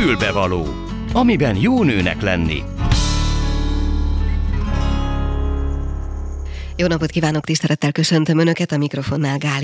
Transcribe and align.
Fülbevaló, 0.00 0.66
amiben 1.12 1.56
jó 1.56 1.82
nőnek 1.82 2.22
lenni. 2.22 2.62
Jó 6.80 6.86
napot 6.86 7.10
kívánok, 7.10 7.44
tisztelettel 7.44 7.92
köszöntöm 7.92 8.38
Önöket, 8.38 8.72
a 8.72 8.76
mikrofonnál 8.76 9.38
Gál. 9.38 9.60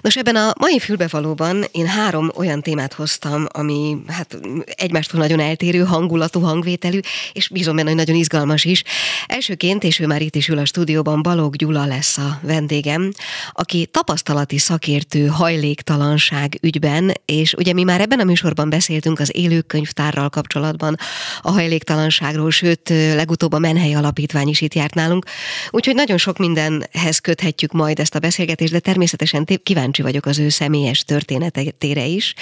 Nos, 0.00 0.16
ebben 0.16 0.36
a 0.36 0.52
mai 0.58 0.78
fülbevalóban 0.78 1.64
én 1.72 1.86
három 1.86 2.30
olyan 2.34 2.62
témát 2.62 2.92
hoztam, 2.92 3.46
ami 3.48 3.96
hát 4.06 4.38
egymástól 4.64 5.20
nagyon 5.20 5.40
eltérő, 5.40 5.84
hangulatú, 5.84 6.40
hangvételű, 6.40 6.98
és 7.32 7.48
bízom 7.48 7.76
benne, 7.76 7.88
hogy 7.88 7.96
nagyon 7.96 8.16
izgalmas 8.16 8.64
is. 8.64 8.82
Elsőként, 9.26 9.84
és 9.84 9.98
ő 9.98 10.06
már 10.06 10.22
itt 10.22 10.34
is 10.34 10.48
ül 10.48 10.58
a 10.58 10.64
stúdióban, 10.64 11.22
Balog 11.22 11.56
Gyula 11.56 11.84
lesz 11.84 12.18
a 12.18 12.38
vendégem, 12.42 13.12
aki 13.52 13.88
tapasztalati 13.90 14.58
szakértő 14.58 15.26
hajléktalanság 15.26 16.58
ügyben, 16.60 17.12
és 17.24 17.52
ugye 17.52 17.72
mi 17.72 17.82
már 17.82 18.00
ebben 18.00 18.20
a 18.20 18.24
műsorban 18.24 18.70
beszéltünk 18.70 19.20
az 19.20 19.36
élőkönyvtárral 19.36 20.28
kapcsolatban 20.28 20.96
a 21.40 21.50
hajléktalanságról, 21.50 22.50
sőt, 22.50 22.88
legutóbb 22.88 23.52
a 23.52 23.58
Menhely 23.58 23.94
Alapítvány 23.94 24.48
is 24.48 24.60
itt 24.60 24.74
járt 24.74 24.94
nálunk, 24.94 25.24
úgyhogy 25.70 25.94
nagyon 25.94 26.14
nagyon 26.16 26.34
sok 26.34 26.46
mindenhez 26.46 27.18
köthetjük 27.18 27.72
majd 27.72 27.98
ezt 27.98 28.14
a 28.14 28.18
beszélgetést, 28.18 28.72
de 28.72 28.78
természetesen 28.78 29.46
kíváncsi 29.62 30.02
vagyok 30.02 30.26
az 30.26 30.38
ő 30.38 30.48
személyes 30.48 31.04
történetére 31.04 32.04
is. 32.04 32.34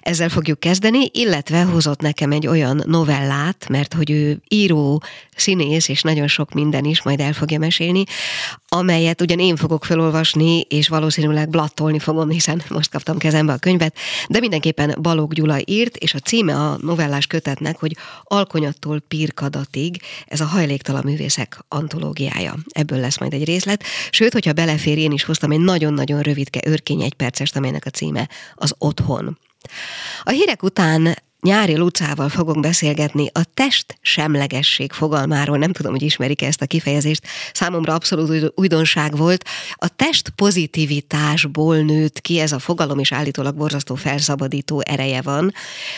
Ezzel 0.00 0.28
fogjuk 0.28 0.60
kezdeni, 0.60 1.10
illetve 1.12 1.62
hozott 1.62 2.00
nekem 2.00 2.32
egy 2.32 2.46
olyan 2.46 2.82
novellát, 2.86 3.68
mert 3.68 3.94
hogy 3.94 4.10
ő 4.10 4.40
író, 4.48 5.02
színész, 5.38 5.88
és 5.88 6.02
nagyon 6.02 6.26
sok 6.28 6.52
minden 6.52 6.84
is 6.84 7.02
majd 7.02 7.20
el 7.20 7.32
fogja 7.32 7.58
mesélni, 7.58 8.04
amelyet 8.68 9.20
ugyan 9.20 9.38
én 9.38 9.56
fogok 9.56 9.84
felolvasni, 9.84 10.60
és 10.60 10.88
valószínűleg 10.88 11.48
blattolni 11.48 11.98
fogom, 11.98 12.30
hiszen 12.30 12.62
most 12.68 12.90
kaptam 12.90 13.18
kezembe 13.18 13.52
a 13.52 13.58
könyvet, 13.58 13.96
de 14.28 14.40
mindenképpen 14.40 14.94
Balog 15.00 15.32
Gyula 15.32 15.58
írt, 15.64 15.96
és 15.96 16.14
a 16.14 16.18
címe 16.18 16.54
a 16.54 16.78
novellás 16.80 17.26
kötetnek, 17.26 17.78
hogy 17.78 17.96
Alkonyattól 18.22 19.00
Pirkadatig, 19.08 20.00
ez 20.26 20.40
a 20.40 20.44
hajléktalan 20.44 21.02
művészek 21.04 21.64
antológiája. 21.68 22.54
Ebből 22.68 23.00
lesz 23.00 23.18
majd 23.18 23.32
egy 23.32 23.44
részlet. 23.44 23.84
Sőt, 24.10 24.32
hogyha 24.32 24.52
belefér, 24.52 24.98
én 24.98 25.12
is 25.12 25.24
hoztam 25.24 25.50
egy 25.50 25.60
nagyon-nagyon 25.60 26.20
rövidke 26.20 26.60
örkény 26.64 27.02
egy 27.02 27.14
percest, 27.14 27.56
amelynek 27.56 27.86
a 27.86 27.90
címe 27.90 28.28
az 28.54 28.74
Otthon. 28.78 29.38
A 30.22 30.30
hírek 30.30 30.62
után 30.62 31.16
Nyári 31.42 31.76
Lucával 31.76 32.28
fogunk 32.28 32.60
beszélgetni 32.60 33.30
a 33.32 33.40
test 33.54 33.98
semlegesség 34.00 34.92
fogalmáról. 34.92 35.58
Nem 35.58 35.72
tudom, 35.72 35.92
hogy 35.92 36.02
ismerik 36.02 36.42
ezt 36.42 36.62
a 36.62 36.66
kifejezést. 36.66 37.26
Számomra 37.52 37.94
abszolút 37.94 38.52
újdonság 38.54 39.16
volt. 39.16 39.44
A 39.74 39.88
test 39.96 40.28
pozitivitásból 40.28 41.76
nőtt 41.76 42.20
ki 42.20 42.38
ez 42.38 42.52
a 42.52 42.58
fogalom, 42.58 42.98
és 42.98 43.12
állítólag 43.12 43.54
borzasztó 43.54 43.94
felszabadító 43.94 44.82
ereje 44.84 45.22
van. 45.22 45.52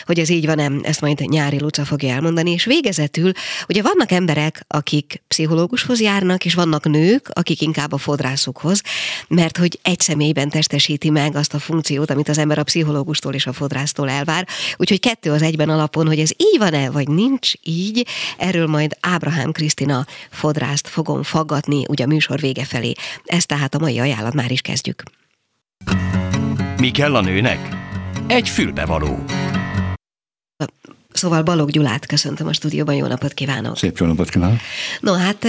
Hogy 0.05 0.19
ez 0.19 0.29
így 0.29 0.45
van-e, 0.45 0.71
ezt 0.81 1.01
majd 1.01 1.19
Nyári 1.19 1.59
Luca 1.59 1.85
fogja 1.85 2.13
elmondani. 2.13 2.51
És 2.51 2.65
végezetül, 2.65 3.31
ugye 3.67 3.81
vannak 3.81 4.11
emberek, 4.11 4.65
akik 4.67 5.21
pszichológushoz 5.27 6.01
járnak, 6.01 6.45
és 6.45 6.53
vannak 6.53 6.89
nők, 6.89 7.29
akik 7.33 7.61
inkább 7.61 7.91
a 7.91 7.97
fodrászukhoz, 7.97 8.81
mert 9.27 9.57
hogy 9.57 9.79
egy 9.81 9.99
személyben 9.99 10.49
testesíti 10.49 11.09
meg 11.09 11.35
azt 11.35 11.53
a 11.53 11.59
funkciót, 11.59 12.11
amit 12.11 12.29
az 12.29 12.37
ember 12.37 12.59
a 12.59 12.63
pszichológustól 12.63 13.33
és 13.33 13.47
a 13.47 13.53
fodrásztól 13.53 14.09
elvár. 14.09 14.47
Úgyhogy 14.77 14.99
kettő 14.99 15.29
az 15.33 15.41
egyben 15.41 15.69
alapon, 15.69 16.07
hogy 16.07 16.19
ez 16.19 16.29
így 16.37 16.57
van-e, 16.57 16.89
vagy 16.89 17.07
nincs 17.07 17.51
így, 17.63 18.07
erről 18.37 18.67
majd 18.67 18.97
Ábrahám 18.99 19.51
Krisztina 19.51 20.05
fodrászt 20.29 20.87
fogom 20.87 21.23
faggatni, 21.23 21.83
ugye 21.87 22.03
a 22.03 22.07
műsor 22.07 22.39
vége 22.39 22.65
felé. 22.65 22.93
Ez 23.25 23.45
tehát 23.45 23.75
a 23.75 23.79
mai 23.79 23.99
ajánlat, 23.99 24.33
már 24.33 24.51
is 24.51 24.61
kezdjük. 24.61 25.03
Mi 26.77 26.91
kell 26.91 27.15
a 27.15 27.21
nőnek? 27.21 27.77
Egy 28.27 28.49
fülbevaló. 28.49 29.23
Szóval 31.13 31.41
Balog 31.41 31.69
Gyulát 31.69 32.05
köszöntöm 32.05 32.47
a 32.47 32.53
stúdióban, 32.53 32.95
jó 32.95 33.05
napot 33.05 33.33
kívánok! 33.33 33.77
Szép 33.77 33.97
jó 33.97 34.05
napot 34.05 34.29
kívánok! 34.29 34.59
No 34.99 35.13
hát, 35.13 35.45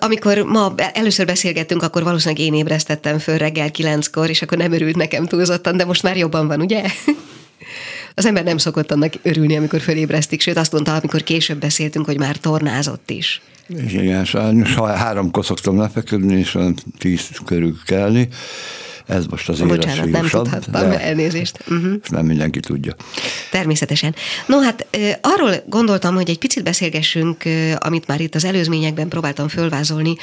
amikor 0.00 0.38
ma 0.38 0.74
először 0.76 1.26
beszélgettünk, 1.26 1.82
akkor 1.82 2.02
valószínűleg 2.02 2.44
én 2.44 2.54
ébresztettem 2.54 3.18
föl 3.18 3.38
reggel 3.38 3.70
kilenckor, 3.70 4.28
és 4.28 4.42
akkor 4.42 4.58
nem 4.58 4.72
örült 4.72 4.96
nekem 4.96 5.26
túlzottan, 5.26 5.76
de 5.76 5.84
most 5.84 6.02
már 6.02 6.16
jobban 6.16 6.46
van, 6.46 6.60
ugye? 6.60 6.82
Az 8.20 8.26
ember 8.26 8.44
nem 8.44 8.58
szokott 8.58 8.92
annak 8.92 9.12
örülni, 9.22 9.56
amikor 9.56 9.80
fölébresztik, 9.80 10.40
sőt 10.40 10.56
azt 10.56 10.72
mondta, 10.72 10.94
amikor 10.94 11.22
később 11.22 11.60
beszéltünk, 11.60 12.06
hogy 12.06 12.18
már 12.18 12.36
tornázott 12.36 13.10
is. 13.10 13.40
Igen, 13.68 14.24
sajnos 14.24 14.74
háromkor 14.74 15.44
szoktam 15.44 15.78
lefeküdni, 15.78 16.38
és 16.38 16.54
olyan 16.54 16.74
tíz 16.98 17.28
körül 17.44 17.76
kelni. 17.86 18.28
Ez 19.10 19.26
most 19.26 19.48
az 19.48 19.60
Bocsánat, 19.60 20.10
nem 20.10 20.26
tudhattam, 20.28 20.90
de 20.90 21.00
elnézést. 21.00 21.58
Uh-huh. 21.68 21.94
Nem 22.08 22.26
mindenki 22.26 22.60
tudja. 22.60 22.94
Természetesen. 23.50 24.14
No 24.46 24.60
hát 24.60 24.86
arról 25.20 25.54
gondoltam, 25.66 26.14
hogy 26.14 26.30
egy 26.30 26.38
picit 26.38 26.62
beszélgessünk, 26.62 27.42
amit 27.78 28.06
már 28.06 28.20
itt 28.20 28.34
az 28.34 28.44
előzményekben 28.44 29.08
próbáltam 29.08 29.48
fölvázolni. 29.48 30.14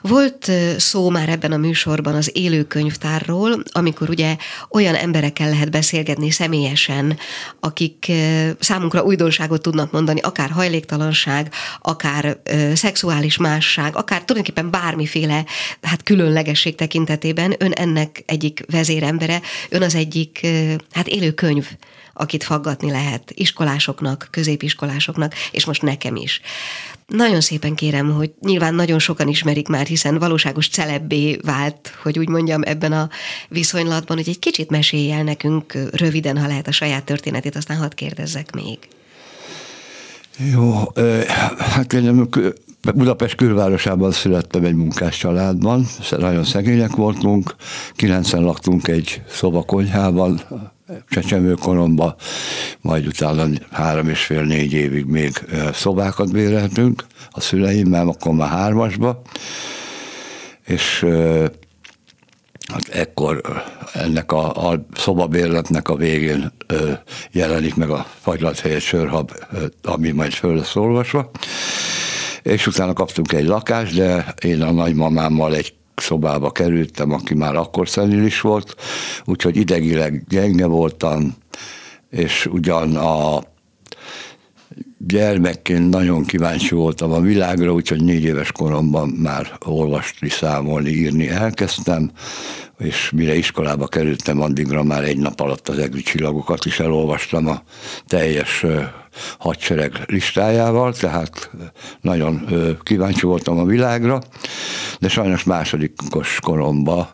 Volt 0.00 0.50
szó 0.76 1.10
már 1.10 1.28
ebben 1.28 1.52
a 1.52 1.56
műsorban 1.56 2.14
az 2.14 2.30
élőkönyvtárról, 2.34 3.62
amikor 3.72 4.10
ugye 4.10 4.36
olyan 4.70 4.94
emberekkel 4.94 5.48
lehet 5.48 5.70
beszélgetni 5.70 6.30
személyesen, 6.30 7.18
akik 7.60 8.12
számunkra 8.58 9.02
újdonságot 9.02 9.62
tudnak 9.62 9.92
mondani, 9.92 10.20
akár 10.20 10.50
hajléktalanság, 10.50 11.52
akár 11.80 12.38
szexuális 12.74 13.36
másság, 13.36 13.96
akár 13.96 14.24
tulajdonképpen 14.24 14.70
bármiféle 14.70 15.44
hát 15.82 16.02
különlegesség 16.02 16.74
tekintetében 16.74 17.54
ön 17.58 17.72
ennek 17.72 18.22
egyik 18.34 18.64
vezérembere, 18.70 19.40
ön 19.68 19.82
az 19.82 19.94
egyik 19.94 20.46
hát 20.92 21.08
élő 21.08 21.32
könyv, 21.32 21.68
akit 22.12 22.44
faggatni 22.44 22.90
lehet 22.90 23.32
iskolásoknak, 23.34 24.28
középiskolásoknak, 24.30 25.34
és 25.50 25.64
most 25.64 25.82
nekem 25.82 26.16
is. 26.16 26.40
Nagyon 27.06 27.40
szépen 27.40 27.74
kérem, 27.74 28.10
hogy 28.10 28.32
nyilván 28.40 28.74
nagyon 28.74 28.98
sokan 28.98 29.28
ismerik 29.28 29.68
már, 29.68 29.86
hiszen 29.86 30.18
valóságos 30.18 30.68
celebbé 30.68 31.38
vált, 31.42 31.94
hogy 32.02 32.18
úgy 32.18 32.28
mondjam, 32.28 32.62
ebben 32.64 32.92
a 32.92 33.08
viszonylatban, 33.48 34.16
hogy 34.16 34.28
egy 34.28 34.38
kicsit 34.38 34.70
mesélj 34.70 35.12
el 35.12 35.22
nekünk 35.22 35.78
röviden, 35.92 36.38
ha 36.38 36.46
lehet 36.46 36.68
a 36.68 36.72
saját 36.72 37.04
történetét, 37.04 37.56
aztán 37.56 37.76
hadd 37.76 37.94
kérdezzek 37.94 38.54
még. 38.54 38.78
Jó, 40.52 40.92
hát 41.58 41.92
én 41.92 42.28
Budapest 42.92 43.34
külvárosában 43.34 44.12
születtem 44.12 44.64
egy 44.64 44.74
munkás 44.74 45.16
családban, 45.16 45.86
nagyon 46.10 46.44
szegények 46.44 46.96
voltunk, 46.96 47.54
kilencen 47.92 48.42
laktunk 48.42 48.88
egy 48.88 49.22
szobakonyhában, 49.28 50.40
csecsemőkoromban, 51.08 52.14
majd 52.80 53.06
utána 53.06 53.46
három 53.70 54.08
és 54.08 54.24
fél, 54.24 54.42
négy 54.42 54.72
évig 54.72 55.04
még 55.04 55.32
szobákat 55.72 56.32
béreltünk 56.32 57.04
a 57.30 57.40
szüleimmel, 57.40 58.08
akkor 58.08 58.32
már 58.32 58.48
hármasba, 58.48 59.22
és 60.66 61.06
Hát 62.72 62.88
ekkor 62.88 63.40
ennek 63.92 64.32
a, 64.32 64.70
a 64.70 64.86
szobabérletnek 64.94 65.88
a 65.88 65.96
végén 65.96 66.52
ö, 66.66 66.92
jelenik 67.30 67.74
meg 67.74 67.90
a 67.90 68.06
fagylat 68.20 68.60
helyett 68.60 68.80
sörhab, 68.80 69.32
ami 69.82 70.10
majd 70.10 70.32
föl 70.32 70.54
lesz 70.54 70.76
olvasva 70.76 71.30
és 72.44 72.66
utána 72.66 72.92
kaptunk 72.92 73.32
egy 73.32 73.46
lakást, 73.46 73.94
de 73.94 74.34
én 74.42 74.62
a 74.62 74.70
nagymamámmal 74.70 75.54
egy 75.54 75.74
szobába 75.96 76.50
kerültem, 76.50 77.12
aki 77.12 77.34
már 77.34 77.56
akkor 77.56 77.88
szenilis 77.88 78.40
volt, 78.40 78.74
úgyhogy 79.24 79.56
idegileg 79.56 80.24
gyenge 80.28 80.66
voltam, 80.66 81.34
és 82.10 82.46
ugyan 82.46 82.96
a 82.96 83.42
gyermekként 84.98 85.90
nagyon 85.90 86.24
kíváncsi 86.24 86.74
voltam 86.74 87.12
a 87.12 87.20
világra, 87.20 87.72
úgyhogy 87.72 88.02
négy 88.02 88.24
éves 88.24 88.52
koromban 88.52 89.08
már 89.08 89.56
olvasni, 89.64 90.28
számolni, 90.28 90.90
írni 90.90 91.28
elkezdtem, 91.28 92.10
és 92.78 93.10
mire 93.14 93.34
iskolába 93.34 93.86
kerültem, 93.86 94.40
addigra 94.40 94.82
már 94.82 95.04
egy 95.04 95.18
nap 95.18 95.40
alatt 95.40 95.68
az 95.68 95.78
egri 95.78 96.02
csillagokat 96.02 96.64
is 96.64 96.80
elolvastam 96.80 97.46
a 97.46 97.62
teljes 98.06 98.66
hadsereg 99.38 100.00
listájával, 100.06 100.92
tehát 100.92 101.50
nagyon 102.00 102.48
kíváncsi 102.82 103.26
voltam 103.26 103.58
a 103.58 103.64
világra, 103.64 104.22
de 104.98 105.08
sajnos 105.08 105.44
másodikos 105.44 106.38
koromban 106.42 107.08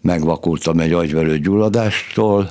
megvakultam 0.00 0.80
egy 0.80 0.92
agyvelő 0.92 1.38
gyulladástól, 1.38 2.50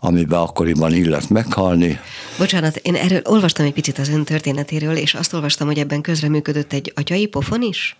amiben 0.00 0.40
akkoriban 0.40 0.94
illet 0.94 1.28
meghalni. 1.28 2.00
Bocsánat, 2.38 2.76
én 2.76 2.94
erről 2.94 3.20
olvastam 3.24 3.66
egy 3.66 3.72
picit 3.72 3.98
az 3.98 4.08
ön 4.08 4.24
történetéről, 4.24 4.96
és 4.96 5.14
azt 5.14 5.32
olvastam, 5.32 5.66
hogy 5.66 5.78
ebben 5.78 6.00
közreműködött 6.00 6.72
egy 6.72 6.92
atyai 6.96 7.26
pofon 7.26 7.62
is? 7.62 7.96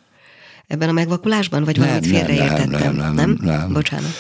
Ebben 0.67 0.89
a 0.89 0.93
megvakulásban? 0.93 1.65
Vagy 1.65 1.79
valamit 1.79 2.07
félreértettem? 2.07 2.71
Nem, 2.71 2.95
nem, 2.95 3.15
nem, 3.15 3.15
nem, 3.15 3.39
nem. 3.43 3.73
Bocsánat. 3.73 4.11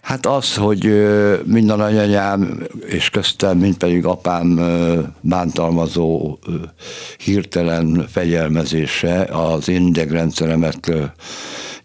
Hát 0.00 0.26
az, 0.26 0.54
hogy 0.54 1.06
mind 1.44 1.70
a 1.70 1.76
nagyanyám, 1.76 2.62
és 2.86 3.10
köztem, 3.10 3.58
mint 3.58 3.76
pedig 3.76 4.04
apám 4.04 4.60
bántalmazó 5.20 6.38
hirtelen 7.24 8.06
fegyelmezése 8.08 9.22
az 9.22 9.68
én 9.68 9.86
idegrendszeremet 9.86 10.90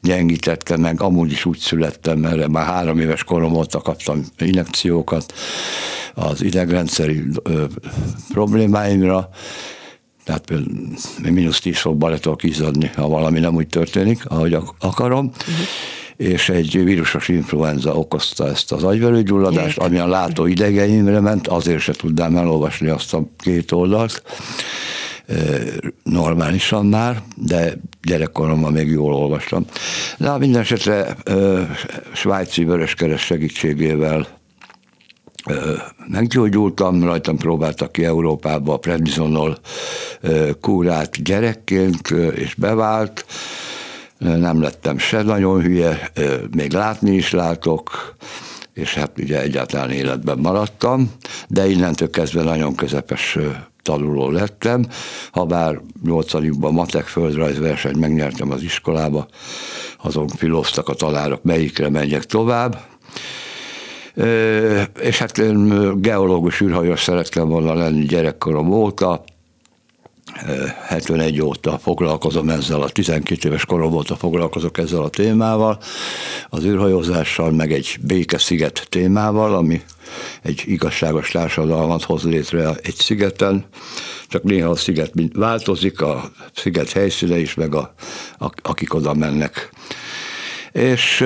gyengítette 0.02 0.78
meg, 0.78 1.02
amúgy 1.02 1.32
is 1.32 1.46
úgy 1.46 1.58
születtem, 1.58 2.20
mert 2.20 2.48
már 2.48 2.66
három 2.66 3.00
éves 3.00 3.24
korom 3.24 3.56
óta 3.56 3.82
kaptam 3.82 4.26
injekciókat, 4.38 5.34
az 6.14 6.44
idegrendszeri 6.44 7.24
problémáimra, 8.30 9.30
tehát 10.24 10.46
például 10.46 10.72
mínusz 11.32 11.60
10 11.60 11.78
fokba 11.78 12.10
le 12.10 12.18
tudok 12.18 12.44
izzadni, 12.44 12.92
ha 12.96 13.08
valami 13.08 13.40
nem 13.40 13.56
úgy 13.56 13.68
történik, 13.68 14.26
ahogy 14.26 14.58
akarom. 14.80 15.26
Uh-huh 15.26 15.66
és 16.18 16.50
egy 16.50 16.84
vírusos 16.84 17.28
influenza 17.28 17.96
okozta 17.96 18.48
ezt 18.48 18.72
az 18.72 18.84
agyvelőgyulladást, 18.84 19.78
ami 19.78 19.98
a 19.98 20.08
látó 20.08 20.46
idegeimre 20.46 21.20
ment, 21.20 21.48
azért 21.48 21.80
se 21.80 21.94
tudnám 21.94 22.36
elolvasni 22.36 22.88
azt 22.88 23.14
a 23.14 23.24
két 23.38 23.72
oldalt 23.72 24.24
normálisan 26.04 26.86
már, 26.86 27.22
de 27.36 27.74
gyerekkoromban 28.02 28.72
még 28.72 28.88
jól 28.88 29.14
olvastam. 29.14 29.66
De 30.18 30.38
minden 30.38 30.62
esetre 30.62 31.16
svájci 32.14 32.64
vöröskeres 32.64 33.22
segítségével 33.22 34.28
meggyógyultam, 36.08 37.04
rajtam 37.04 37.38
próbáltak 37.38 37.92
ki 37.92 38.06
Európába 38.06 38.74
a 38.74 38.78
prednisonol 38.78 39.58
kúrát 40.62 41.24
gyerekként, 41.24 42.10
és 42.36 42.54
bevált. 42.54 43.26
Nem 44.18 44.62
lettem 44.62 44.98
se 44.98 45.22
nagyon 45.22 45.62
hülye, 45.62 46.12
még 46.56 46.72
látni 46.72 47.16
is 47.16 47.32
látok, 47.32 48.16
és 48.74 48.94
hát 48.94 49.12
ugye 49.20 49.42
egyáltalán 49.42 49.92
életben 49.92 50.38
maradtam, 50.38 51.12
de 51.48 51.68
innentől 51.68 52.10
kezdve 52.10 52.44
nagyon 52.44 52.76
közepes 52.76 53.38
tanuló 53.82 54.30
lettem, 54.30 54.88
ha 55.32 55.46
bár 55.46 55.82
80-ban 56.06 56.72
matek 56.72 57.06
földrajzversenyt 57.06 58.00
megnyertem 58.00 58.52
az 58.52 58.62
iskolába, 58.62 59.28
azon 60.04 60.28
filóztak 60.28 60.90
a 60.90 60.94
tanárok, 60.94 61.44
melyikre 61.44 61.90
menjek 61.90 62.24
tovább, 62.24 62.82
és 65.00 65.18
hát 65.18 65.38
én 65.38 65.92
geológus 66.02 66.62
űrhajós 66.62 67.02
szerettem 67.02 67.48
volna 67.48 67.74
lenni 67.74 68.06
gyerekkorom 68.06 68.72
óta, 68.72 69.24
71 70.88 71.42
óta 71.42 71.78
foglalkozom 71.78 72.50
ezzel, 72.50 72.82
a 72.82 72.90
12 72.90 73.48
éves 73.48 73.66
korom 73.66 73.94
óta 73.94 74.16
foglalkozok 74.16 74.78
ezzel 74.78 75.02
a 75.02 75.10
témával, 75.10 75.80
az 76.50 76.64
űrhajózással, 76.64 77.52
meg 77.52 77.74
egy 77.74 77.98
békesziget 78.02 78.88
témával, 78.90 79.56
ami 79.56 79.82
egy 80.42 80.64
igazságos 80.66 81.32
társadalmat 81.32 82.04
hoz 82.04 82.24
létre 82.24 82.74
egy 82.84 82.96
szigeten, 82.96 83.66
csak 84.28 84.44
néha 84.44 84.70
a 84.70 84.76
sziget 84.76 85.12
változik, 85.34 86.02
a 86.02 86.32
sziget 86.54 86.92
helyszíne 86.92 87.38
is, 87.38 87.54
meg 87.54 87.76
a, 87.76 87.94
a, 88.40 88.50
akik 88.62 88.94
oda 88.94 89.14
mennek 89.14 89.70
és, 90.76 91.26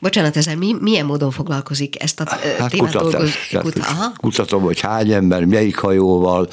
Bocsánat, 0.00 0.36
ezzel 0.36 0.56
mi, 0.56 0.76
milyen 0.80 1.06
módon 1.06 1.30
foglalkozik 1.30 2.02
ezt 2.02 2.20
a 2.20 2.24
hát 2.26 2.70
témát? 2.70 2.92
Kutatás, 2.92 3.56
Kuta, 3.60 4.12
kutatom, 4.16 4.62
hogy 4.62 4.80
hány 4.80 5.12
ember, 5.12 5.44
melyik 5.44 5.76
hajóval, 5.76 6.48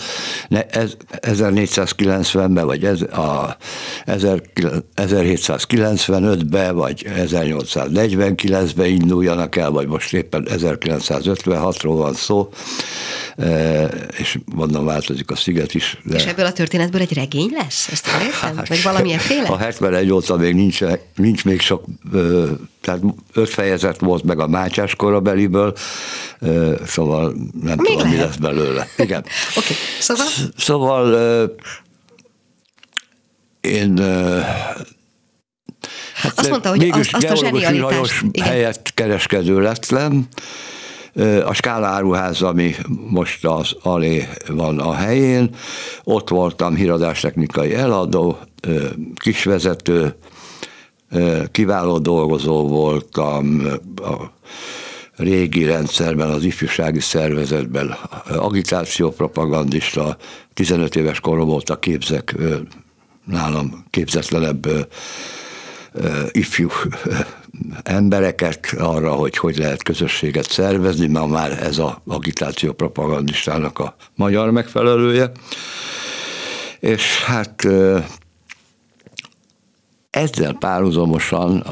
ne, 0.47 0.65
ez, 0.65 0.97
1490-ben, 1.11 2.65
vagy 2.65 2.85
ez, 2.85 3.01
a 3.01 3.57
1795-ben, 4.05 6.75
vagy 6.75 7.05
1849-ben 7.07 8.87
induljanak 8.87 9.55
el, 9.55 9.71
vagy 9.71 9.87
most 9.87 10.13
éppen 10.13 10.47
1956-ról 10.49 11.95
van 11.97 12.13
szó, 12.13 12.49
és 14.17 14.39
mondom, 14.55 14.85
változik 14.85 15.31
a 15.31 15.35
sziget 15.35 15.73
is. 15.73 16.01
De... 16.03 16.15
És 16.15 16.25
ebből 16.25 16.45
a 16.45 16.53
történetből 16.53 17.01
egy 17.01 17.13
regény 17.13 17.49
lesz? 17.51 17.87
Ezt 17.91 18.07
értem? 18.07 18.57
Hát, 18.57 18.67
vagy 18.67 18.83
valamilyen 18.83 19.19
féle? 19.19 19.47
A 19.47 19.57
71 19.57 20.11
óta 20.11 20.37
még 20.37 20.53
nincs, 20.53 20.79
nincs 21.15 21.45
még 21.45 21.61
sok 21.61 21.83
tehát 22.81 23.01
öt 23.33 23.49
fejezet 23.49 23.99
volt 23.99 24.23
meg 24.23 24.39
a 24.39 24.47
Mácsás 24.47 24.95
korabeliből, 24.95 25.73
szóval 26.85 27.33
nem 27.61 27.77
Még 27.77 27.85
tudom, 27.85 27.97
lehet. 27.97 28.11
mi 28.11 28.17
lesz 28.17 28.35
belőle. 28.35 28.87
Igen. 28.97 29.19
Oké, 29.57 29.59
okay. 29.59 29.75
szóval? 29.99 30.25
Szóval 30.57 31.15
én 33.61 34.01
Hát 36.13 36.39
azt 36.39 36.49
mondta, 36.49 36.69
hogy 36.69 36.89
azt, 36.89 37.13
azt 37.13 37.29
a 37.29 37.35
zsenialitást... 37.35 38.23
helyett 38.41 38.91
kereskedő 38.93 39.61
lettem. 39.61 40.27
A 41.45 41.53
Skála 41.53 41.87
áruház, 41.87 42.41
ami 42.41 42.75
most 43.09 43.45
az 43.45 43.75
alé 43.81 44.27
van 44.47 44.79
a 44.79 44.93
helyén, 44.93 45.55
ott 46.03 46.29
voltam 46.29 46.75
híradástechnikai 46.75 47.73
eladó, 47.73 48.37
kisvezető, 49.15 50.15
kiváló 51.51 51.97
dolgozó 51.97 52.67
voltam 52.67 53.61
a 53.95 54.31
régi 55.15 55.65
rendszerben, 55.65 56.29
az 56.29 56.43
ifjúsági 56.43 56.99
szervezetben, 56.99 57.95
agitációpropagandista, 58.35 60.17
15 60.53 60.95
éves 60.95 61.19
korom 61.19 61.49
óta 61.49 61.79
képzek 61.79 62.35
nálam 63.25 63.85
képzetlenebb 63.89 64.67
ifjú 66.31 66.69
embereket 67.83 68.75
arra, 68.77 69.11
hogy 69.11 69.37
hogy 69.37 69.57
lehet 69.57 69.83
közösséget 69.83 70.49
szervezni, 70.49 71.07
mert 71.07 71.27
már 71.27 71.51
ez 71.63 71.77
a 71.77 72.01
agitáció 72.07 72.71
propagandistának 72.71 73.79
a 73.79 73.95
magyar 74.15 74.51
megfelelője. 74.51 75.31
És 76.79 77.23
hát 77.23 77.67
ezzel 80.13 80.53
párhuzamosan 80.53 81.63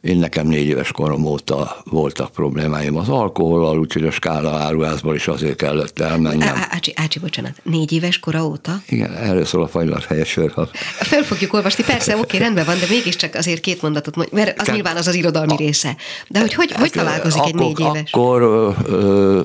én 0.00 0.18
nekem 0.18 0.46
négy 0.46 0.66
éves 0.66 0.92
korom 0.92 1.24
óta 1.24 1.76
voltak 1.84 2.32
problémáim 2.32 2.96
az 2.96 3.08
alkohollal, 3.08 3.78
úgyhogy 3.78 4.06
a 4.06 4.10
skála 4.10 4.50
áruházból 4.50 5.14
is 5.14 5.28
azért 5.28 5.56
kellett 5.56 6.00
elmennem. 6.00 6.66
Ácsi, 6.70 6.92
Ácsi, 6.96 7.18
bocsánat, 7.18 7.60
négy 7.62 7.92
éves 7.92 8.18
kora 8.18 8.46
óta? 8.46 8.82
Igen, 8.88 9.16
erről 9.16 9.44
szól 9.44 9.62
a 9.62 9.68
fajlat 9.68 10.04
helyes 10.04 10.28
sör. 10.28 10.52
Fel 10.96 11.22
fogjuk 11.22 11.52
olvasni, 11.52 11.84
persze, 11.84 12.16
oké, 12.16 12.36
rendben 12.36 12.64
van, 12.64 12.78
de 12.78 12.86
mégiscsak 12.88 13.34
azért 13.34 13.60
két 13.60 13.82
mondatot 13.82 14.16
mondj, 14.16 14.34
mert 14.34 14.60
az 14.60 14.66
Te, 14.66 14.72
nyilván 14.72 14.96
az 14.96 15.06
az 15.06 15.14
irodalmi 15.14 15.52
a, 15.52 15.56
része. 15.56 15.96
De 16.28 16.40
hogy 16.40 16.54
hogy, 16.54 16.70
hogy 16.72 16.80
hát, 16.80 17.04
találkozik 17.04 17.40
akkor, 17.40 17.50
egy 17.50 17.66
négy 17.66 17.80
éves? 17.80 18.12
Akkor 18.12 18.42
ö, 18.86 19.40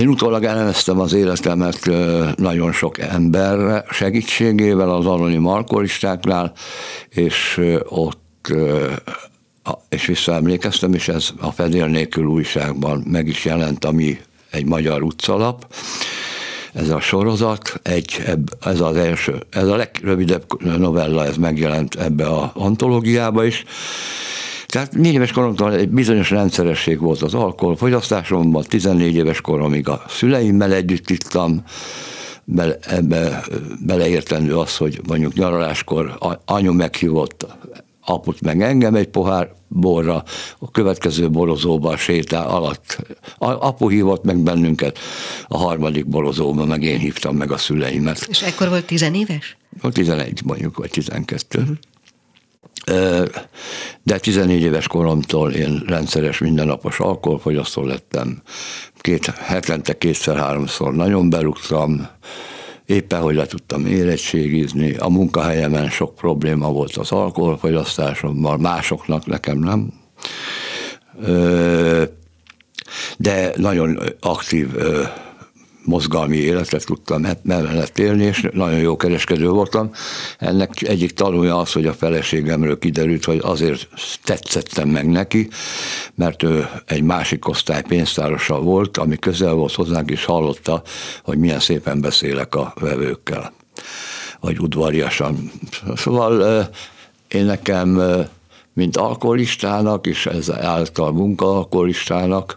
én 0.00 0.08
utólag 0.08 0.44
elemeztem 0.44 1.00
az 1.00 1.12
életemet 1.12 1.90
nagyon 2.36 2.72
sok 2.72 2.98
ember 2.98 3.84
segítségével 3.90 4.90
az 4.90 5.06
anonim 5.06 5.46
alkoholistáknál, 5.46 6.52
és 7.08 7.60
ott 7.88 8.52
és 9.88 10.06
visszaemlékeztem, 10.06 10.94
és 10.94 11.08
ez 11.08 11.30
a 11.40 11.50
Fedél 11.50 11.86
nélkül 11.86 12.24
újságban 12.24 13.04
meg 13.10 13.26
is 13.26 13.44
jelent, 13.44 13.84
ami 13.84 14.18
egy 14.50 14.66
magyar 14.66 15.02
utcalap. 15.02 15.74
Ez 16.72 16.88
a 16.88 17.00
sorozat, 17.00 17.80
egy, 17.82 18.22
ez 18.64 18.80
az 18.80 18.96
első, 18.96 19.42
ez 19.50 19.66
a 19.66 19.76
legrövidebb 19.76 20.62
novella, 20.62 21.26
ez 21.26 21.36
megjelent 21.36 21.94
ebbe 21.94 22.26
a 22.26 22.50
antológiába 22.54 23.44
is, 23.44 23.64
tehát 24.70 24.94
négy 24.94 25.14
éves 25.14 25.32
koromtól 25.32 25.74
egy 25.74 25.88
bizonyos 25.88 26.30
rendszeresség 26.30 26.98
volt 27.00 27.22
az 27.22 27.34
alkoholfogyasztásomban, 27.34 28.64
14 28.68 29.14
éves 29.14 29.40
koromig 29.40 29.88
a 29.88 30.02
szüleimmel 30.08 30.72
együtt 30.72 31.10
ittam, 31.10 31.62
bele, 32.44 32.76
ebbe 32.80 33.44
beleértendő 33.86 34.56
az, 34.56 34.76
hogy 34.76 35.00
mondjuk 35.06 35.34
nyaraláskor 35.34 36.18
anyu 36.44 36.72
meghívott 36.72 37.46
aput 38.04 38.40
meg 38.40 38.62
engem 38.62 38.94
egy 38.94 39.08
pohár 39.08 39.52
borra, 39.68 40.24
a 40.58 40.70
következő 40.70 41.30
borozóban 41.30 41.96
sétál 41.96 42.48
alatt. 42.48 42.98
Apu 43.38 43.88
hívott 43.88 44.24
meg 44.24 44.38
bennünket, 44.38 44.98
a 45.48 45.56
harmadik 45.56 46.06
borozóban 46.06 46.68
meg 46.68 46.82
én 46.82 46.98
hívtam 46.98 47.36
meg 47.36 47.52
a 47.52 47.56
szüleimet. 47.56 48.26
És 48.28 48.42
ekkor 48.42 48.68
volt 48.68 48.86
tizenéves? 48.86 49.56
11 49.92 50.40
mondjuk, 50.44 50.76
vagy 50.76 50.90
12. 50.90 51.78
De 54.02 54.18
14 54.18 54.62
éves 54.62 54.86
koromtól 54.86 55.52
én 55.52 55.82
rendszeres 55.86 56.38
mindennapos 56.38 57.00
alkoholfogyasztó 57.00 57.84
lettem. 57.84 58.42
Két, 59.00 59.26
hetente 59.26 59.98
kétszer-háromszor 59.98 60.94
nagyon 60.94 61.30
berúgtam, 61.30 62.08
éppen 62.86 63.20
hogy 63.20 63.34
le 63.34 63.46
tudtam 63.46 63.86
érettségizni. 63.86 64.94
A 64.94 65.08
munkahelyemen 65.08 65.90
sok 65.90 66.14
probléma 66.14 66.72
volt 66.72 66.96
az 66.96 67.12
alkoholfogyasztásommal, 67.12 68.56
másoknak, 68.56 69.26
nekem 69.26 69.58
nem. 69.58 69.92
De 73.16 73.52
nagyon 73.56 73.98
aktív 74.20 74.68
mozgalmi 75.84 76.36
életet 76.36 76.86
tudtam 76.86 77.26
mellett 77.42 77.98
élni, 77.98 78.24
és 78.24 78.48
nagyon 78.52 78.78
jó 78.78 78.96
kereskedő 78.96 79.48
voltam. 79.48 79.90
Ennek 80.38 80.82
egyik 80.82 81.10
tanulja 81.10 81.58
az, 81.58 81.72
hogy 81.72 81.86
a 81.86 81.92
feleségemről 81.92 82.78
kiderült, 82.78 83.24
hogy 83.24 83.40
azért 83.42 83.88
tetszettem 84.24 84.88
meg 84.88 85.08
neki, 85.08 85.48
mert 86.14 86.42
ő 86.42 86.68
egy 86.86 87.02
másik 87.02 87.48
osztály 87.48 87.82
pénztárosa 87.82 88.60
volt, 88.60 88.96
ami 88.96 89.18
közel 89.18 89.52
volt 89.52 89.74
hozzánk, 89.74 90.10
és 90.10 90.24
hallotta, 90.24 90.82
hogy 91.22 91.38
milyen 91.38 91.60
szépen 91.60 92.00
beszélek 92.00 92.54
a 92.54 92.72
vevőkkel, 92.80 93.52
vagy 94.40 94.60
udvariasan. 94.60 95.50
Szóval 95.96 96.68
én 97.28 97.44
nekem 97.44 98.00
mint 98.74 98.96
alkoholistának, 98.96 100.06
és 100.06 100.26
ez 100.26 100.50
által 100.50 101.12
munkaalkoholistának 101.12 102.56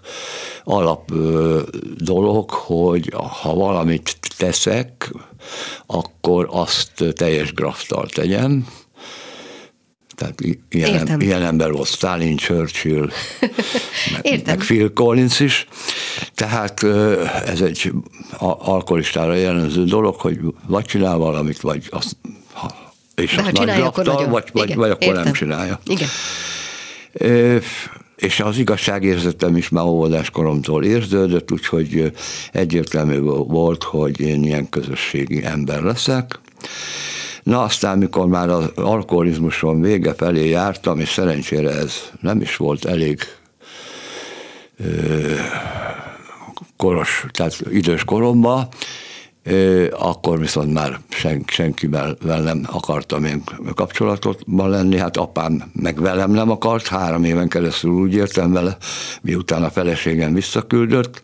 alap 0.63 1.11
dolog, 1.97 2.49
hogy 2.49 3.13
ha 3.41 3.53
valamit 3.53 4.17
teszek, 4.37 5.13
akkor 5.85 6.47
azt 6.51 7.03
teljes 7.15 7.53
graftal 7.53 8.07
tegyem, 8.07 8.67
tehát 10.15 10.41
ilyen, 10.69 11.21
ilyen 11.21 11.41
ember 11.41 11.71
volt 11.71 11.87
Stalin, 11.87 12.37
Churchill, 12.37 13.09
meg, 14.23 14.41
meg 14.45 14.57
Phil 14.57 14.93
Collins 14.93 15.39
is. 15.39 15.67
Tehát 16.35 16.83
ez 17.45 17.61
egy 17.61 17.91
alkoholistára 18.39 19.33
jellemző 19.33 19.83
dolog, 19.83 20.15
hogy 20.15 20.39
vagy 20.67 20.85
csinál 20.85 21.17
valamit, 21.17 21.61
vagy 21.61 21.87
azt, 21.89 22.17
és 23.15 23.35
De 23.35 23.41
azt 23.41 23.57
akkor 23.57 23.73
graftal, 23.75 24.03
nagyon. 24.13 24.29
vagy, 24.29 24.49
vagy, 24.53 24.63
Igen, 24.65 24.77
vagy 24.77 24.89
akkor 24.89 25.07
értem. 25.07 25.23
nem 25.23 25.33
csinálja. 25.33 25.79
Igen. 25.85 26.07
És 28.15 28.39
az 28.39 28.57
igazságérzetem 28.57 29.57
is 29.57 29.69
már 29.69 29.83
óvodáskoromtól 29.85 30.83
érződött, 30.83 31.51
úgyhogy 31.51 32.11
egyértelmű 32.51 33.19
volt, 33.19 33.83
hogy 33.83 34.19
én 34.19 34.43
ilyen 34.43 34.69
közösségi 34.69 35.43
ember 35.43 35.81
leszek. 35.81 36.39
Na 37.43 37.63
aztán, 37.63 37.97
mikor 37.97 38.27
már 38.27 38.49
az 38.49 38.65
alkoholizmuson 38.75 39.81
vége 39.81 40.13
felé 40.13 40.49
jártam, 40.49 40.99
és 40.99 41.09
szerencsére 41.09 41.69
ez 41.69 41.93
nem 42.21 42.41
is 42.41 42.55
volt 42.55 42.85
elég 42.85 43.19
ö, 44.85 45.35
koros, 46.77 47.25
tehát 47.31 47.61
idős 47.71 48.03
koromban, 48.03 48.67
akkor 49.91 50.39
viszont 50.39 50.73
már 50.73 50.99
sen, 51.23 51.43
senkivel 51.47 52.17
nem 52.21 52.67
akartam 52.71 53.23
én 53.23 53.43
kapcsolatban 53.75 54.69
lenni, 54.69 54.97
hát 54.97 55.17
apám 55.17 55.71
meg 55.73 56.01
velem 56.01 56.31
nem 56.31 56.49
akart, 56.49 56.87
három 56.87 57.23
éven 57.23 57.47
keresztül 57.47 57.91
úgy 57.91 58.13
értem 58.13 58.51
vele, 58.51 58.77
miután 59.21 59.63
a 59.63 59.69
feleségem 59.69 60.33
visszaküldött, 60.33 61.21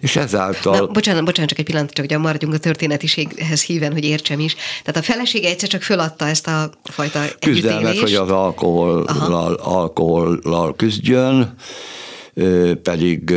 és 0.00 0.16
ezáltal... 0.16 0.78
Na, 0.78 0.86
bocsánat, 0.86 1.24
bocsánat, 1.24 1.48
csak 1.48 1.58
egy 1.58 1.64
pillanat, 1.64 1.90
csak 1.90 2.04
ugye 2.04 2.18
maradjunk 2.18 2.54
a 2.54 2.58
történetiséghez 2.58 3.62
híven, 3.62 3.92
hogy 3.92 4.04
értsem 4.04 4.40
is. 4.40 4.56
Tehát 4.84 5.00
a 5.00 5.12
felesége 5.12 5.48
egyszer 5.48 5.68
csak 5.68 5.82
föladta 5.82 6.26
ezt 6.26 6.46
a 6.46 6.70
fajta 6.82 7.20
Küzdelmet, 7.40 7.98
hogy 7.98 8.14
az 8.14 8.30
alkohollal, 8.30 9.54
alkohollal 9.54 10.76
küzdjön, 10.76 11.54
pedig 12.82 13.34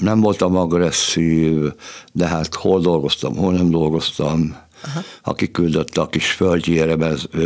nem 0.00 0.20
voltam 0.20 0.56
agresszív, 0.56 1.72
de 2.12 2.26
hát 2.26 2.54
hol 2.54 2.80
dolgoztam, 2.80 3.36
hol 3.36 3.52
nem 3.52 3.70
dolgoztam. 3.70 4.68
Aha. 4.84 5.00
Aki 5.22 5.50
küldött 5.50 5.96
a 5.96 6.08
kis 6.08 6.30
földjére, 6.30 6.96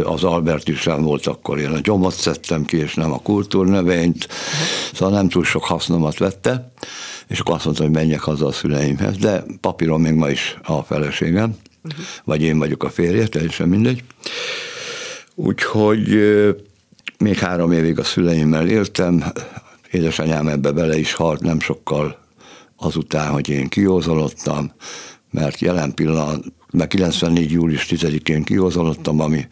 az 0.05 0.25
Albert 0.25 0.69
is 0.69 0.83
nem 0.83 1.03
volt, 1.03 1.27
akkor 1.27 1.59
én 1.59 1.71
a 1.71 1.81
gyomot 1.81 2.15
szedtem 2.15 2.65
ki, 2.65 2.77
és 2.77 2.95
nem 2.95 3.13
a 3.13 3.21
kultúrnövényt, 3.21 4.27
Aha. 4.29 4.95
szóval 4.95 5.15
nem 5.15 5.29
túl 5.29 5.45
sok 5.45 5.65
hasznomat 5.65 6.19
vette, 6.19 6.73
és 7.29 7.41
akkor 7.41 7.55
azt 7.55 7.65
mondta, 7.65 7.83
hogy 7.83 7.93
menjek 7.93 8.21
haza 8.21 8.47
a 8.47 8.53
szüleimhez, 8.53 9.17
de 9.17 9.45
papíron 9.61 10.01
még 10.01 10.15
ma 10.15 10.31
is 10.31 10.57
a 10.63 10.83
feleségem, 10.83 11.57
uh-huh. 11.85 12.05
vagy 12.25 12.43
én 12.43 12.59
vagyok 12.59 12.83
a 12.83 12.91
férje, 12.91 13.27
teljesen 13.27 13.69
mindegy. 13.69 14.05
Úgyhogy 15.35 16.19
még 17.19 17.39
három 17.39 17.73
évig 17.73 17.99
a 17.99 18.05
szüleimmel 18.05 18.69
éltem, 18.69 19.25
édesanyám 19.91 20.49
ebbe 20.49 20.71
bele 20.71 20.99
is 20.99 21.13
halt 21.13 21.41
nem 21.41 21.61
sokkal 21.61 22.19
azután, 22.77 23.31
hogy 23.31 23.49
én 23.49 23.69
kiózolottam, 23.69 24.73
mert 25.31 25.59
jelen 25.59 25.95
pillanat, 25.95 26.45
mert 26.75 26.91
94. 26.91 27.51
július 27.51 27.87
10-én 27.89 28.43
kiózolottam, 28.43 29.21
ami 29.21 29.47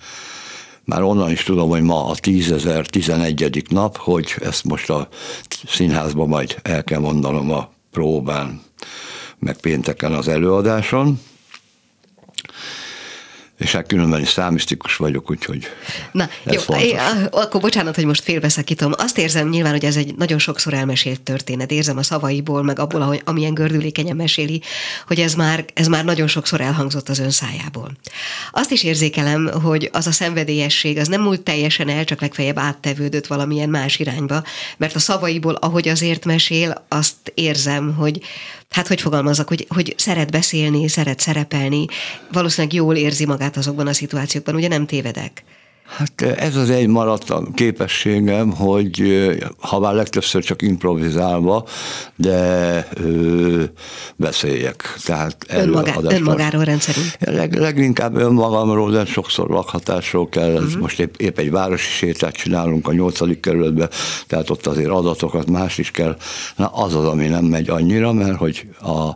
már 0.85 1.03
onnan 1.03 1.31
is 1.31 1.43
tudom, 1.43 1.69
hogy 1.69 1.83
ma 1.83 2.07
a 2.07 2.15
10.011. 2.15 3.71
nap, 3.71 3.97
hogy 3.97 4.35
ezt 4.41 4.65
most 4.65 4.91
a 4.91 5.09
színházban 5.67 6.29
majd 6.29 6.57
el 6.63 6.85
kell 6.85 7.01
mondanom 7.01 7.51
a 7.51 7.71
próbán, 7.91 8.61
meg 9.39 9.57
pénteken 9.61 10.13
az 10.13 10.29
előadáson 10.29 11.21
és 13.63 13.73
hát 13.73 13.87
különben 13.87 14.21
is 14.21 14.29
számisztikus 14.29 14.97
vagyok, 14.97 15.31
úgyhogy 15.31 15.67
Na, 16.13 16.29
ez 16.45 16.55
jó, 16.55 16.61
fontos. 16.61 16.85
é, 16.87 16.97
akkor 17.31 17.61
bocsánat, 17.61 17.95
hogy 17.95 18.05
most 18.05 18.23
félbeszakítom. 18.23 18.93
Azt 18.97 19.19
érzem 19.19 19.49
nyilván, 19.49 19.73
hogy 19.73 19.85
ez 19.85 19.97
egy 19.97 20.15
nagyon 20.17 20.39
sokszor 20.39 20.75
elmesélt 20.75 21.21
történet. 21.21 21.71
Érzem 21.71 21.97
a 21.97 22.03
szavaiból, 22.03 22.63
meg 22.63 22.79
abból, 22.79 23.03
ahogy, 23.03 23.23
amilyen 23.25 23.55
gördülékenyen 23.55 24.17
meséli, 24.17 24.63
hogy 25.07 25.21
ez 25.21 25.35
már, 25.35 25.65
ez 25.75 25.87
már 25.87 26.05
nagyon 26.05 26.27
sokszor 26.27 26.61
elhangzott 26.61 27.09
az 27.09 27.19
ön 27.19 27.31
szájából. 27.31 27.91
Azt 28.53 28.71
is 28.71 28.83
érzékelem, 28.83 29.51
hogy 29.63 29.91
az 29.93 30.07
a 30.07 30.13
szenvedélyesség, 30.13 30.99
az 30.99 31.09
nem 31.09 31.23
múlt 31.23 31.41
teljesen 31.41 31.89
el, 31.89 32.05
csak 32.05 32.21
legfeljebb 32.21 32.59
áttevődött 32.59 33.27
valamilyen 33.27 33.69
más 33.69 33.99
irányba, 33.99 34.43
mert 34.77 34.95
a 34.95 34.99
szavaiból, 34.99 35.55
ahogy 35.55 35.89
azért 35.89 36.25
mesél, 36.25 36.85
azt 36.89 37.17
érzem, 37.35 37.95
hogy 37.95 38.21
hát 38.73 38.89
hogy 38.89 39.01
fogalmazzak, 39.01 39.49
hogy, 39.49 39.67
hogy 39.69 39.95
szeret 39.97 40.31
beszélni, 40.31 40.89
szeret 40.89 41.21
szerepelni, 41.21 41.87
valószínűleg 42.33 42.77
jól 42.77 42.97
érzi 42.97 43.27
magát 43.27 43.57
azokban 43.57 43.87
a 43.87 43.93
szituációkban, 43.93 44.55
ugye 44.55 44.69
nem 44.69 44.87
tévedek? 44.87 45.45
Hát 45.97 46.23
ez 46.23 46.57
az 46.57 46.71
egy 46.71 46.87
maradt 46.87 47.31
a 47.31 47.43
képességem, 47.55 48.51
hogy 48.51 49.03
ha 49.61 49.79
már 49.79 49.95
legtöbbször 49.95 50.45
csak 50.45 50.63
improvizálva, 50.63 51.65
de 52.17 52.89
ö, 52.95 53.63
beszéljek. 54.17 54.95
Tehát 55.05 55.47
Önmagá, 55.49 55.95
önmagáról 56.03 56.65
rendszerint. 56.65 57.19
Leg, 57.21 57.55
leginkább 57.55 58.17
önmagamról, 58.17 58.91
de 58.91 59.05
sokszor 59.05 59.49
lakhatásról 59.49 60.29
kell. 60.29 60.53
Uh-huh. 60.53 60.81
Most 60.81 61.01
épp, 61.01 61.15
épp 61.17 61.39
egy 61.39 61.51
városi 61.51 61.91
sétát 61.91 62.35
csinálunk 62.35 62.89
a 62.89 62.93
nyolcadik 62.93 63.41
kerületbe, 63.41 63.89
tehát 64.27 64.51
ott 64.51 64.67
azért 64.67 64.91
adatokat 64.91 65.51
más 65.51 65.79
is 65.79 65.91
kell. 65.91 66.17
Na 66.57 66.67
az 66.67 66.95
az, 66.95 67.05
ami 67.05 67.27
nem 67.27 67.45
megy 67.45 67.71
annyira, 67.71 68.13
mert 68.13 68.37
hogy 68.37 68.67
a 68.83 69.11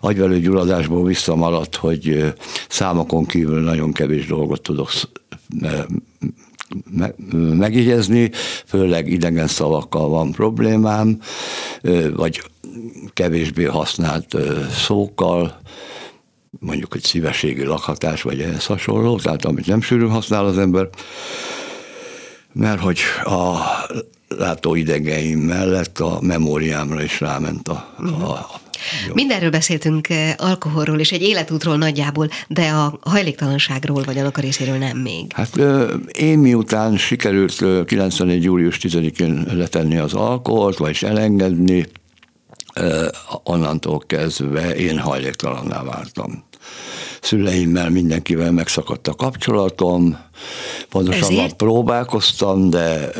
agyvelő 0.00 0.40
gyulladásból 0.40 1.04
visszamaradt, 1.04 1.76
hogy 1.76 2.34
számokon 2.68 3.26
kívül 3.26 3.60
nagyon 3.60 3.92
kevés 3.92 4.26
dolgot 4.26 4.62
tudok 4.62 4.90
megjegyezni, 7.32 8.30
főleg 8.66 9.08
idegen 9.08 9.46
szavakkal 9.46 10.08
van 10.08 10.30
problémám, 10.30 11.20
vagy 12.14 12.42
kevésbé 13.12 13.64
használt 13.64 14.36
szókkal, 14.70 15.60
mondjuk 16.58 16.94
egy 16.94 17.02
szívességi 17.02 17.64
lakhatás, 17.64 18.22
vagy 18.22 18.40
ehhez 18.40 18.66
hasonló, 18.66 19.18
tehát 19.18 19.44
amit 19.44 19.66
nem 19.66 19.80
sűrű 19.80 20.06
használ 20.06 20.44
az 20.44 20.58
ember, 20.58 20.88
mert 22.52 22.80
hogy 22.80 22.98
a 23.24 23.56
látó 24.28 24.74
idegeim 24.74 25.38
mellett 25.38 25.98
a 25.98 26.18
memóriámra 26.20 27.02
is 27.02 27.20
ráment 27.20 27.68
a, 27.68 27.94
a 27.98 28.60
jó. 29.06 29.14
Mindenről 29.14 29.50
beszéltünk 29.50 30.08
alkoholról 30.36 30.98
és 30.98 31.12
egy 31.12 31.22
életútról 31.22 31.76
nagyjából, 31.76 32.28
de 32.48 32.68
a 32.68 32.98
hajléktalanságról 33.00 34.02
vagy 34.02 34.18
annak 34.18 34.36
a 34.36 34.40
részéről 34.40 34.76
nem 34.76 34.96
még. 34.96 35.32
Hát 35.32 35.56
én 36.12 36.38
miután 36.38 36.96
sikerült 36.96 37.84
91. 37.84 38.42
július 38.42 38.78
10-én 38.82 39.46
letenni 39.52 39.96
az 39.96 40.14
alkoholt, 40.14 40.76
vagyis 40.76 41.02
elengedni, 41.02 41.86
onnantól 43.42 44.02
kezdve 44.06 44.74
én 44.74 44.98
hajléktalanná 44.98 45.82
váltam. 45.82 46.44
Szüleimmel 47.20 47.90
mindenkivel 47.90 48.52
megszakadt 48.52 49.08
a 49.08 49.14
kapcsolatom, 49.14 50.18
pontosabban 50.88 51.30
ezért? 51.30 51.54
próbálkoztam, 51.54 52.70
de 52.70 53.10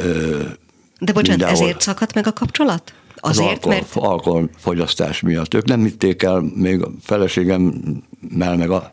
De 0.98 1.12
bocsánat, 1.12 1.28
mindenhol... 1.28 1.62
ezért 1.62 1.80
szakadt 1.80 2.14
meg 2.14 2.26
a 2.26 2.32
kapcsolat? 2.32 2.94
Azért, 3.20 3.48
az 3.48 3.52
alkohol, 3.52 3.74
mert... 3.74 3.96
alkoholfogyasztás 3.96 5.20
miatt. 5.20 5.54
Ők 5.54 5.64
nem 5.64 5.82
hitték 5.82 6.22
el, 6.22 6.44
még 6.54 6.82
a 6.82 6.90
feleségemmel 7.02 8.56
meg 8.56 8.70
a, 8.70 8.92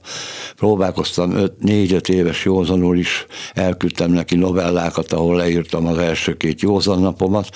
próbálkoztam 0.55 1.31
öt, 1.31 1.59
négy-öt 1.59 2.09
éves 2.09 2.45
józanul 2.45 2.97
is, 2.97 3.25
elküldtem 3.53 4.11
neki 4.11 4.35
novellákat, 4.35 5.13
ahol 5.13 5.35
leírtam 5.35 5.85
az 5.85 5.97
első 5.97 6.37
két 6.37 6.61
józan 6.61 6.99
napomat, 6.99 7.49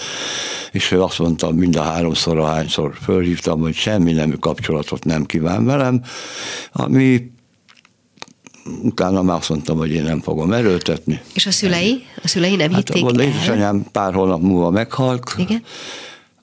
és 0.71 0.91
ő 0.91 1.01
azt 1.01 1.19
mondta, 1.19 1.51
mind 1.51 1.75
a 1.75 1.81
háromszor, 1.81 2.37
ahányszor 2.37 2.93
fölhívtam, 3.03 3.59
hogy 3.59 3.73
semmi 3.73 4.11
nemű 4.11 4.35
kapcsolatot 4.35 5.03
nem 5.03 5.25
kíván 5.25 5.65
velem, 5.65 6.01
ami 6.71 7.31
utána 8.83 9.21
már 9.21 9.37
azt 9.37 9.49
mondtam, 9.49 9.77
hogy 9.77 9.91
én 9.91 10.03
nem 10.03 10.21
fogom 10.21 10.53
erőltetni. 10.53 11.21
És 11.33 11.45
a 11.45 11.51
szülei? 11.51 12.03
A 12.23 12.27
szülei 12.27 12.55
nem 12.55 12.71
hát 12.71 12.87
hitték 12.87 13.05
a 13.05 13.11
el? 13.13 13.19
édesanyám 13.19 13.85
pár 13.91 14.13
hónap 14.13 14.41
múlva 14.41 14.69
meghalt. 14.69 15.33
Igen 15.37 15.63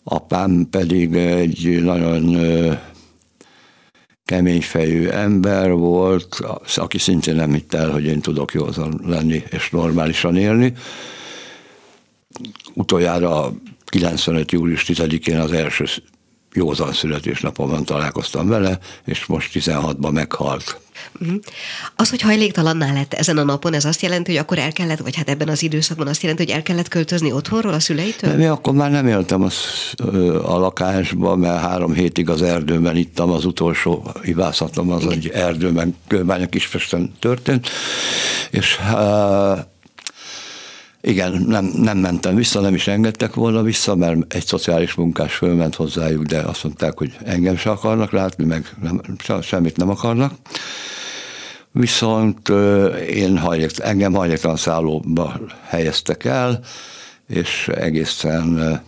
apám 0.09 0.67
pedig 0.71 1.15
egy 1.15 1.83
nagyon 1.83 2.37
keményfejű 4.25 5.07
ember 5.07 5.71
volt, 5.71 6.37
aki 6.77 6.99
szintén 6.99 7.35
nem 7.35 7.53
hitt 7.53 7.75
el, 7.75 7.91
hogy 7.91 8.05
én 8.05 8.21
tudok 8.21 8.53
józan 8.53 9.01
lenni 9.05 9.43
és 9.51 9.71
normálisan 9.71 10.37
élni. 10.37 10.73
Utoljára 12.75 13.53
95. 13.85 14.53
július 14.53 14.85
10-én 14.87 15.39
az 15.39 15.53
első 15.53 15.85
józan 16.55 16.93
születésnapomon 16.93 17.85
találkoztam 17.85 18.49
vele, 18.49 18.79
és 19.05 19.27
most 19.27 19.51
16-ban 19.55 20.13
meghalt. 20.13 20.81
Mhm. 21.19 21.35
Az, 21.97 22.11
hogy 22.11 22.21
hajléktalanná 22.21 22.93
lett 22.93 23.15
ezen 23.15 23.39
a 23.39 23.43
napon, 23.43 23.75
ez 23.75 23.85
azt 23.85 24.03
jelenti, 24.03 24.31
hogy 24.31 24.41
akkor 24.41 24.59
el 24.59 24.73
kellett, 24.73 24.99
vagy 24.99 25.17
hát 25.17 25.29
ebben 25.29 25.49
az 25.49 25.63
időszakban 25.63 26.07
azt 26.07 26.23
jelenti, 26.23 26.45
hogy 26.45 26.53
el 26.53 26.63
kellett 26.63 26.89
költözni 26.89 27.33
otthonról 27.33 27.73
a 27.73 27.81
szüleitől? 27.81 28.37
Mi 28.37 28.45
akkor 28.45 28.75
már 28.75 28.91
nem 28.91 29.07
éltem 29.07 29.43
az, 29.43 29.55
a 30.43 30.59
lakásban, 30.59 31.39
mert 31.39 31.61
három 31.61 31.93
hétig 31.93 32.29
az 32.29 32.43
erdőben 32.43 32.97
ittam, 32.97 33.31
az 33.31 33.45
utolsó 33.45 34.11
ivászatom 34.23 34.91
az 34.91 35.07
egy 35.07 35.29
erdőben, 35.29 35.97
Kőbánya 36.07 36.47
Kispesten 36.47 37.13
történt, 37.19 37.69
és 38.51 38.79
igen, 41.01 41.45
nem, 41.47 41.65
nem 41.65 41.99
mentem 41.99 42.35
vissza, 42.35 42.61
nem 42.61 42.75
is 42.75 42.87
engedtek 42.87 43.35
volna 43.35 43.63
vissza, 43.63 43.95
mert 43.95 44.35
egy 44.35 44.47
szociális 44.47 44.95
munkás 44.95 45.35
fölment 45.35 45.75
hozzájuk, 45.75 46.23
de 46.23 46.39
azt 46.39 46.65
mondták, 46.65 46.99
hogy 46.99 47.17
engem 47.25 47.57
se 47.57 47.71
akarnak 47.71 48.11
látni, 48.11 48.45
meg 48.45 48.75
nem, 48.83 49.01
semmit 49.43 49.77
nem 49.77 49.89
akarnak. 49.89 50.33
Viszont 51.73 52.49
én 53.11 53.39
hajlék, 53.39 53.71
engem 53.79 54.13
hajléktalan 54.13 54.57
szállóba 54.57 55.41
helyeztek 55.65 56.25
el, 56.25 56.61
és 57.29 57.69
egészen 57.75 58.81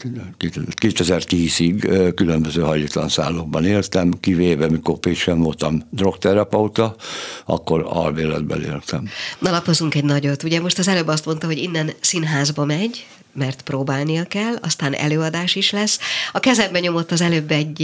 2010-ig 0.79 2.13
különböző 2.15 2.63
hajléktalan 2.63 3.09
szállókban 3.09 3.65
éltem, 3.65 4.13
kivéve 4.21 4.69
mikor 4.69 4.99
Pécsen 4.99 5.41
voltam 5.41 5.83
drogterapeuta, 5.91 6.97
akkor 7.45 7.87
alvéletben 7.89 8.63
éltem. 8.63 9.09
Na 9.39 9.51
lapozunk 9.51 9.95
egy 9.95 10.05
nagyot. 10.05 10.43
Ugye 10.43 10.61
most 10.61 10.79
az 10.79 10.89
előbb 10.89 11.09
azt 11.09 11.27
mondta, 11.27 11.47
hogy 11.47 11.59
innen 11.59 11.91
színházba 12.01 12.65
megy, 12.65 13.07
mert 13.37 13.63
próbálnia 13.63 14.25
kell, 14.25 14.55
aztán 14.61 14.95
előadás 14.95 15.55
is 15.55 15.71
lesz. 15.71 15.99
A 16.33 16.41
kezemben 16.41 16.81
nyomott 16.81 17.13
az 17.13 17.21
előbb 17.21 17.51
egy, 17.51 17.83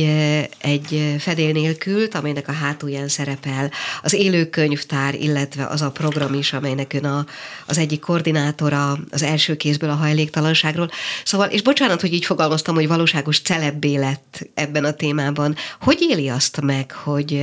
egy 0.59 1.17
fedél 1.19 1.53
nélkült, 1.53 2.15
amelynek 2.15 2.49
a 2.49 2.53
hátulján 2.53 3.09
szerepel 3.09 3.71
az 4.03 4.13
élőkönyvtár, 4.13 5.15
illetve 5.15 5.67
az 5.67 5.83
a 5.83 5.91
program 5.91 6.35
is, 6.35 6.53
amelynek 6.53 6.93
ön 6.93 7.05
a, 7.05 7.27
az 7.67 7.79
egyik 7.79 8.01
koordinátora 8.01 8.99
az 9.11 9.23
első 9.23 9.57
kézből 9.57 9.91
a 9.91 9.95
hajléktalanságról. 9.95 10.91
Szóval, 11.25 11.49
és 11.49 11.63
bocsánat, 11.63 12.01
hogy 12.01 12.13
így 12.13 12.25
fogalmaztam, 12.25 12.75
hogy 12.75 12.89
valóságos 12.89 13.41
celebbé 13.41 13.97
lett 13.97 14.49
ebben 14.55 14.85
a 14.85 14.93
témában. 14.93 15.57
Hogy 15.81 16.07
éli 16.11 16.29
azt 16.29 16.61
meg, 16.61 16.93
hogy 16.93 17.43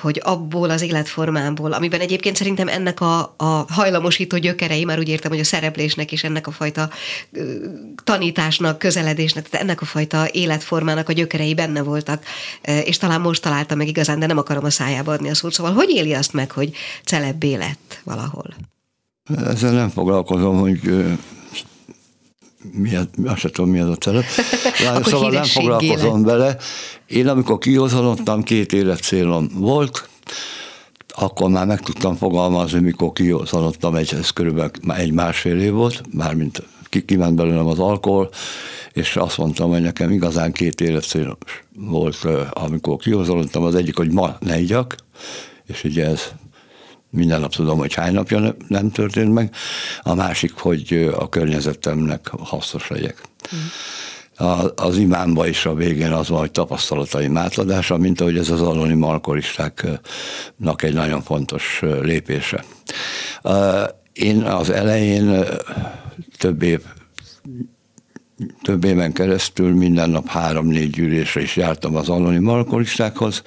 hogy 0.00 0.20
abból 0.24 0.70
az 0.70 0.82
életformából, 0.82 1.72
amiben 1.72 2.00
egyébként 2.00 2.36
szerintem 2.36 2.68
ennek 2.68 3.00
a, 3.00 3.34
a 3.36 3.64
hajlamosító 3.68 4.36
gyökerei, 4.36 4.84
már 4.84 4.98
úgy 4.98 5.08
értem, 5.08 5.30
hogy 5.30 5.40
a 5.40 5.44
szereplésnek 5.44 6.12
és 6.12 6.24
ennek 6.24 6.46
a 6.46 6.50
fajta 6.50 6.90
tanításnak, 8.04 8.78
közeledésnek, 8.78 9.48
tehát 9.48 9.66
ennek 9.66 9.80
a 9.80 9.84
fajta 9.84 10.26
életformának 10.32 11.08
a 11.08 11.12
gyökerei 11.12 11.54
benne 11.54 11.82
voltak, 11.82 12.24
és 12.84 12.96
talán 12.96 13.20
most 13.20 13.42
találta 13.42 13.74
meg 13.74 13.88
igazán, 13.88 14.18
de 14.18 14.26
nem 14.26 14.38
akarom 14.38 14.64
a 14.64 14.70
szájába 14.70 15.12
adni 15.12 15.30
a 15.30 15.34
szót. 15.34 15.52
Szóval 15.52 15.72
hogy 15.72 15.90
éli 15.90 16.14
azt 16.14 16.32
meg, 16.32 16.50
hogy 16.50 16.72
celebbé 17.04 17.54
lett 17.54 18.00
valahol? 18.04 18.54
Ezzel 19.46 19.72
nem 19.72 19.88
foglalkozom, 19.88 20.58
hogy 20.58 20.80
mi, 22.72 22.96
azt 23.24 23.38
sem 23.38 23.50
tudom, 23.50 23.70
mi 23.70 23.80
az 23.80 23.88
a 23.88 23.96
celeb. 23.96 24.24
szóval 25.04 25.30
nem 25.30 25.44
foglalkozom 25.44 26.22
vele. 26.22 26.56
Én 27.06 27.28
amikor 27.28 27.58
kihozalottam, 27.58 28.42
két 28.42 28.72
életcélom 28.72 29.48
volt, 29.54 30.08
akkor 31.08 31.50
már 31.50 31.66
meg 31.66 31.80
tudtam 31.80 32.16
fogalmazni, 32.16 32.80
mikor 32.80 33.12
kihozalottam, 33.12 33.94
egy, 33.94 34.14
ez 34.14 34.30
körülbelül 34.30 34.70
egy 34.88 35.12
másfél 35.12 35.60
év 35.60 35.72
volt, 35.72 36.02
mármint 36.12 36.62
kiment 37.06 37.34
belőlem 37.34 37.66
az 37.66 37.78
alkohol, 37.78 38.30
és 38.92 39.16
azt 39.16 39.38
mondtam, 39.38 39.70
hogy 39.70 39.82
nekem 39.82 40.10
igazán 40.10 40.52
két 40.52 40.80
életcél 40.80 41.38
volt, 41.76 42.26
amikor 42.50 42.96
kihozalottam. 42.96 43.62
Az 43.62 43.74
egyik, 43.74 43.96
hogy 43.96 44.12
ma 44.12 44.36
ne 44.40 44.58
igyak, 44.58 44.96
és 45.66 45.84
ugye 45.84 46.06
ez 46.06 46.22
minden 47.10 47.40
nap 47.40 47.54
tudom, 47.54 47.78
hogy 47.78 47.94
hány 47.94 48.12
napja 48.12 48.56
nem 48.68 48.90
történt 48.90 49.32
meg, 49.32 49.54
a 50.02 50.14
másik, 50.14 50.52
hogy 50.56 51.10
a 51.16 51.28
környezetemnek 51.28 52.28
hasznos 52.28 52.88
legyek. 52.88 53.20
Mm. 53.54 53.58
Az 54.74 54.96
imámba 54.96 55.46
is 55.46 55.66
a 55.66 55.74
végén 55.74 56.12
az 56.12 56.28
van, 56.28 56.38
hogy 56.38 56.50
tapasztalataim 56.50 57.36
átadása, 57.36 57.96
mint 57.96 58.20
ahogy 58.20 58.38
ez 58.38 58.50
az 58.50 58.60
anonim 58.60 59.02
alkoholistáknak 59.02 60.82
egy 60.82 60.94
nagyon 60.94 61.22
fontos 61.22 61.82
lépése. 62.02 62.64
Én 64.12 64.42
az 64.42 64.70
elején 64.70 65.44
több 66.38 66.62
év 66.62 66.80
több 68.62 68.84
éven 68.84 69.12
keresztül 69.12 69.74
minden 69.74 70.10
nap 70.10 70.28
három-négy 70.28 70.90
gyűlésre 70.90 71.40
is 71.40 71.56
jártam 71.56 71.96
az 71.96 72.08
anonim 72.08 72.48
alkoholistákhoz, 72.48 73.42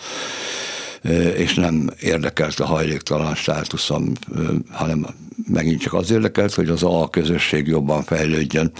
és 1.35 1.53
nem 1.53 1.89
érdekelt 1.99 2.59
a 2.59 2.65
hajléktalan 2.65 3.35
státuszom, 3.35 4.11
hanem 4.71 5.07
megint 5.47 5.81
csak 5.81 5.93
az 5.93 6.11
érdekelt, 6.11 6.53
hogy 6.53 6.69
az 6.69 6.83
A 6.83 7.09
közösség 7.09 7.67
jobban 7.67 8.03
fejlődjön. 8.03 8.71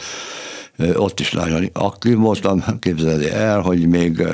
Ott 0.96 1.20
is 1.20 1.32
nagyon 1.32 1.70
aktív 1.74 2.18
voltam, 2.18 2.64
képzelni 2.80 3.30
el, 3.30 3.62
hogy 3.62 3.88
még 3.88 4.28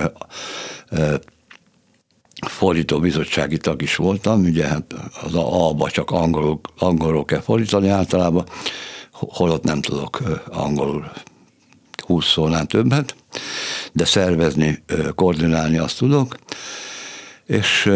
fordító 2.47 2.99
bizottsági 2.99 3.57
tag 3.57 3.81
is 3.81 3.95
voltam, 3.95 4.43
ugye 4.43 4.67
hát 4.67 4.93
az 5.23 5.35
A-ba 5.35 5.89
csak 5.89 6.11
angolul, 6.11 6.59
angolul 6.77 7.25
kell 7.25 7.41
fordítani 7.41 7.89
általában, 7.89 8.45
holott 9.11 9.63
nem 9.63 9.81
tudok 9.81 10.21
angolul 10.51 11.11
20 12.05 12.25
szónál 12.25 12.65
többet, 12.65 13.15
de 13.91 14.05
szervezni, 14.05 14.83
koordinálni 15.15 15.77
azt 15.77 15.97
tudok. 15.97 16.35
És 17.45 17.91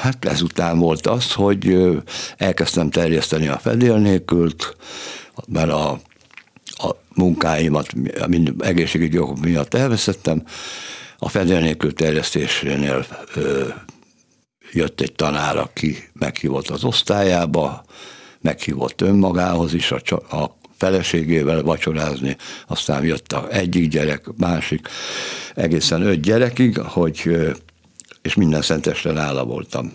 hát 0.00 0.24
ezután 0.24 0.78
volt 0.78 1.06
az, 1.06 1.32
hogy 1.32 1.76
elkezdtem 2.36 2.90
terjeszteni 2.90 3.48
a 3.48 3.58
fedél 3.58 3.96
nélkült, 3.96 4.76
mert 5.46 5.70
a 5.70 6.00
munkáimat 7.20 7.92
mind 8.26 8.52
egészségügyi 8.58 9.18
okok 9.18 9.40
miatt 9.40 9.74
elveszettem. 9.74 10.42
A 11.18 11.28
fedél 11.28 11.60
nélkül 11.60 11.94
terjesztésénél 11.94 13.06
ö, 13.34 13.68
jött 14.72 15.00
egy 15.00 15.12
tanár, 15.12 15.56
aki 15.56 15.96
meghívott 16.12 16.68
az 16.68 16.84
osztályába, 16.84 17.84
meghívott 18.40 19.00
önmagához 19.00 19.74
is, 19.74 19.92
a, 19.92 20.36
a 20.36 20.56
feleségével 20.76 21.62
vacsorázni, 21.62 22.36
aztán 22.66 23.04
jött 23.04 23.32
a 23.32 23.46
egyik 23.50 23.88
gyerek, 23.88 24.26
másik, 24.36 24.88
egészen 25.54 26.02
öt 26.02 26.20
gyerekig, 26.20 26.78
hogy 26.78 27.30
és 28.22 28.34
minden 28.34 28.62
szenteste 28.62 29.12
nála 29.12 29.44
voltam. 29.44 29.92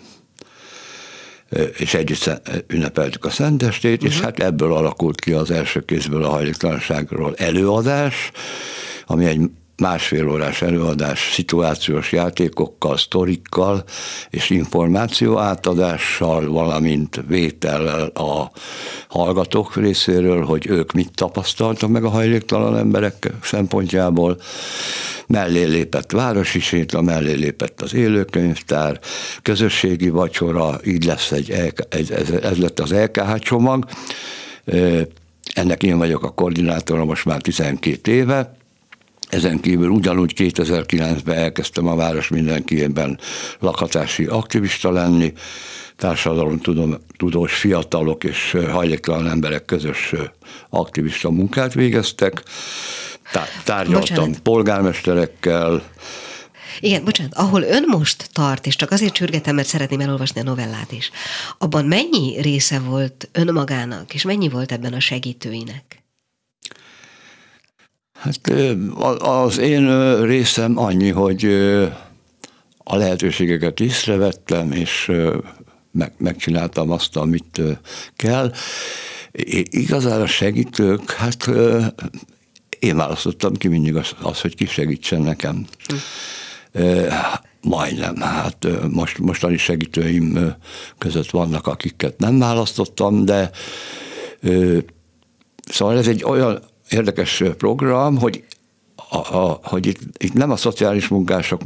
És 1.78 1.94
együtt 1.94 2.40
ünnepeltük 2.66 3.24
a 3.24 3.30
szentestét, 3.30 3.94
uh-huh. 3.94 4.08
és 4.08 4.16
mhm. 4.16 4.24
hát 4.24 4.40
ebből 4.40 4.72
alakult 4.72 5.20
ki 5.20 5.32
az 5.32 5.50
első 5.50 5.84
kézből 5.84 6.24
a 6.24 6.28
hajléktalanságról 6.28 7.34
előadás, 7.36 8.30
ami 9.06 9.24
egy 9.24 9.50
másfél 9.76 10.28
órás 10.28 10.62
előadás 10.62 11.30
szituációs 11.32 12.12
játékokkal, 12.12 12.96
sztorikkal 12.96 13.84
és 14.30 14.50
információ 14.50 15.38
átadással, 15.38 16.48
valamint 16.48 17.20
vétellel 17.28 18.06
a 18.06 18.50
hallgatók 19.08 19.76
részéről, 19.76 20.44
hogy 20.44 20.66
ők 20.66 20.92
mit 20.92 21.10
tapasztaltak 21.14 21.90
meg 21.90 22.04
a 22.04 22.08
hajléktalan 22.08 22.76
emberek 22.76 23.32
szempontjából. 23.42 24.40
Mellé 25.26 25.64
lépett 25.64 26.12
városi 26.12 26.60
séta, 26.60 27.02
mellé 27.02 27.32
lépett 27.32 27.82
az 27.82 27.94
élőkönyvtár, 27.94 29.00
közösségi 29.42 30.08
vacsora, 30.08 30.80
így 30.84 31.04
lesz 31.04 31.32
egy, 31.32 31.50
ez 32.42 32.58
lett 32.58 32.80
az 32.80 32.92
LKH 32.92 33.38
csomag. 33.38 33.84
Ennek 35.54 35.82
én 35.82 35.98
vagyok 35.98 36.22
a 36.24 36.30
koordinátora 36.30 37.04
most 37.04 37.24
már 37.24 37.40
12 37.40 38.12
éve, 38.12 38.56
ezen 39.28 39.60
kívül 39.60 39.88
ugyanúgy 39.88 40.32
2009-ben 40.36 41.36
elkezdtem 41.36 41.86
a 41.86 41.96
város 41.96 42.28
mindenkiében 42.28 43.18
lakhatási 43.58 44.24
aktivista 44.24 44.90
lenni, 44.90 45.32
társadalom 45.96 46.60
tudós 47.16 47.54
fiatalok 47.54 48.24
és 48.24 48.56
hajléktalan 48.70 49.28
emberek 49.28 49.64
közös 49.64 50.14
aktivista 50.70 51.30
munkát 51.30 51.74
végeztek. 51.74 52.42
Tárgyaltam 53.64 54.00
bocsánat. 54.00 54.38
polgármesterekkel, 54.38 55.82
igen, 56.80 57.04
bocsánat, 57.04 57.34
ahol 57.34 57.62
ön 57.62 57.84
most 57.86 58.28
tart, 58.32 58.66
és 58.66 58.76
csak 58.76 58.90
azért 58.90 59.12
csürgetem, 59.12 59.54
mert 59.54 59.68
szeretném 59.68 60.00
elolvasni 60.00 60.40
a 60.40 60.44
novellát 60.44 60.92
is, 60.92 61.10
abban 61.58 61.84
mennyi 61.84 62.40
része 62.40 62.78
volt 62.78 63.28
önmagának, 63.32 64.14
és 64.14 64.22
mennyi 64.22 64.48
volt 64.48 64.72
ebben 64.72 64.92
a 64.92 65.00
segítőinek? 65.00 66.05
Hát 68.26 68.50
az 69.18 69.58
én 69.58 70.16
részem 70.22 70.78
annyi, 70.78 71.10
hogy 71.10 71.44
a 72.78 72.96
lehetőségeket 72.96 73.80
észrevettem, 73.80 74.72
és 74.72 75.12
meg, 75.92 76.12
megcsináltam 76.18 76.90
azt, 76.90 77.16
amit 77.16 77.60
kell, 78.16 78.52
Igazán 79.70 80.20
a 80.20 80.26
segítők, 80.26 81.10
hát 81.10 81.50
én 82.78 82.96
választottam 82.96 83.54
ki 83.54 83.68
mindig 83.68 83.96
azt, 83.96 84.14
az 84.22 84.40
hogy 84.40 84.54
ki 84.54 84.66
segítsen 84.66 85.20
nekem. 85.20 85.66
Majdnem. 87.60 88.16
Hát 88.16 88.66
most, 88.90 89.18
mostani 89.18 89.56
segítőim 89.56 90.54
között 90.98 91.30
vannak, 91.30 91.66
akiket 91.66 92.18
nem 92.18 92.38
választottam, 92.38 93.24
de 93.24 93.50
szóval 95.64 95.98
ez 95.98 96.08
egy 96.08 96.24
olyan 96.24 96.62
érdekes 96.88 97.42
program, 97.58 98.18
hogy, 98.18 98.44
a, 99.10 99.36
a, 99.36 99.60
hogy 99.62 99.86
itt, 99.86 100.00
itt 100.18 100.32
nem 100.32 100.50
a 100.50 100.56
szociális 100.56 101.08
munkások 101.08 101.60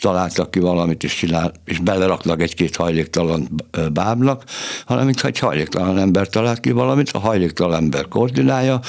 találtak 0.00 0.50
ki 0.50 0.58
valamit, 0.58 1.04
és, 1.04 1.14
csinál, 1.14 1.52
és 1.64 1.78
beleraknak 1.78 2.42
egy-két 2.42 2.76
hajléktalan 2.76 3.48
bábnak, 3.92 4.44
hanem 4.86 5.04
mintha 5.04 5.28
egy 5.28 5.38
hajléktalan 5.38 5.98
ember 5.98 6.28
talált 6.28 6.60
ki 6.60 6.70
valamit, 6.70 7.10
a 7.10 7.18
hajléktalan 7.18 7.82
ember 7.82 8.08
koordinálja, 8.08 8.80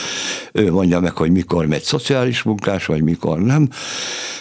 ő 0.51 0.71
mondja 0.71 0.99
meg, 0.99 1.15
hogy 1.15 1.31
mikor 1.31 1.65
megy 1.65 1.83
szociális 1.83 2.43
munkás, 2.43 2.85
vagy 2.85 3.01
mikor 3.01 3.39
nem. 3.39 3.69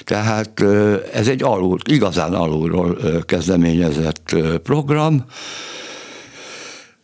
Tehát 0.05 0.65
ez 1.13 1.29
egy 1.29 1.43
alul, 1.43 1.79
igazán 1.85 2.35
alulról 2.35 2.99
kezdeményezett 3.27 4.37
program, 4.63 5.25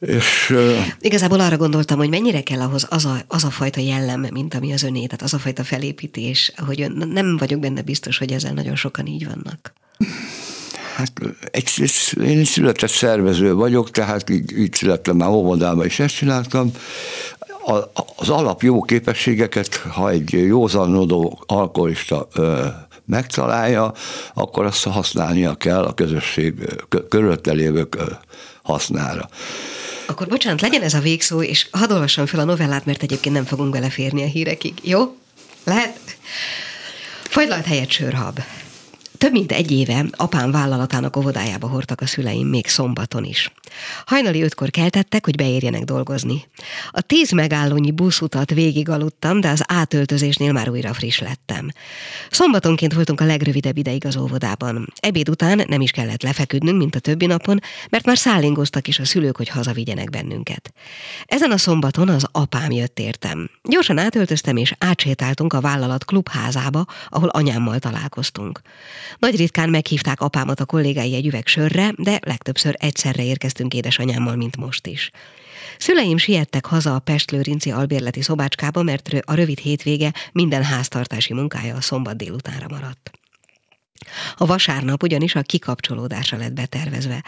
és, 0.00 0.54
Igazából 1.00 1.40
arra 1.40 1.56
gondoltam, 1.56 1.98
hogy 1.98 2.09
mennyire 2.09 2.42
kell 2.42 2.61
ahhoz 2.61 2.87
az 2.90 3.04
a, 3.04 3.16
az 3.28 3.44
a 3.44 3.50
fajta 3.50 3.80
jellem, 3.80 4.26
mint 4.32 4.54
ami 4.54 4.72
az 4.72 4.82
öné, 4.82 5.06
tehát 5.06 5.22
az 5.22 5.35
a 5.35 5.38
fajta 5.38 5.64
felépítés, 5.64 6.52
hogy 6.66 6.80
ön, 6.80 7.09
nem 7.12 7.37
vagyok 7.37 7.61
benne 7.61 7.82
biztos, 7.82 8.18
hogy 8.18 8.32
ezzel 8.32 8.52
nagyon 8.52 8.76
sokan 8.76 9.06
így 9.06 9.26
vannak. 9.26 9.72
Hát 10.96 11.12
egy, 11.50 11.70
én 12.22 12.44
született 12.44 12.90
szervező 12.90 13.54
vagyok, 13.54 13.90
tehát 13.90 14.30
így, 14.30 14.59
így 14.59 14.74
születtem 14.74 15.16
már 15.16 15.28
óvodában 15.28 15.87
is 15.87 15.98
ezt 15.98 16.14
csináltam. 16.16 16.70
A, 17.66 17.72
az 18.16 18.28
alap 18.28 18.62
jó 18.62 18.82
képességeket, 18.82 19.74
ha 19.76 20.11
egy 20.11 20.32
józanodó 20.32 21.42
alkoholista 21.46 22.28
ö, 22.35 22.66
megtalálja, 23.04 23.92
akkor 24.35 24.64
azt 24.64 24.85
használnia 24.85 25.54
kell 25.54 25.82
a 25.82 25.94
közösség 25.94 26.54
körülötte 27.09 27.52
lévők 27.52 27.96
hasznára. 28.62 29.28
Akkor 30.07 30.27
bocsánat, 30.29 30.61
legyen 30.61 30.83
ez 30.83 30.95
a 30.95 31.01
végszó, 31.01 31.42
és 31.42 31.69
hadd 31.71 31.92
olvassam 31.92 32.27
fel 32.27 32.40
a 32.40 32.45
novellát, 32.45 32.85
mert 32.85 33.03
egyébként 33.03 33.35
nem 33.35 33.45
fogunk 33.45 33.71
beleférni 33.71 34.23
a 34.23 34.27
hírekig. 34.27 34.75
Jó? 34.83 35.16
Lehet? 35.64 36.16
Fagylalt 37.23 37.64
helyett 37.64 37.90
sörhab. 37.90 38.40
Több 39.19 39.33
mint 39.33 39.53
egy 39.53 39.71
éve 39.71 40.05
apám 40.11 40.51
vállalatának 40.51 41.16
óvodájába 41.16 41.69
hordtak 41.69 42.01
a 42.01 42.07
szüleim 42.07 42.49
még 42.49 42.66
szombaton 42.66 43.25
is. 43.25 43.53
Hajnali 44.06 44.42
ötkor 44.42 44.70
keltettek, 44.70 45.24
hogy 45.24 45.36
beérjenek 45.36 45.82
dolgozni. 45.82 46.44
A 46.90 47.00
tíz 47.00 47.30
megállónyi 47.30 47.90
buszutat 47.90 48.50
végig 48.50 48.88
aludtam, 48.88 49.40
de 49.40 49.48
az 49.48 49.62
átöltözésnél 49.66 50.52
már 50.52 50.68
újra 50.68 50.94
friss 50.94 51.18
lettem. 51.18 51.68
Szombatonként 52.30 52.92
voltunk 52.92 53.20
a 53.20 53.24
legrövidebb 53.24 53.76
ideig 53.76 54.06
az 54.06 54.16
óvodában. 54.16 54.92
Ebéd 55.00 55.28
után 55.28 55.64
nem 55.68 55.80
is 55.80 55.90
kellett 55.90 56.22
lefeküdnünk, 56.22 56.78
mint 56.78 56.94
a 56.94 56.98
többi 56.98 57.26
napon, 57.26 57.60
mert 57.90 58.06
már 58.06 58.18
szállingoztak 58.18 58.88
is 58.88 58.98
a 58.98 59.04
szülők, 59.04 59.36
hogy 59.36 59.48
hazavigyenek 59.48 60.10
bennünket. 60.10 60.72
Ezen 61.24 61.50
a 61.50 61.56
szombaton 61.56 62.08
az 62.08 62.26
apám 62.32 62.70
jött 62.70 62.98
értem. 62.98 63.50
Gyorsan 63.62 63.98
átöltöztem, 63.98 64.56
és 64.56 64.74
átsétáltunk 64.78 65.52
a 65.52 65.60
vállalat 65.60 66.04
klubházába, 66.04 66.84
ahol 67.08 67.28
anyámmal 67.28 67.78
találkoztunk. 67.78 68.60
Nagy 69.18 69.36
ritkán 69.36 69.70
meghívták 69.70 70.20
apámat 70.20 70.60
a 70.60 70.64
kollégái 70.64 71.14
egy 71.14 71.26
üveg 71.26 71.46
sörre, 71.46 71.92
de 71.96 72.20
legtöbbször 72.22 72.74
egyszerre 72.78 73.24
érkeztünk 73.24 73.65
édesanyámmal, 73.74 74.37
mint 74.37 74.57
most 74.57 74.87
is. 74.87 75.11
Szüleim 75.79 76.16
siettek 76.16 76.66
haza 76.66 76.94
a 76.94 76.98
Pestlőrinci 76.98 77.70
albérleti 77.70 78.22
szobácskába, 78.22 78.83
mert 78.83 79.09
a 79.24 79.35
rövid 79.35 79.59
hétvége 79.59 80.12
minden 80.33 80.62
háztartási 80.62 81.35
munkája 81.35 81.76
a 81.76 81.81
szombat 81.81 82.16
délutánra 82.16 82.66
maradt. 82.68 83.11
A 84.37 84.46
vasárnap 84.46 85.02
ugyanis 85.02 85.35
a 85.35 85.42
kikapcsolódásra 85.42 86.38
lett 86.38 86.52
betervezve. 86.52 87.24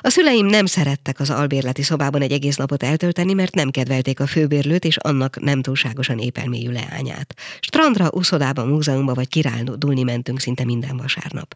A 0.00 0.08
szüleim 0.08 0.46
nem 0.46 0.66
szerettek 0.66 1.20
az 1.20 1.30
albérleti 1.30 1.82
szobában 1.82 2.22
egy 2.22 2.32
egész 2.32 2.56
napot 2.56 2.82
eltölteni, 2.82 3.32
mert 3.32 3.54
nem 3.54 3.70
kedvelték 3.70 4.20
a 4.20 4.26
főbérlőt 4.26 4.84
és 4.84 4.96
annak 4.96 5.40
nem 5.40 5.62
túlságosan 5.62 6.18
épelmélyű 6.18 6.70
leányát. 6.70 7.34
Strandra, 7.60 8.10
uszodába, 8.10 8.64
múzeumba 8.64 9.14
vagy 9.14 9.28
kirándulni 9.28 10.02
mentünk 10.02 10.40
szinte 10.40 10.64
minden 10.64 10.96
vasárnap. 10.96 11.54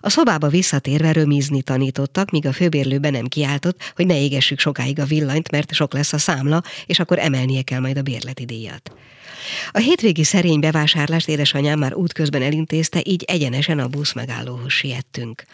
A 0.00 0.10
szobába 0.10 0.48
visszatérve 0.48 1.12
römizni 1.12 1.62
tanítottak, 1.62 2.30
míg 2.30 2.46
a 2.46 2.52
főbérlő 2.52 2.98
be 2.98 3.10
nem 3.10 3.26
kiáltott, 3.26 3.92
hogy 3.96 4.06
ne 4.06 4.18
égessük 4.18 4.58
sokáig 4.58 5.00
a 5.00 5.04
villanyt, 5.04 5.50
mert 5.50 5.72
sok 5.72 5.92
lesz 5.92 6.12
a 6.12 6.18
számla, 6.18 6.62
és 6.86 6.98
akkor 6.98 7.18
emelnie 7.18 7.62
kell 7.62 7.80
majd 7.80 7.96
a 7.96 8.02
bérleti 8.02 8.44
díjat. 8.44 8.92
A 9.70 9.78
hétvégi 9.78 10.24
szerény 10.24 10.60
bevásárlást 10.60 11.28
édesanyám 11.28 11.78
már 11.78 11.94
útközben 11.94 12.42
elintézte, 12.42 13.00
így 13.04 13.22
egyenesen 13.26 13.78
a 13.78 13.88
busz 13.88 14.12
megállóhoz 14.12 14.72
siettünk. 14.72 15.44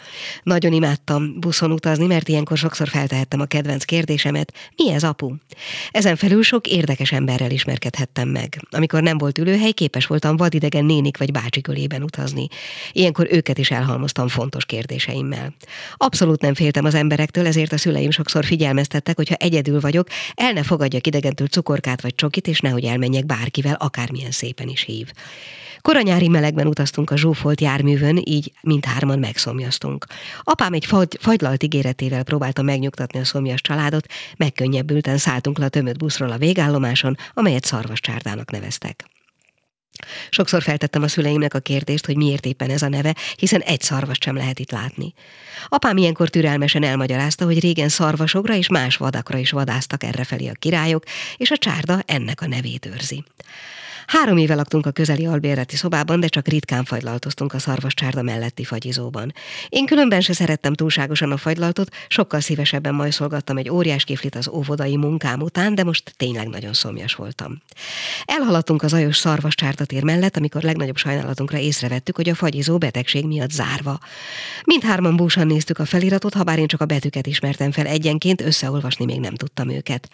Nagyon 0.43 0.73
imádtam 0.73 1.41
buszon 1.41 1.73
utazni, 1.73 2.07
mert 2.07 2.29
ilyenkor 2.29 2.57
sokszor 2.59 2.89
feltehettem 2.89 3.41
a 3.41 3.45
kedvenc 3.45 3.85
kérdésemet, 3.85 4.53
mi 4.77 4.93
ez 4.93 5.05
apu? 5.05 5.35
Ezen 5.91 6.17
felül 6.17 6.43
sok 6.43 6.67
érdekes 6.67 7.13
emberrel 7.13 7.51
ismerkedhettem 7.51 8.29
meg. 8.29 8.67
Amikor 8.71 9.03
nem 9.03 9.19
volt 9.19 9.39
ülőhely, 9.39 9.73
képes 9.73 10.07
voltam 10.07 10.37
vadidegen 10.37 10.85
nénik 10.85 11.19
vagy 11.19 11.33
bácsikölében 11.33 12.03
utazni. 12.03 12.47
Ilyenkor 12.93 13.27
őket 13.31 13.59
is 13.59 13.71
elhalmoztam 13.71 14.29
fontos 14.29 14.65
kérdéseimmel. 14.65 15.55
Abszolút 15.97 16.41
nem 16.41 16.55
féltem 16.55 16.85
az 16.85 16.95
emberektől, 16.95 17.47
ezért 17.47 17.73
a 17.73 17.79
szüleim 17.79 18.11
sokszor 18.11 18.45
figyelmeztettek, 18.45 19.17
hogy 19.17 19.29
ha 19.29 19.35
egyedül 19.35 19.81
vagyok, 19.81 20.09
el 20.35 20.53
ne 20.53 20.63
fogadjak 20.63 21.07
idegentől 21.07 21.47
cukorkát 21.47 22.01
vagy 22.01 22.15
csokit, 22.15 22.47
és 22.47 22.61
nehogy 22.61 22.85
elmenjek 22.85 23.27
bárkivel, 23.27 23.75
akármilyen 23.79 24.31
szépen 24.31 24.69
is 24.69 24.83
hív. 24.83 25.13
Koranyári 25.81 26.29
melegben 26.29 26.67
utaztunk 26.67 27.11
a 27.11 27.17
zsúfolt 27.17 27.61
járművön, 27.61 28.23
így 28.25 28.53
mindhárman 28.61 29.19
megszomjaztunk. 29.19 30.07
Apám 30.43 30.73
egy 30.73 30.85
fagy, 30.85 31.19
fagylalt 31.21 31.63
ígéretével 31.63 32.23
próbálta 32.23 32.63
megnyugtatni 32.63 33.19
a 33.19 33.25
szomjas 33.25 33.61
családot, 33.61 34.07
megkönnyebbülten 34.37 35.19
szálltunk 35.19 35.59
le 35.59 35.65
a 35.65 35.69
tömött 35.69 35.99
buszról 35.99 36.31
a 36.31 36.39
végállomáson, 36.39 37.17
amelyet 37.35 37.65
szarvascsárdának 37.65 38.51
neveztek. 38.51 39.05
Sokszor 40.31 40.63
feltettem 40.63 41.03
a 41.03 41.09
szüleimnek 41.09 41.55
a 41.55 41.59
kérdést, 41.59 42.07
hogy 42.07 42.17
miért 42.17 42.47
éppen 42.47 42.71
ez 42.71 42.83
a 42.83 42.89
neve, 42.89 43.15
hiszen 43.37 43.61
egy 43.61 43.81
szarvast 43.81 44.23
sem 44.23 44.37
lehet 44.37 44.59
itt 44.59 44.71
látni. 44.71 45.15
Apám 45.69 45.97
ilyenkor 45.97 46.29
türelmesen 46.29 46.83
elmagyarázta, 46.83 47.45
hogy 47.45 47.61
régen 47.61 47.89
szarvasokra 47.89 48.55
és 48.55 48.69
más 48.69 48.97
vadakra 48.97 49.39
is 49.39 49.51
vadáztak 49.51 50.03
errefelé 50.03 50.49
a 50.49 50.53
királyok, 50.59 51.05
és 51.37 51.51
a 51.51 51.57
csárda 51.57 52.03
ennek 52.07 52.41
a 52.41 52.47
nevét 52.47 52.87
őrzi. 52.87 53.25
Három 54.09 54.37
éve 54.37 54.55
laktunk 54.55 54.87
a 54.87 54.91
közeli 54.91 55.27
albérleti 55.27 55.77
szobában, 55.77 56.21
de 56.21 56.27
csak 56.27 56.49
ritkán 56.49 56.85
fagylaltoztunk 56.85 57.53
a 57.55 57.59
szarvascsárda 57.59 58.23
melletti 58.23 58.65
fagyizóban. 58.65 59.33
Én 59.69 59.87
különben 59.87 60.21
se 60.21 60.33
szerettem 60.33 60.75
túlságosan 60.75 61.33
a 61.33 61.37
fagylaltot, 61.37 61.95
sokkal 62.09 62.41
szívesebben 62.41 62.95
majszolgattam 62.95 63.57
egy 63.57 63.71
óriás 63.71 64.05
kiflit 64.05 64.35
az 64.35 64.49
óvodai 64.49 64.97
munkám 64.97 65.41
után, 65.41 65.75
de 65.75 65.85
most 65.85 66.13
tényleg 66.17 66.49
nagyon 66.49 66.73
szomjas 66.73 67.15
voltam. 67.15 67.63
Elhaladtunk 68.25 68.83
az 68.83 68.93
ajos 68.93 69.17
szarvascsárdatér 69.17 70.03
mellett, 70.03 70.37
amikor 70.37 70.63
legnagyobb 70.63 70.97
sajnálatunkra 70.97 71.59
észrevettük, 71.59 72.17
hogy 72.17 72.29
a 72.29 72.35
fagyizó 72.35 72.79
betegség 72.79 73.27
miatt 73.27 73.51
zárva. 73.51 73.99
Mindhárman 74.65 75.17
búsan 75.17 75.47
néztük 75.47 75.79
a 75.79 75.85
feliratot, 75.85 76.35
ha 76.35 76.43
bár 76.43 76.59
én 76.59 76.67
csak 76.67 76.81
a 76.81 76.87
betűket 76.87 77.27
ismertem 77.27 77.73
fel 77.73 77.87
egyenként, 77.87 78.41
összeolvasni 78.41 79.05
még 79.05 79.21
nem 79.21 79.35
tudtam 79.35 79.71
őket. 79.71 80.09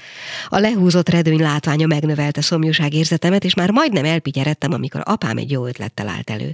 A 0.48 0.58
lehúzott 0.58 1.08
redőny 1.08 1.40
látványa 1.40 1.86
megnövelte 1.86 2.40
szomjúság 2.40 2.94
érzetemet, 2.94 3.44
és 3.44 3.54
már 3.54 3.70
majdnem 3.84 4.12
elpigyeredtem, 4.12 4.72
amikor 4.72 5.00
apám 5.04 5.36
egy 5.36 5.50
jó 5.50 5.66
ötlettel 5.66 6.08
állt 6.08 6.30
elő. 6.30 6.52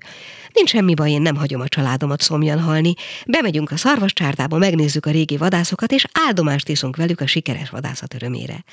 Nincs 0.52 0.70
semmi 0.70 0.94
baj, 0.94 1.10
én 1.10 1.22
nem 1.22 1.36
hagyom 1.36 1.60
a 1.60 1.68
családomat 1.68 2.20
szomjan 2.20 2.60
halni. 2.60 2.94
Bemegyünk 3.26 3.70
a 3.70 3.76
szarvascsárdába, 3.76 4.58
megnézzük 4.58 5.06
a 5.06 5.10
régi 5.10 5.36
vadászokat, 5.36 5.92
és 5.92 6.04
áldomást 6.26 6.68
iszunk 6.68 6.96
velük 6.96 7.20
a 7.20 7.26
sikeres 7.26 7.70
vadászat 7.70 8.14
örömére. 8.14 8.64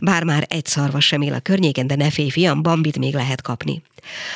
Bár 0.00 0.24
már 0.24 0.46
egy 0.48 0.66
szarvas 0.66 1.06
sem 1.06 1.20
él 1.20 1.34
a 1.34 1.40
környéken, 1.40 1.86
de 1.86 1.96
ne 1.96 2.10
félj, 2.10 2.28
fiam, 2.28 2.62
bambit 2.62 2.98
még 2.98 3.14
lehet 3.14 3.42
kapni. 3.42 3.82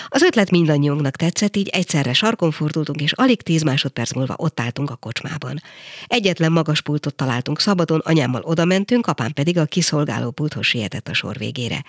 Az 0.09 0.23
ötlet 0.23 0.51
mindannyiunknak 0.51 1.17
tetszett, 1.17 1.57
így 1.57 1.69
egyszerre 1.69 2.13
sarkon 2.13 2.51
fordultunk, 2.51 3.01
és 3.01 3.13
alig 3.13 3.43
tíz 3.43 3.63
másodperc 3.63 4.13
múlva 4.13 4.35
ott 4.37 4.61
álltunk 4.61 4.91
a 4.91 4.97
kocsmában. 4.97 5.63
Egyetlen 6.07 6.53
magas 6.53 6.81
pultot 6.81 7.15
találtunk 7.15 7.61
szabadon, 7.61 8.01
anyámmal 8.05 8.43
oda 8.43 8.65
mentünk, 8.65 9.07
apám 9.07 9.33
pedig 9.33 9.59
a 9.59 9.65
kiszolgáló 9.65 10.31
pulthoz 10.31 10.67
sietett 10.67 11.09
a 11.09 11.15
sor 11.15 11.37
végére. 11.37 11.85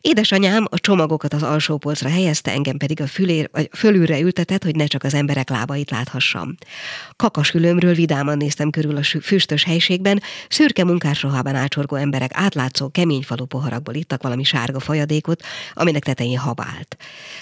Édesanyám 0.00 0.66
a 0.70 0.78
csomagokat 0.80 1.34
az 1.34 1.42
alsó 1.42 1.76
polcra 1.76 2.08
helyezte, 2.08 2.50
engem 2.50 2.76
pedig 2.76 3.00
a 3.00 3.06
fülér, 3.06 3.48
vagy 3.52 3.70
fölülre 3.72 4.20
ültetett, 4.20 4.64
hogy 4.64 4.76
ne 4.76 4.86
csak 4.86 5.02
az 5.02 5.14
emberek 5.14 5.50
lábait 5.50 5.90
láthassam. 5.90 6.54
Kakasülömről 7.16 7.94
vidáman 7.94 8.36
néztem 8.36 8.70
körül 8.70 8.96
a 8.96 9.02
füstös 9.22 9.64
helységben, 9.64 10.22
szürke 10.48 10.84
munkásruhában 10.84 11.54
ácsorgó 11.54 11.96
emberek 11.96 12.30
átlátszó, 12.34 12.88
kemény 12.88 13.22
falu 13.22 13.44
poharakból 13.44 13.94
ittak 13.94 14.22
valami 14.22 14.44
sárga 14.44 14.80
folyadékot, 14.80 15.42
aminek 15.72 16.04
tetején 16.04 16.38
habált. 16.38 16.96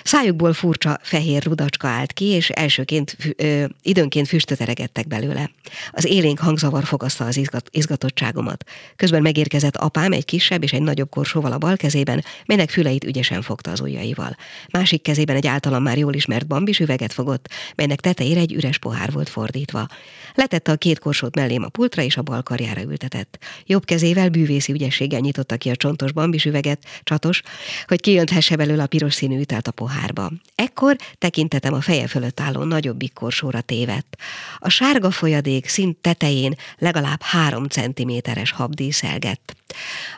Szájukból 0.04 0.52
furcsa 0.52 0.98
fehér 1.02 1.42
rudacska 1.42 1.88
állt 1.88 2.12
ki, 2.12 2.24
és 2.24 2.48
elsőként 2.48 3.16
ö, 3.36 3.64
időnként 3.82 4.28
füstöt 4.28 4.60
eregettek 4.60 5.06
belőle. 5.06 5.50
Az 5.90 6.04
élénk 6.04 6.38
hangzavar 6.38 6.84
fogaszta 6.84 7.24
az 7.24 7.36
izgat, 7.36 7.68
izgatottságomat. 7.70 8.64
Közben 8.96 9.22
megérkezett 9.22 9.76
apám 9.76 10.12
egy 10.12 10.24
kisebb 10.24 10.62
és 10.62 10.72
egy 10.72 10.82
nagyobb 10.82 11.10
korsóval 11.10 11.52
a 11.52 11.58
bal 11.58 11.76
kezében, 11.76 12.24
melynek 12.46 12.70
füleit 12.70 13.04
ügyesen 13.28 13.42
fogta 13.42 13.70
az 13.70 13.80
ujjaival. 13.80 14.36
Másik 14.70 15.02
kezében 15.02 15.36
egy 15.36 15.46
általam 15.46 15.82
már 15.82 15.98
jól 15.98 16.14
ismert 16.14 16.46
bambis 16.46 16.80
üveget 16.80 17.12
fogott, 17.12 17.48
melynek 17.74 18.00
tetejére 18.00 18.40
egy 18.40 18.52
üres 18.52 18.78
pohár 18.78 19.12
volt 19.12 19.28
fordítva. 19.28 19.86
Letette 20.34 20.72
a 20.72 20.76
két 20.76 20.98
korsót 20.98 21.34
mellém 21.34 21.62
a 21.62 21.68
pultra, 21.68 22.02
és 22.02 22.16
a 22.16 22.22
bal 22.22 22.42
karjára 22.42 22.82
ültetett. 22.82 23.38
Jobb 23.66 23.84
kezével 23.84 24.28
bűvészi 24.28 24.72
ügyességgel 24.72 25.20
nyitotta 25.20 25.56
ki 25.56 25.70
a 25.70 25.76
csontos 25.76 26.12
bambis 26.12 26.44
üveget, 26.44 26.84
csatos, 27.02 27.42
hogy 27.86 28.00
kijönthesse 28.00 28.56
belőle 28.56 28.82
a 28.82 28.86
piros 28.86 29.14
színű 29.14 29.40
ütelt 29.40 29.68
a 29.68 29.72
pohárba. 29.72 30.30
Ekkor 30.54 30.96
tekintetem 31.18 31.74
a 31.74 31.80
feje 31.80 32.06
fölött 32.06 32.40
álló 32.40 32.62
nagyobbik 32.62 33.12
korsóra 33.12 33.60
tévedt. 33.60 34.16
A 34.58 34.68
sárga 34.68 35.10
folyadék 35.10 35.68
szint 35.68 35.96
tetején 35.96 36.54
legalább 36.78 37.22
három 37.22 37.66
centiméteres 37.66 38.50
hab 38.50 38.74
díszelgett. 38.74 39.56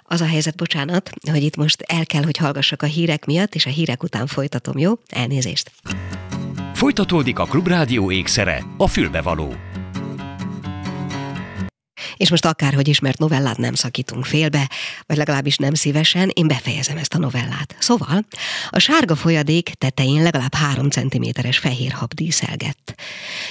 Az 0.05 0.21
a 0.21 0.27
helyzet, 0.27 0.57
bocsánat, 0.57 1.11
hogy 1.31 1.43
itt 1.43 1.57
most 1.57 1.83
el 1.83 2.07
kell, 2.07 2.23
hogy 2.23 2.37
hallgassak 2.37 2.83
a 2.83 2.87
hírek 3.01 3.27
miatt, 3.27 3.55
és 3.55 3.67
a 3.67 3.71
hírek 3.71 4.03
után 4.03 4.27
folytatom, 4.27 4.79
jó? 4.79 4.93
Elnézést! 5.09 5.71
Folytatódik 6.75 7.39
a 7.39 7.45
Klubrádió 7.45 8.11
ékszere, 8.11 8.65
a 8.77 8.87
fülbevaló. 8.87 9.70
És 12.17 12.31
most 12.31 12.45
akárhogy 12.45 12.89
ismert 12.89 13.19
novellát 13.19 13.59
nem 13.59 13.75
szakítunk 13.75 14.25
félbe, 14.25 14.71
vagy 15.07 15.17
legalábbis 15.17 15.57
nem 15.57 15.75
szívesen, 15.75 16.31
én 16.35 16.47
befejezem 16.47 16.97
ezt 16.97 17.15
a 17.15 17.19
novellát. 17.19 17.77
Szóval, 17.79 18.27
a 18.71 18.79
sárga 18.79 19.15
folyadék 19.15 19.69
tetején 19.69 20.23
legalább 20.23 20.55
három 20.55 20.91
centiméteres 20.91 21.59
fehér 21.59 21.93
hab 21.93 22.15
díszelgett. 22.15 22.95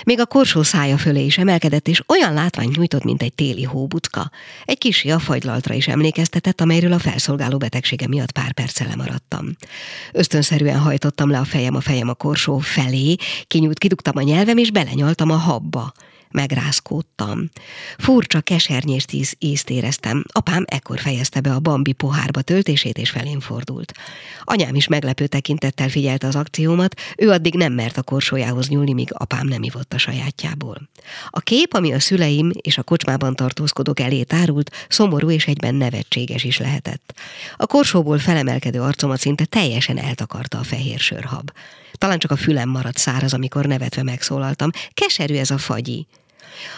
Még 0.03 0.19
a 0.19 0.25
korsó 0.25 0.63
szája 0.63 0.97
fölé 0.97 1.25
is 1.25 1.37
emelkedett, 1.37 1.87
és 1.87 2.01
olyan 2.07 2.33
látványt 2.33 2.75
nyújtott, 2.75 3.03
mint 3.03 3.21
egy 3.21 3.33
téli 3.33 3.63
hóbucka. 3.63 4.31
Egy 4.65 4.77
kisi 4.77 5.11
a 5.11 5.19
fagylaltra 5.19 5.73
is 5.73 5.87
emlékeztetett, 5.87 6.61
amelyről 6.61 6.93
a 6.93 6.99
felszolgáló 6.99 7.57
betegsége 7.57 8.07
miatt 8.07 8.31
pár 8.31 8.51
perccel 8.51 8.87
lemaradtam. 8.87 9.55
Ösztönszerűen 10.11 10.79
hajtottam 10.79 11.29
le 11.29 11.39
a 11.39 11.45
fejem 11.45 11.75
a 11.75 11.81
fejem 11.81 12.09
a 12.09 12.13
korsó 12.13 12.57
felé, 12.57 13.15
kinyújt, 13.47 13.79
kidugtam 13.79 14.17
a 14.17 14.21
nyelvem, 14.21 14.57
és 14.57 14.71
belenyaltam 14.71 15.31
a 15.31 15.35
habba 15.35 15.93
megrázkódtam. 16.31 17.49
Furcsa 17.97 18.41
kesernyés 18.41 19.05
tíz 19.05 19.35
ízt 19.39 19.69
éreztem. 19.69 20.23
Apám 20.31 20.65
ekkor 20.67 20.99
fejezte 20.99 21.39
be 21.39 21.53
a 21.53 21.59
bambi 21.59 21.91
pohárba 21.91 22.41
töltését, 22.41 22.97
és 22.97 23.09
felén 23.09 23.39
fordult. 23.39 23.93
Anyám 24.43 24.75
is 24.75 24.87
meglepő 24.87 25.27
tekintettel 25.27 25.89
figyelte 25.89 26.27
az 26.27 26.35
akciómat, 26.35 26.95
ő 27.17 27.29
addig 27.29 27.53
nem 27.53 27.73
mert 27.73 27.97
a 27.97 28.03
korsójához 28.03 28.67
nyúlni, 28.67 28.93
míg 28.93 29.09
apám 29.13 29.47
nem 29.47 29.63
ivott 29.63 29.93
a 29.93 29.97
sajátjából. 29.97 30.89
A 31.29 31.39
kép, 31.39 31.73
ami 31.73 31.93
a 31.93 31.99
szüleim 31.99 32.51
és 32.61 32.77
a 32.77 32.83
kocsmában 32.83 33.35
tartózkodók 33.35 33.99
elé 33.99 34.23
tárult, 34.23 34.71
szomorú 34.89 35.29
és 35.29 35.47
egyben 35.47 35.75
nevetséges 35.75 36.43
is 36.43 36.57
lehetett. 36.57 37.13
A 37.57 37.65
korsóból 37.65 38.19
felemelkedő 38.19 38.81
arcomat 38.81 39.19
szinte 39.19 39.45
teljesen 39.45 39.97
eltakarta 39.97 40.57
a 40.57 40.63
fehér 40.63 40.99
sörhab. 40.99 41.51
Talán 41.99 42.19
csak 42.19 42.31
a 42.31 42.35
fülem 42.35 42.69
maradt 42.69 42.97
száraz, 42.97 43.33
amikor 43.33 43.65
nevetve 43.65 44.03
megszólaltam. 44.03 44.69
Keserű 44.93 45.35
ez 45.35 45.51
a 45.51 45.57
fagyi. 45.57 46.07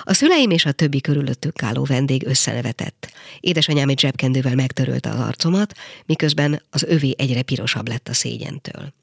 A 0.03 0.13
szüleim 0.13 0.49
és 0.49 0.65
a 0.65 0.71
többi 0.71 1.01
körülöttük 1.01 1.63
álló 1.63 1.83
vendég 1.83 2.25
összenevetett. 2.25 3.11
Édesanyám 3.39 3.89
egy 3.89 3.99
zsebkendővel 3.99 4.55
megtörölte 4.55 5.09
az 5.09 5.19
arcomat, 5.19 5.73
miközben 6.05 6.61
az 6.69 6.83
övé 6.83 7.13
egyre 7.17 7.41
pirosabb 7.41 7.87
lett 7.87 8.07
a 8.07 8.13
szégyentől. 8.13 8.93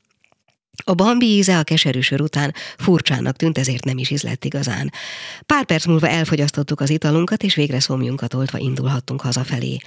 A 0.85 0.95
bambi 0.95 1.27
íze 1.27 1.59
a 1.59 1.63
keserű 1.63 2.01
sör 2.01 2.21
után 2.21 2.55
furcsának 2.79 3.37
tűnt, 3.37 3.59
ezért 3.59 3.85
nem 3.85 3.99
is 3.99 4.11
ízlett 4.11 4.45
igazán. 4.45 4.93
Pár 5.47 5.65
perc 5.65 5.87
múlva 5.87 6.09
elfogyasztottuk 6.09 6.81
az 6.81 6.91
italunkat, 6.91 7.43
és 7.43 7.55
végre 7.55 7.81
szomjunkat 7.81 8.35
oltva 8.35 8.59
indulhattunk 8.59 9.21
hazafelé. 9.21 9.79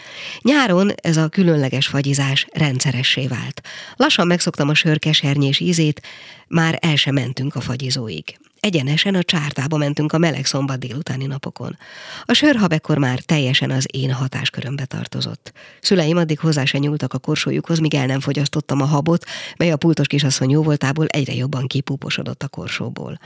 Nyáron 0.42 0.92
ez 0.96 1.18
a 1.18 1.28
különleges 1.28 1.88
fagyizás 1.88 2.48
rendszeressé 2.52 3.28
vált. 3.28 3.62
Lassan 3.96 4.28
megszoktam 4.28 4.70
a 4.70 4.74
sör 4.74 5.00
kesernyés 5.00 5.60
ízét, 5.60 6.02
már 6.48 6.78
el 6.82 6.96
sem 6.96 7.14
mentünk 7.14 7.56
a 7.56 7.62
fagyizóig. 7.62 8.38
Egyenesen 8.62 9.16
a 9.16 9.24
csártába 9.24 9.78
mentünk 9.78 10.14
a 10.14 10.18
meleg 10.18 10.46
szombat 10.46 10.80
délutáni 10.80 11.26
napokon. 11.26 11.78
A 12.24 12.34
sörhab 12.34 12.72
ekkor 12.74 12.98
már 12.98 13.20
teljesen 13.20 13.72
az 13.72 13.86
én 13.92 14.12
hatáskörömbe 14.12 14.86
tartozott. 14.86 15.52
Szüleim 15.80 16.18
addig 16.18 16.40
hozzá 16.40 16.66
se 16.66 16.78
nyúltak 16.78 17.14
a 17.14 17.20
korsójukhoz, 17.20 17.80
míg 17.80 17.94
el 17.96 18.06
nem 18.06 18.20
fogyasztottam 18.20 18.82
a 18.82 18.86
habot, 18.86 19.26
mely 19.58 19.72
a 19.72 19.78
pultos 19.78 20.08
kisasszony 20.08 20.50
jóvoltából 20.50 21.06
egyre 21.06 21.34
jobban 21.34 21.68
kipúposodott 21.68 22.44
a 22.44 22.48
korsóból. 22.48 23.20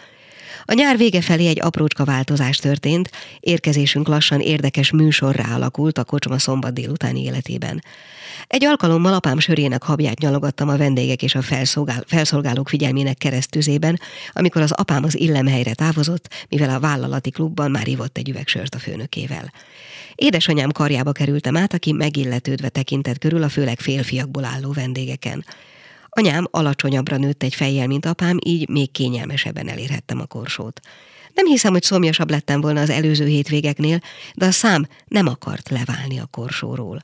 A 0.63 0.74
nyár 0.74 0.98
vége 0.98 1.22
felé 1.22 1.48
egy 1.48 1.62
aprócska 1.62 2.06
változás 2.06 2.58
történt, 2.58 3.12
érkezésünk 3.39 4.08
lassan 4.08 4.39
érdekes 4.39 4.91
műsorrá 4.91 5.56
alakult 5.56 5.98
a 5.98 6.04
kocsma 6.04 6.39
szombat 6.39 6.74
délutáni 6.74 7.24
életében. 7.24 7.84
Egy 8.48 8.65
alkalommal 8.65 9.13
apám 9.13 9.39
sörének 9.39 9.84
habját 9.84 10.20
nyalogattam 10.20 10.70
a 10.70 10.78
vendégek 10.78 11.24
és 11.24 11.36
a 11.36 11.41
felszolgál, 11.41 12.04
felszolgálók 12.08 12.70
figyelmének 12.70 13.18
keresztüzében, 13.18 14.00
amikor 14.32 14.62
az 14.62 14.72
apám 14.72 15.04
az 15.04 15.20
illemhelyre 15.20 15.74
távozott, 15.74 16.46
mivel 16.50 16.70
a 16.70 16.80
vállalati 16.80 17.30
klubban 17.30 17.72
már 17.72 17.88
ivott 17.88 18.18
egy 18.18 18.30
üvegsört 18.30 18.76
a 18.76 18.80
főnökével. 18.80 19.52
Édesanyám 20.15 20.72
karjába 20.72 21.12
kerültem 21.12 21.58
át, 21.58 21.74
aki 21.74 21.91
megilletődve 21.91 22.70
tekintett 22.70 23.18
körül 23.18 23.44
a 23.44 23.50
főleg 23.50 23.80
félfiakból 23.80 24.46
álló 24.46 24.72
vendégeken. 24.72 25.46
Anyám 26.17 26.47
alacsonyabbra 26.51 27.17
nőtt 27.17 27.43
egy 27.43 27.56
fejjel, 27.56 27.88
mint 27.88 28.06
apám, 28.06 28.38
így 28.45 28.69
még 28.69 28.91
kényelmesebben 28.91 29.69
elérhettem 29.69 30.19
a 30.19 30.25
korsót. 30.25 30.80
Nem 31.34 31.45
hiszem, 31.45 31.71
hogy 31.71 31.84
szomjasabb 31.84 32.30
lettem 32.30 32.62
volna 32.62 32.82
az 32.82 32.89
előző 32.89 33.25
hétvégeknél, 33.25 33.99
de 34.36 34.45
a 34.45 34.51
szám 34.51 34.88
nem 35.08 35.28
akart 35.28 35.69
leválni 35.69 36.19
a 36.19 36.25
korsóról. 36.25 37.01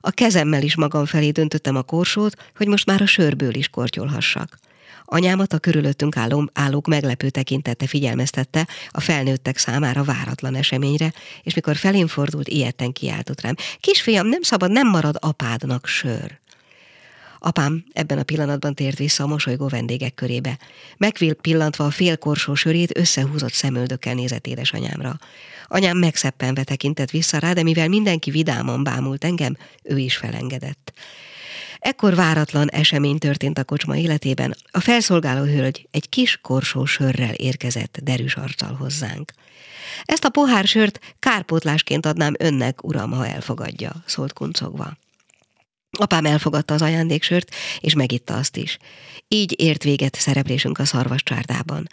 A 0.00 0.10
kezemmel 0.10 0.62
is 0.62 0.76
magam 0.76 1.04
felé 1.04 1.30
döntöttem 1.30 1.76
a 1.76 1.82
korsót, 1.82 2.36
hogy 2.56 2.66
most 2.66 2.86
már 2.86 3.02
a 3.02 3.06
sörből 3.06 3.54
is 3.54 3.68
kortyolhassak. 3.68 4.58
Anyámat 5.04 5.52
a 5.52 5.58
körülöttünk 5.58 6.16
álló, 6.16 6.50
állók 6.52 6.86
meglepő 6.86 7.30
tekintete 7.30 7.86
figyelmeztette 7.86 8.68
a 8.88 9.00
felnőttek 9.00 9.56
számára 9.56 10.04
váratlan 10.04 10.54
eseményre, 10.54 11.12
és 11.42 11.54
mikor 11.54 11.76
felén 11.76 12.06
fordult, 12.06 12.48
ilyetten 12.48 12.92
kiáltott 12.92 13.40
rám. 13.40 13.54
Kisfiam, 13.80 14.26
nem 14.26 14.42
szabad, 14.42 14.70
nem 14.70 14.88
marad 14.88 15.16
apádnak 15.20 15.86
sör. 15.86 16.42
Apám 17.46 17.84
ebben 17.92 18.18
a 18.18 18.22
pillanatban 18.22 18.74
tért 18.74 18.98
vissza 18.98 19.24
a 19.24 19.26
mosolygó 19.26 19.68
vendégek 19.68 20.14
körébe. 20.14 20.58
Megpillantva 20.96 21.84
a 21.84 21.90
félkorsó 21.90 22.54
sörét, 22.54 22.98
összehúzott 22.98 23.52
szemöldökkel 23.52 24.14
nézett 24.14 24.46
édesanyámra. 24.46 25.18
Anyám 25.66 25.96
megszeppenve 25.96 26.64
tekintett 26.64 27.10
vissza 27.10 27.38
rá, 27.38 27.52
de 27.52 27.62
mivel 27.62 27.88
mindenki 27.88 28.30
vidáman 28.30 28.84
bámult 28.84 29.24
engem, 29.24 29.56
ő 29.82 29.98
is 29.98 30.16
felengedett. 30.16 30.92
Ekkor 31.78 32.14
váratlan 32.14 32.68
esemény 32.68 33.18
történt 33.18 33.58
a 33.58 33.64
kocsma 33.64 33.96
életében. 33.96 34.54
A 34.70 34.80
felszolgáló 34.80 35.44
hölgy 35.44 35.88
egy 35.90 36.08
kis 36.08 36.38
korsó 36.42 36.84
sörrel 36.84 37.34
érkezett 37.34 37.98
derűs 38.02 38.36
arccal 38.36 38.74
hozzánk. 38.74 39.32
Ezt 40.04 40.24
a 40.24 40.28
pohár 40.28 40.66
sört 40.66 41.14
kárpótlásként 41.18 42.06
adnám 42.06 42.34
önnek, 42.38 42.84
uram, 42.84 43.10
ha 43.10 43.26
elfogadja, 43.26 43.92
szólt 44.06 44.32
kuncogva. 44.32 44.96
Apám 45.96 46.26
elfogadta 46.26 46.74
az 46.74 46.82
ajándéksört, 46.82 47.54
és 47.80 47.94
megitta 47.94 48.34
azt 48.34 48.56
is. 48.56 48.78
Így 49.28 49.54
ért 49.60 49.82
véget 49.82 50.14
szereplésünk 50.14 50.78
a 50.78 50.84
szarvas 50.84 51.22
csárdában. 51.22 51.86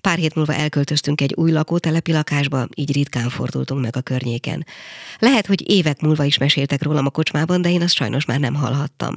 Pár 0.00 0.18
hét 0.18 0.34
múlva 0.34 0.54
elköltöztünk 0.54 1.20
egy 1.20 1.34
új 1.34 1.50
lakótelepi 1.50 2.12
lakásba, 2.12 2.68
így 2.74 2.92
ritkán 2.92 3.28
fordultunk 3.28 3.80
meg 3.80 3.96
a 3.96 4.00
környéken. 4.00 4.66
Lehet, 5.18 5.46
hogy 5.46 5.70
évek 5.70 6.00
múlva 6.00 6.24
is 6.24 6.38
meséltek 6.38 6.82
rólam 6.82 7.06
a 7.06 7.10
kocsmában, 7.10 7.62
de 7.62 7.70
én 7.70 7.82
azt 7.82 7.94
sajnos 7.94 8.24
már 8.24 8.40
nem 8.40 8.54
hallhattam. 8.54 9.14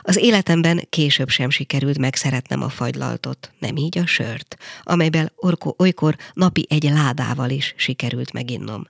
Az 0.00 0.16
életemben 0.16 0.86
később 0.88 1.28
sem 1.28 1.50
sikerült 1.50 1.98
megszeretnem 1.98 2.62
a 2.62 2.68
fagylaltot, 2.68 3.52
nem 3.58 3.76
így 3.76 3.98
a 3.98 4.06
sört, 4.06 4.56
amelyben 4.82 5.32
orko, 5.36 5.74
olykor 5.78 6.16
napi 6.32 6.66
egy 6.68 6.82
ládával 6.82 7.50
is 7.50 7.74
sikerült 7.76 8.32
meginnom. 8.32 8.86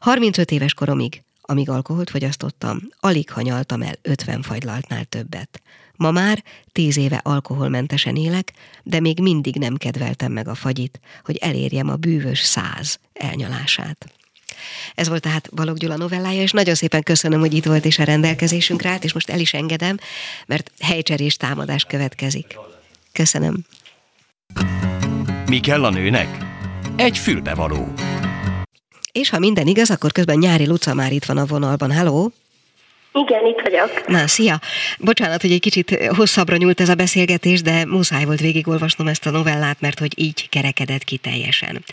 35 0.00 0.50
éves 0.50 0.74
koromig 0.74 1.23
amíg 1.46 1.68
alkoholt 1.68 2.10
fogyasztottam, 2.10 2.78
alig 3.00 3.30
hanyaltam 3.30 3.82
el 3.82 3.94
50 4.02 4.42
fagylaltnál 4.42 5.04
többet. 5.04 5.62
Ma 5.96 6.10
már 6.10 6.42
tíz 6.72 6.96
éve 6.96 7.20
alkoholmentesen 7.22 8.16
élek, 8.16 8.52
de 8.82 9.00
még 9.00 9.20
mindig 9.20 9.56
nem 9.56 9.76
kedveltem 9.76 10.32
meg 10.32 10.48
a 10.48 10.54
fagyit, 10.54 11.00
hogy 11.24 11.36
elérjem 11.36 11.88
a 11.88 11.96
bűvös 11.96 12.40
száz 12.40 12.98
elnyalását. 13.12 14.12
Ez 14.94 15.08
volt 15.08 15.22
tehát 15.22 15.54
Balogh 15.54 15.78
Gyula 15.78 15.96
novellája, 15.96 16.42
és 16.42 16.50
nagyon 16.50 16.74
szépen 16.74 17.02
köszönöm, 17.02 17.40
hogy 17.40 17.54
itt 17.54 17.64
volt 17.64 17.84
és 17.84 17.98
a 17.98 18.04
rendelkezésünkre 18.04 18.90
állt, 18.90 19.04
és 19.04 19.12
most 19.12 19.30
el 19.30 19.40
is 19.40 19.54
engedem, 19.54 19.96
mert 20.46 20.70
helycserés 20.80 21.36
támadás 21.36 21.84
következik. 21.84 22.58
Köszönöm. 23.12 23.64
Mi 25.46 25.60
kell 25.60 25.84
a 25.84 25.90
nőnek? 25.90 26.44
Egy 26.96 27.18
fülbevaló. 27.18 27.92
És 29.14 29.30
ha 29.30 29.38
minden 29.38 29.66
igaz, 29.66 29.90
akkor 29.90 30.12
közben 30.12 30.38
Nyári 30.38 30.66
Luca 30.66 30.94
már 30.94 31.12
itt 31.12 31.24
van 31.24 31.36
a 31.36 31.46
vonalban. 31.46 31.92
Halló! 31.92 32.32
Igen, 33.16 33.46
itt 33.46 33.60
vagyok. 33.62 34.06
Na, 34.06 34.26
szia! 34.26 34.60
Bocsánat, 34.98 35.40
hogy 35.40 35.52
egy 35.52 35.60
kicsit 35.60 36.06
hosszabbra 36.16 36.56
nyúlt 36.56 36.80
ez 36.80 36.88
a 36.88 36.94
beszélgetés, 36.94 37.62
de 37.62 37.84
muszáj 37.86 38.24
volt 38.24 38.40
végigolvasnom 38.40 39.06
ezt 39.06 39.26
a 39.26 39.30
novellát, 39.30 39.80
mert 39.80 39.98
hogy 39.98 40.12
így 40.16 40.48
kerekedett 40.48 41.04
ki 41.04 41.16
teljesen. 41.16 41.84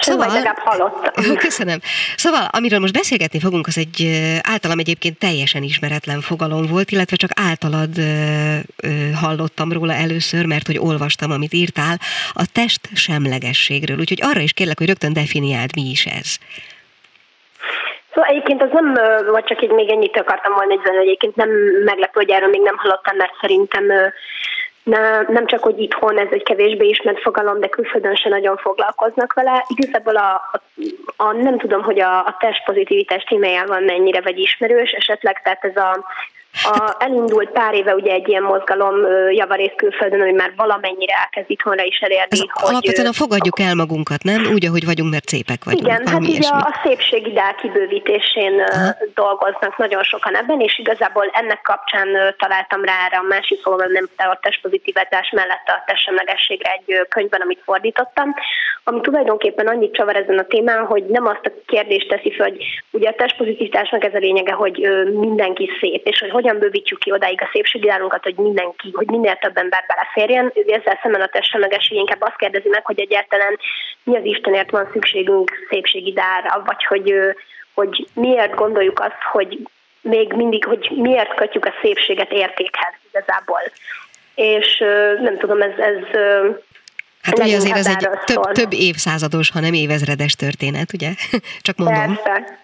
Szóval, 0.00 0.26
legalább 0.26 0.58
hallottam. 0.58 1.34
Köszönöm. 1.46 1.80
Szóval, 2.16 2.48
amiről 2.52 2.78
most 2.78 2.92
beszélgetni 2.92 3.38
fogunk, 3.40 3.66
az 3.66 3.78
egy 3.78 4.20
általam 4.42 4.78
egyébként 4.78 5.18
teljesen 5.18 5.62
ismeretlen 5.62 6.20
fogalom 6.20 6.66
volt, 6.66 6.90
illetve 6.90 7.16
csak 7.16 7.30
általad 7.34 7.98
ö, 7.98 8.56
ö, 8.76 9.10
hallottam 9.10 9.72
róla 9.72 9.94
először, 9.94 10.44
mert 10.46 10.66
hogy 10.66 10.78
olvastam, 10.78 11.30
amit 11.30 11.52
írtál, 11.52 12.00
a 12.32 12.46
test 12.52 12.88
semlegességről. 12.94 13.98
Úgyhogy 13.98 14.20
arra 14.22 14.40
is 14.40 14.52
kérlek, 14.52 14.78
hogy 14.78 14.86
rögtön 14.86 15.12
definiáld, 15.12 15.70
mi 15.74 15.90
is 15.90 16.06
ez. 16.06 16.38
Szóval 18.14 18.30
egyébként 18.30 18.62
az 18.62 18.68
nem, 18.72 18.94
vagy 19.30 19.44
csak 19.44 19.62
így 19.62 19.70
még 19.70 19.90
ennyit 19.90 20.18
akartam 20.18 20.54
volna 20.54 20.74
hogy 20.82 20.96
egyébként 20.96 21.36
nem 21.36 21.50
meglepő, 21.84 22.20
hogy 22.20 22.30
erről 22.30 22.48
még 22.48 22.60
nem 22.60 22.76
hallottam, 22.76 23.16
mert 23.16 23.32
szerintem 23.40 23.84
ne, 24.84 25.20
nem 25.20 25.46
csak, 25.46 25.62
hogy 25.62 25.78
itthon 25.78 26.18
ez 26.18 26.28
egy 26.30 26.42
kevésbé 26.42 26.88
ismert 26.88 27.20
fogalom, 27.20 27.60
de 27.60 27.68
külföldön 27.68 28.14
se 28.14 28.28
nagyon 28.28 28.56
foglalkoznak 28.56 29.32
vele. 29.32 29.64
Igazából 29.68 30.16
a, 30.16 30.50
a, 30.52 30.60
a 31.16 31.32
nem 31.32 31.58
tudom, 31.58 31.82
hogy 31.82 32.00
a, 32.00 32.18
a 32.18 32.36
testpozitivitás 32.38 33.24
témájában 33.24 33.82
mennyire 33.82 34.20
vagy 34.20 34.38
ismerős, 34.38 34.90
esetleg 34.90 35.42
tehát 35.42 35.64
ez 35.64 35.76
a 35.76 36.04
a, 36.62 36.96
elindult 36.98 37.50
pár 37.50 37.74
éve 37.74 37.94
ugye 37.94 38.12
egy 38.12 38.28
ilyen 38.28 38.42
mozgalom 38.42 38.94
javarész 39.30 39.72
külföldön, 39.76 40.20
hogy 40.20 40.34
már 40.34 40.52
valamennyire 40.56 41.14
elkezd 41.22 41.50
itthonra 41.50 41.82
is 41.82 41.98
elérni. 41.98 42.26
Ez 42.28 42.38
hogy, 42.38 42.50
alapvetően 42.52 43.08
a 43.08 43.12
fogadjuk 43.12 43.60
el 43.60 43.74
magunkat, 43.74 44.22
nem? 44.22 44.40
Úgy, 44.52 44.66
ahogy 44.66 44.84
vagyunk, 44.84 45.10
mert 45.10 45.28
szépek 45.28 45.64
vagyunk. 45.64 45.86
Igen, 45.86 46.06
hát 46.06 46.20
ugye 46.20 46.48
a, 46.48 46.56
a 46.56 46.80
szépségidál 46.84 47.54
kibővítésén 47.54 48.60
Aha. 48.60 48.90
dolgoznak 49.14 49.78
nagyon 49.78 50.02
sokan 50.02 50.36
ebben, 50.36 50.60
és 50.60 50.78
igazából 50.78 51.26
ennek 51.32 51.60
kapcsán 51.62 52.08
találtam 52.38 52.84
rá 52.84 52.92
erre 53.06 53.16
a 53.16 53.26
másik 53.28 53.62
szóval 53.62 53.86
nem 53.86 54.08
a 54.16 54.38
testpozitivitás 54.42 55.30
mellett 55.30 55.66
a 55.66 55.82
testsemlegességre 55.86 56.70
egy 56.70 57.06
könyvben, 57.08 57.40
amit 57.40 57.62
fordítottam, 57.64 58.34
ami 58.84 59.00
tulajdonképpen 59.00 59.66
annyit 59.66 59.94
csavar 59.94 60.16
ezen 60.16 60.38
a 60.38 60.46
témán, 60.46 60.84
hogy 60.86 61.04
nem 61.04 61.26
azt 61.26 61.46
a 61.46 61.52
kérdést 61.66 62.08
teszi 62.08 62.32
fel, 62.32 62.48
hogy 62.48 62.64
ugye 62.90 63.08
a 63.08 63.14
testpozitivitásnak 63.14 64.04
ez 64.04 64.14
a 64.14 64.18
lényege, 64.18 64.52
hogy 64.52 64.88
mindenki 65.12 65.70
szép, 65.80 66.06
és 66.06 66.18
hogy 66.18 66.30
hogyan 66.44 66.62
bővítjük 66.62 66.98
ki 66.98 67.12
odáig 67.12 67.42
a 67.42 67.48
szépségideálunkat, 67.52 68.22
hogy 68.22 68.34
mindenki, 68.36 68.90
hogy 68.92 69.06
minél 69.06 69.36
több 69.36 69.56
ember 69.56 69.84
beleférjen. 69.86 70.52
Ő 70.54 70.72
ezzel 70.72 70.98
szemben 71.02 71.20
a 71.20 71.26
testsemlegesség 71.26 71.98
inkább 71.98 72.22
azt 72.22 72.36
kérdezi 72.36 72.68
meg, 72.68 72.84
hogy 72.84 73.00
egyáltalán 73.00 73.58
mi 74.02 74.16
az 74.16 74.24
Istenért 74.24 74.70
van 74.70 74.88
szükségünk 74.92 75.50
szépségidára, 75.70 76.62
vagy 76.64 76.84
hogy, 76.84 77.14
hogy 77.74 78.06
miért 78.14 78.54
gondoljuk 78.54 79.00
azt, 79.00 79.22
hogy 79.32 79.58
még 80.00 80.32
mindig, 80.32 80.64
hogy 80.64 80.90
miért 80.96 81.34
kötjük 81.34 81.64
a 81.64 81.74
szépséget 81.82 82.32
értékhez 82.32 82.94
igazából. 83.10 83.62
És 84.34 84.78
nem 85.20 85.38
tudom, 85.38 85.60
ez, 85.62 85.78
ez 85.78 86.20
Hát 87.22 87.38
ugye 87.38 87.56
azért 87.56 87.76
ez 87.76 87.86
egy 87.86 88.08
több, 88.24 88.42
több 88.42 88.72
évszázados, 88.72 89.50
ha 89.50 89.60
nem 89.60 89.72
évezredes 89.72 90.34
történet, 90.34 90.92
ugye? 90.92 91.10
Csak 91.66 91.76
mondom. 91.76 92.18
Persze. 92.22 92.63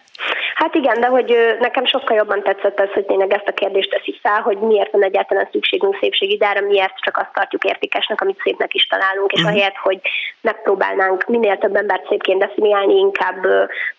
Hát 0.61 0.75
igen, 0.75 1.01
de 1.01 1.07
hogy 1.07 1.57
nekem 1.61 1.85
sokkal 1.85 2.17
jobban 2.17 2.43
tetszett 2.43 2.81
ez, 2.81 2.93
hogy 2.93 3.05
tényleg 3.05 3.33
ezt 3.33 3.49
a 3.49 3.53
kérdést 3.53 3.91
teszi 3.91 4.19
fel, 4.23 4.41
hogy 4.41 4.59
miért 4.59 4.93
van 4.93 5.03
egyáltalán 5.03 5.49
szükségünk 5.53 5.97
szépségidára, 6.01 6.61
miért 6.61 7.01
csak 7.01 7.17
azt 7.17 7.33
tartjuk 7.33 7.65
értékesnek, 7.65 8.21
amit 8.21 8.41
szépnek 8.43 8.75
is 8.75 8.87
találunk, 8.87 9.33
és 9.33 9.41
uh-huh. 9.41 9.57
ahelyett, 9.57 9.77
hogy 9.77 10.01
megpróbálnánk 10.41 11.27
minél 11.27 11.59
több 11.59 11.77
embert 11.77 12.09
szépként 12.09 12.39
definiálni, 12.39 12.95
inkább 12.95 13.47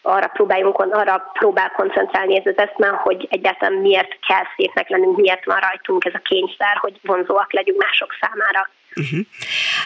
arra 0.01 0.27
próbáljunk, 0.27 0.77
arra 0.79 1.31
próbál 1.33 1.71
koncentrálni 1.71 2.37
ez 2.37 2.53
az 2.55 2.67
eszme, 2.67 2.87
hogy 2.87 3.27
egyáltalán 3.29 3.79
miért 3.79 4.19
kell 4.27 4.45
szépnek 4.55 4.89
lennünk, 4.89 5.17
miért 5.17 5.45
van 5.45 5.59
rajtunk 5.59 6.05
ez 6.05 6.13
a 6.13 6.27
kényszer, 6.29 6.77
hogy 6.79 6.99
vonzóak 7.01 7.53
legyünk 7.53 7.83
mások 7.83 8.15
számára. 8.21 8.69
Uh-huh. 8.95 9.19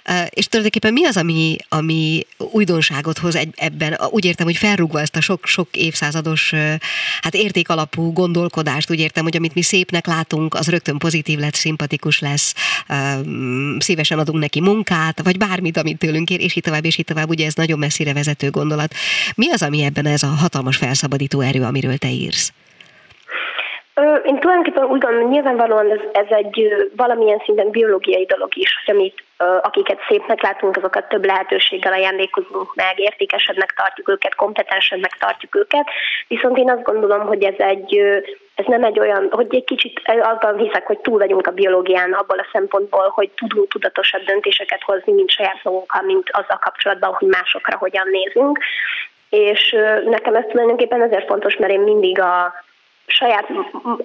Uh, 0.09 0.27
és 0.29 0.45
tulajdonképpen 0.45 0.93
mi 0.93 1.05
az, 1.05 1.17
ami, 1.17 1.57
ami 1.69 2.25
újdonságot 2.37 3.17
hoz 3.17 3.37
ebben? 3.55 3.97
Úgy 4.09 4.25
értem, 4.25 4.45
hogy 4.45 4.57
felrúgva 4.57 5.01
ezt 5.01 5.15
a 5.15 5.21
sok-sok 5.21 5.67
évszázados 5.71 6.51
uh, 6.51 6.73
hát 7.21 7.35
értékalapú 7.35 8.13
gondolkodást, 8.13 8.91
úgy 8.91 8.99
értem, 8.99 9.23
hogy 9.23 9.35
amit 9.35 9.53
mi 9.53 9.61
szépnek 9.61 10.07
látunk, 10.07 10.53
az 10.53 10.67
rögtön 10.67 10.97
pozitív 10.97 11.39
lett, 11.39 11.53
szimpatikus 11.53 12.19
lesz, 12.19 12.53
szívesen 13.77 14.19
adunk 14.19 14.39
neki 14.39 14.61
munkát, 14.61 15.21
vagy 15.23 15.37
bármit, 15.37 15.77
amit 15.77 15.97
tőlünk 15.97 16.25
kér, 16.25 16.41
és 16.41 16.55
így 16.55 16.63
tovább, 16.63 16.85
és 16.85 16.97
így 16.97 17.05
tovább. 17.05 17.29
Ugye 17.29 17.45
ez 17.45 17.53
nagyon 17.53 17.79
messzire 17.79 18.13
vezető 18.13 18.49
gondolat. 18.49 18.93
Mi 19.35 19.51
az, 19.51 19.61
ami 19.61 19.81
ebben 19.81 20.05
ez 20.05 20.23
a 20.23 20.27
hatalmas 20.27 20.77
felszabadító 20.77 21.41
erő, 21.41 21.63
amiről 21.63 21.97
te 21.97 22.09
írsz? 22.09 22.53
Én 24.23 24.39
tulajdonképpen 24.39 24.83
úgy 24.83 25.01
gondolom, 25.01 25.29
nyilvánvalóan 25.29 25.91
ez, 25.91 25.99
ez 26.11 26.25
egy 26.29 26.89
valamilyen 26.95 27.41
szinten 27.45 27.69
biológiai 27.69 28.25
dolog 28.25 28.57
is, 28.57 28.81
hogy 28.85 28.95
amit, 28.95 29.23
akiket 29.61 29.99
szépnek 30.07 30.41
látunk, 30.41 30.77
azokat 30.77 31.09
több 31.09 31.25
lehetőséggel 31.25 31.93
ajándékozunk 31.93 32.75
meg, 32.75 32.99
értékesebbnek 32.99 33.73
tartjuk 33.75 34.09
őket, 34.09 34.35
kompetensebbnek 34.35 35.17
tartjuk 35.19 35.55
őket. 35.55 35.87
Viszont 36.27 36.57
én 36.57 36.69
azt 36.69 36.83
gondolom, 36.83 37.27
hogy 37.27 37.43
ez 37.43 37.55
egy 37.57 37.99
ez 38.55 38.65
nem 38.67 38.83
egy 38.83 38.99
olyan, 38.99 39.27
hogy 39.31 39.47
egy 39.49 39.63
kicsit 39.63 40.01
abban 40.21 40.57
hiszek, 40.57 40.85
hogy 40.85 40.99
túl 40.99 41.17
vagyunk 41.17 41.47
a 41.47 41.51
biológián 41.51 42.13
abból 42.13 42.39
a 42.39 42.47
szempontból, 42.51 43.11
hogy 43.13 43.29
tudunk 43.29 43.67
tudatosabb 43.67 44.21
döntéseket 44.21 44.81
hozni, 44.81 45.13
mint 45.13 45.29
saját 45.29 45.63
magunkkal, 45.63 46.01
mint 46.01 46.29
azzal 46.31 46.59
kapcsolatban, 46.61 47.13
hogy 47.13 47.27
másokra 47.27 47.77
hogyan 47.77 48.07
nézünk. 48.11 48.59
És 49.29 49.75
nekem 50.05 50.35
ez 50.35 50.43
tulajdonképpen 50.49 51.01
ezért 51.01 51.27
fontos, 51.27 51.55
mert 51.55 51.73
én 51.73 51.79
mindig 51.79 52.19
a, 52.19 52.53
saját, 53.07 53.47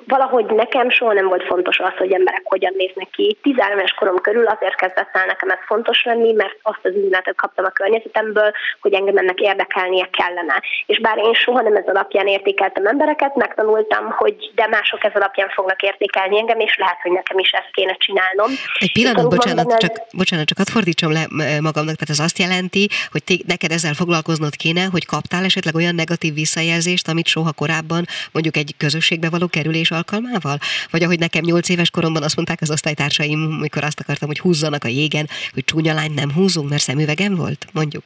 valahogy 0.07 0.47
nekem 0.47 0.91
soha 0.91 1.13
nem 1.13 1.27
volt 1.27 1.43
fontos 1.43 1.79
az, 1.79 1.93
hogy 1.99 2.13
emberek 2.13 2.43
hogyan 2.45 2.75
néznek 2.77 3.11
ki. 3.11 3.39
13 3.43 3.79
éves 3.79 3.93
korom 3.93 4.17
körül 4.17 4.47
azért 4.47 4.75
kezdett 4.75 5.11
el 5.13 5.27
nekem 5.27 5.51
ez 5.51 5.59
fontos 5.67 6.05
lenni, 6.05 6.33
mert 6.33 6.57
azt 6.63 6.81
az 6.83 6.95
üzenetet 6.95 7.35
kaptam 7.37 7.65
a 7.65 7.69
környezetemből, 7.69 8.53
hogy 8.81 8.93
engem 8.93 9.17
ennek 9.17 9.39
érdekelnie 9.41 10.09
kellene. 10.11 10.63
És 10.87 10.99
bár 11.01 11.19
én 11.19 11.35
soha 11.35 11.61
nem 11.61 11.77
ez 11.77 11.87
alapján 11.87 12.27
értékeltem 12.27 12.87
embereket, 12.87 13.35
megtanultam, 13.35 14.11
hogy 14.11 14.51
de 14.55 14.67
mások 14.67 15.05
ez 15.05 15.15
alapján 15.15 15.49
fognak 15.49 15.83
értékelni 15.83 16.39
engem, 16.39 16.61
és 16.61 16.77
lehet, 16.77 16.99
hogy 17.03 17.13
nekem 17.13 17.39
is 17.39 17.51
ezt 17.51 17.71
kéne 17.73 17.95
csinálnom. 17.95 18.51
Egy 18.79 18.93
pillanat, 18.93 19.29
bocsánat, 19.29 19.57
mondani, 19.57 19.81
csak, 19.81 20.07
bocsánat, 20.17 20.47
csak 20.47 20.57
hadd 20.57 20.67
fordítsam 20.67 21.13
le 21.13 21.27
magamnak, 21.61 21.95
tehát 21.95 22.15
ez 22.17 22.19
azt 22.19 22.39
jelenti, 22.39 22.89
hogy 23.11 23.25
te, 23.25 23.35
neked 23.47 23.71
ezzel 23.71 23.95
foglalkoznod 23.95 24.57
kéne, 24.57 24.85
hogy 24.91 25.07
kaptál 25.07 25.45
esetleg 25.45 25.75
olyan 25.75 25.95
negatív 25.95 26.35
visszajelzést, 26.35 27.09
amit 27.09 27.27
soha 27.27 27.53
korábban 27.53 28.05
mondjuk 28.33 28.57
egy 28.57 28.75
köz 28.77 28.90
közösségbe 28.91 29.29
való 29.29 29.47
kerülés 29.47 29.91
alkalmával? 29.91 30.59
Vagy 30.91 31.03
ahogy 31.03 31.19
nekem 31.19 31.45
nyolc 31.45 31.69
éves 31.69 31.91
koromban 31.91 32.23
azt 32.23 32.37
mondták 32.37 32.61
az 32.61 32.71
osztálytársaim, 32.71 33.43
amikor 33.59 33.85
azt 33.85 34.01
akartam, 34.01 34.29
hogy 34.29 34.39
húzzanak 34.39 34.85
a 34.85 34.89
jégen, 34.89 35.29
hogy 35.55 35.65
csúnya 35.65 35.95
lány 35.95 36.13
nem 36.13 36.33
húzunk, 36.33 36.69
mert 36.69 36.83
szemüvegem 36.83 37.35
volt, 37.35 37.67
mondjuk. 37.73 38.05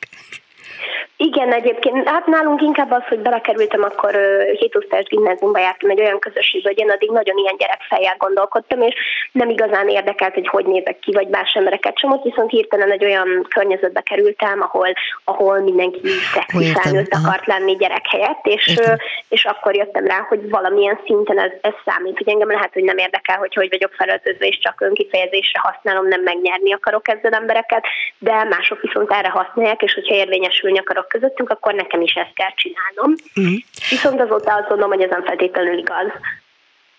Igen, 1.16 1.52
egyébként. 1.52 2.08
Hát 2.08 2.26
nálunk 2.26 2.62
inkább 2.62 2.90
az, 2.90 3.02
hogy 3.08 3.18
belekerültem, 3.18 3.82
akkor 3.82 4.16
hétosztályos 4.58 5.06
gimnáziumba 5.06 5.58
jártam 5.58 5.90
egy 5.90 6.00
olyan 6.00 6.18
közösségbe, 6.18 6.68
hogy 6.68 6.78
én 6.78 6.90
addig 6.90 7.10
nagyon 7.10 7.36
ilyen 7.36 7.56
gyerekfejjel 7.56 8.14
gondolkodtam, 8.18 8.80
és 8.80 8.94
nem 9.32 9.48
igazán 9.48 9.88
érdekelt, 9.88 10.34
hogy 10.34 10.48
hogy 10.48 10.66
nézek 10.66 10.98
ki, 10.98 11.12
vagy 11.12 11.28
más 11.28 11.52
embereket 11.54 11.98
sem, 11.98 12.12
ott 12.12 12.22
viszont 12.22 12.50
hirtelen 12.50 12.90
egy 12.90 13.04
olyan 13.04 13.46
környezetbe 13.48 14.00
kerültem, 14.00 14.62
ahol, 14.62 14.92
ahol 15.24 15.58
mindenki 15.58 16.00
szexi 16.34 16.72
felnőtt 16.72 17.12
akart 17.12 17.46
lenni 17.46 17.76
gyerek 17.76 18.06
helyett, 18.06 18.46
és, 18.46 18.80
és 19.28 19.44
akkor 19.44 19.74
jöttem 19.76 20.06
rá, 20.06 20.26
hogy 20.28 20.50
valamilyen 20.50 21.00
szinten 21.04 21.38
ez, 21.38 21.50
ez 21.60 21.74
számít, 21.84 22.18
hogy 22.18 22.28
engem 22.28 22.50
lehet, 22.50 22.72
hogy 22.72 22.84
nem 22.84 22.98
érdekel, 22.98 23.38
hogy 23.38 23.54
hogy 23.54 23.68
vagyok 23.70 23.92
felöltözve, 23.92 24.46
és 24.46 24.58
csak 24.58 24.80
önkifejezésre 24.80 25.60
használom, 25.62 26.08
nem 26.08 26.22
megnyerni 26.22 26.72
akarok 26.72 27.08
ezzel 27.08 27.32
embereket, 27.32 27.84
de 28.18 28.44
mások 28.44 28.80
viszont 28.80 29.12
erre 29.12 29.28
használják, 29.28 29.82
és 29.82 29.94
hogyha 29.94 30.14
érvényesülni 30.14 30.78
akarok 30.94 31.08
közöttünk, 31.08 31.50
akkor 31.50 31.74
nekem 31.74 32.00
is 32.00 32.14
ezt 32.14 32.34
kell 32.34 32.54
csinálnom. 32.54 33.14
Uh-huh. 33.36 33.54
Viszont 33.90 34.20
azóta 34.20 34.54
azt 34.54 34.68
gondolom, 34.68 34.90
hogy 34.90 35.02
ez 35.02 35.10
nem 35.10 35.24
feltétlenül 35.24 35.78
igaz. 35.78 36.06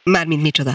Mármint 0.03 0.41
micsoda? 0.41 0.71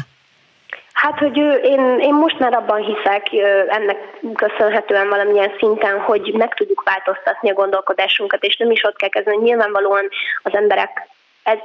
Hát, 0.92 1.18
hogy 1.18 1.36
én, 1.62 1.98
én 2.00 2.14
most 2.14 2.38
már 2.38 2.52
abban 2.52 2.80
hiszek, 2.82 3.32
ennek 3.68 3.98
köszönhetően 4.34 5.08
valamilyen 5.08 5.52
szinten, 5.58 6.00
hogy 6.00 6.32
meg 6.32 6.54
tudjuk 6.54 6.82
változtatni 6.82 7.50
a 7.50 7.54
gondolkodásunkat, 7.54 8.44
és 8.44 8.56
nem 8.56 8.70
is 8.70 8.84
ott 8.84 8.96
kell 8.96 9.08
kezdeni. 9.08 9.36
Nyilvánvalóan 9.36 10.08
az 10.42 10.54
emberek 10.54 11.08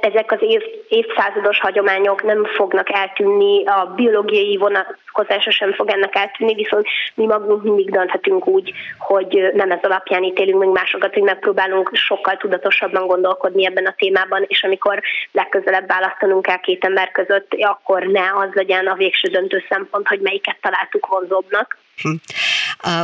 ezek 0.00 0.32
az 0.32 0.38
év, 0.40 0.62
évszázados 0.88 1.60
hagyományok 1.60 2.22
nem 2.22 2.44
fognak 2.44 2.92
eltűnni, 2.92 3.64
a 3.66 3.92
biológiai 3.96 4.56
vonatkozása 4.56 5.50
sem 5.50 5.72
fog 5.72 5.90
ennek 5.90 6.14
eltűnni, 6.14 6.54
viszont 6.54 6.86
mi 7.14 7.26
magunk 7.26 7.62
mindig 7.62 7.90
dönthetünk 7.90 8.46
úgy, 8.46 8.72
hogy 8.98 9.50
nem 9.54 9.70
ez 9.70 9.82
alapján 9.82 10.22
ítélünk 10.22 10.58
meg 10.58 10.68
másokat, 10.68 11.14
hogy 11.14 11.22
megpróbálunk 11.22 11.90
sokkal 11.92 12.36
tudatosabban 12.36 13.06
gondolkodni 13.06 13.66
ebben 13.66 13.86
a 13.86 13.94
témában, 13.96 14.44
és 14.48 14.62
amikor 14.62 15.02
legközelebb 15.32 15.88
választanunk 15.88 16.42
kell 16.42 16.60
két 16.60 16.84
ember 16.84 17.10
között, 17.10 17.56
akkor 17.60 18.02
ne 18.02 18.32
az 18.34 18.48
legyen 18.52 18.86
a 18.86 18.94
végső 18.94 19.28
döntő 19.28 19.64
szempont, 19.68 20.08
hogy 20.08 20.20
melyiket 20.20 20.56
találtuk 20.60 21.06
vonzóbbnak. 21.06 21.78
Hm. 22.02 22.14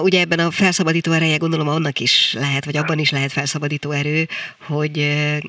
Ugye 0.03 0.21
ebben 0.21 0.39
a 0.39 0.51
felszabadító 0.51 1.13
ereje 1.13 1.37
gondolom 1.37 1.69
annak 1.69 1.99
is 1.99 2.35
lehet, 2.39 2.65
vagy 2.65 2.77
abban 2.77 2.99
is 2.99 3.11
lehet 3.11 3.33
felszabadító 3.33 3.91
erő, 3.91 4.27
hogy 4.67 4.97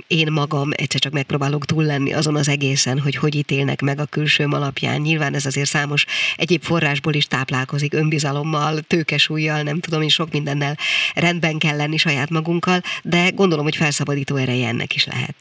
én 0.08 0.32
magam 0.32 0.70
egyszer 0.72 1.00
csak 1.00 1.14
megpróbálok 1.14 1.66
túl 1.66 1.84
lenni 1.84 2.14
azon 2.14 2.36
az 2.36 2.50
egészen, 2.50 3.00
hogy 3.00 3.16
hogy 3.16 3.36
ítélnek 3.36 3.82
meg 3.82 4.00
a 4.00 4.06
külsőm 4.06 4.54
alapján. 4.54 5.02
Nyilván 5.02 5.34
ez 5.34 5.46
azért 5.46 5.68
számos 5.68 6.06
egyéb 6.36 6.64
forrásból 6.64 7.14
is 7.14 7.28
táplálkozik, 7.28 7.94
önbizalommal, 7.94 8.80
tőkesúlyjal, 8.80 9.62
nem 9.62 9.80
tudom 9.80 10.02
én 10.02 10.10
sok 10.10 10.32
mindennel 10.32 10.76
rendben 11.16 11.58
kell 11.58 11.76
lenni 11.76 11.98
saját 11.98 12.30
magunkkal, 12.30 12.80
de 13.04 13.30
gondolom, 13.36 13.64
hogy 13.64 13.76
felszabadító 13.76 14.36
ereje 14.36 14.68
ennek 14.68 14.96
is 14.96 15.06
lehet. 15.06 15.36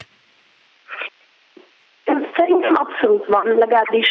Szerintem 2.35 2.73
abszolút 2.75 3.25
van, 3.25 3.45
legalábbis 3.57 4.09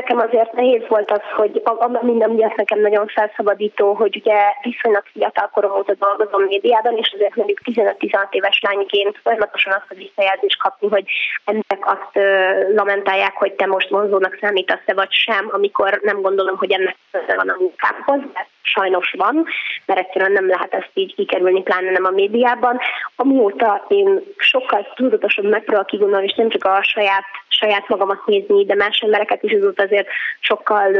Nekem 0.00 0.18
azért 0.18 0.52
nehéz 0.52 0.82
volt 0.88 1.10
az, 1.10 1.20
hogy 1.36 1.62
minden 2.00 2.30
miatt 2.30 2.56
nekem 2.56 2.80
nagyon 2.80 3.06
felszabadító, 3.06 3.92
hogy 3.92 4.16
ugye 4.16 4.38
viszonylag 4.62 5.04
fiatal 5.12 5.50
korom 5.52 5.72
óta 5.78 5.94
dolgozom 5.94 6.42
médiában, 6.42 6.96
és 6.96 7.12
azért 7.14 7.36
mondjuk 7.36 7.60
15-16 7.64 8.26
éves 8.30 8.60
lányként 8.60 9.20
folyamatosan 9.22 9.72
azt 9.72 9.90
a 9.90 9.94
visszajelzést 9.94 10.58
kapni, 10.58 10.88
hogy 10.88 11.04
ennek 11.44 11.80
azt 11.80 12.14
uh, 12.14 12.74
lamentálják, 12.74 13.36
hogy 13.36 13.52
te 13.52 13.66
most 13.66 13.88
vonzónak 13.88 14.38
számítasz-e 14.40 14.94
vagy 14.94 15.12
sem, 15.12 15.48
amikor 15.52 16.00
nem 16.02 16.20
gondolom, 16.20 16.56
hogy 16.56 16.72
ennek 16.72 16.96
van 17.36 17.48
a 17.48 17.56
munkámhoz, 17.58 18.20
mert 18.32 18.48
sajnos 18.66 19.14
van, 19.16 19.46
mert 19.86 20.00
egyszerűen 20.00 20.32
nem 20.32 20.48
lehet 20.48 20.74
ezt 20.74 20.90
így 20.94 21.14
kikerülni, 21.14 21.62
pláne 21.62 21.90
nem 21.90 22.04
a 22.04 22.10
médiában. 22.10 22.78
Amióta 23.16 23.84
én 23.88 24.20
sokkal 24.36 24.86
tudatosabb 24.94 25.44
megpróbálok 25.44 25.86
kigondolni, 25.86 26.26
és 26.26 26.34
nem 26.34 26.48
csak 26.48 26.64
a 26.64 26.82
saját, 26.82 27.24
saját 27.48 27.88
magamat 27.88 28.26
nézni, 28.26 28.64
de 28.64 28.74
más 28.74 28.98
embereket 28.98 29.42
is, 29.42 29.52
azóta 29.52 29.82
azért 29.86 30.08
sokkal 30.40 30.90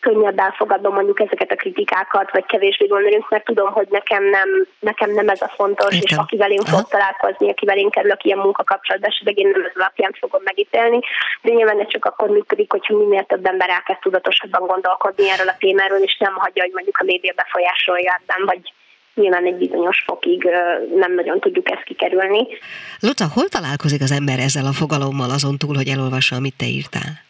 könnyebb 0.00 0.38
elfogadnom 0.38 0.94
mondjuk 0.94 1.20
ezeket 1.20 1.50
a 1.50 1.56
kritikákat, 1.56 2.30
vagy 2.30 2.46
kevésbé 2.46 2.86
gondolunk, 2.86 3.28
mert 3.28 3.44
tudom, 3.44 3.72
hogy 3.72 3.86
nekem 3.90 4.24
nem, 4.24 4.48
nekem 4.80 5.10
nem 5.10 5.28
ez 5.28 5.42
a 5.42 5.52
fontos, 5.56 5.94
Értem. 5.94 6.02
és 6.04 6.16
akivel 6.16 6.50
én 6.50 6.64
fog 6.64 6.88
találkozni, 6.88 7.50
akivel 7.50 7.76
én 7.76 7.90
kerülök 7.90 8.24
ilyen 8.24 8.38
munkakapcsolatba, 8.38 9.06
esetleg 9.06 9.38
én 9.38 9.48
nem 9.48 9.64
ez 9.64 9.72
alapján 9.74 10.14
fogom 10.18 10.42
megítélni, 10.44 11.00
de 11.42 11.52
nyilván 11.52 11.80
ez 11.80 11.88
csak 11.88 12.04
akkor 12.04 12.28
működik, 12.28 12.70
hogyha 12.70 12.96
minél 12.96 13.24
több 13.24 13.46
ember 13.46 13.68
elkezd 13.68 14.00
tudatosabban 14.00 14.66
gondolkodni 14.66 15.30
erről 15.30 15.48
a 15.48 15.56
témáról, 15.58 15.98
és 15.98 16.16
nem 16.18 16.34
hagyja, 16.34 16.62
hogy 16.62 16.72
mondjuk 16.72 16.98
a 16.98 17.04
média 17.04 17.32
befolyásolja 17.36 18.20
ebben, 18.20 18.44
vagy 18.44 18.72
nyilván 19.14 19.44
egy 19.44 19.56
bizonyos 19.56 20.02
fokig 20.06 20.42
nem 20.94 21.14
nagyon 21.14 21.40
tudjuk 21.40 21.70
ezt 21.70 21.82
kikerülni. 21.82 22.46
Luca, 23.00 23.26
hol 23.34 23.48
találkozik 23.48 24.02
az 24.02 24.12
ember 24.12 24.38
ezzel 24.38 24.66
a 24.66 24.72
fogalommal 24.72 25.30
azon 25.30 25.58
túl, 25.58 25.74
hogy 25.74 25.88
elolvassa, 25.88 26.36
amit 26.36 26.56
te 26.56 26.66
írtál? 26.66 27.27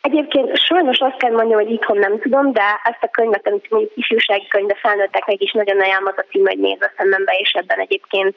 Egyébként 0.00 0.56
sajnos 0.56 0.98
azt 0.98 1.16
kell 1.16 1.30
mondjam, 1.30 1.60
hogy 1.60 1.70
itthon 1.70 1.98
nem 1.98 2.18
tudom, 2.20 2.52
de 2.52 2.80
ezt 2.84 3.02
a 3.02 3.08
könyvet, 3.10 3.46
amit 3.46 3.70
mondjuk 3.70 3.92
ifjúsági 3.96 4.46
könyv, 4.46 4.66
de 4.66 4.74
felnőtteknek 4.74 5.42
is 5.42 5.52
nagyon 5.52 5.80
ajánlom 5.80 6.12
az 6.16 6.24
a 6.24 6.30
cím, 6.30 6.46
hogy 6.46 6.58
nézz 6.58 6.82
a 6.82 6.92
szemembe, 6.96 7.32
és 7.32 7.52
ebben 7.52 7.78
egyébként 7.78 8.36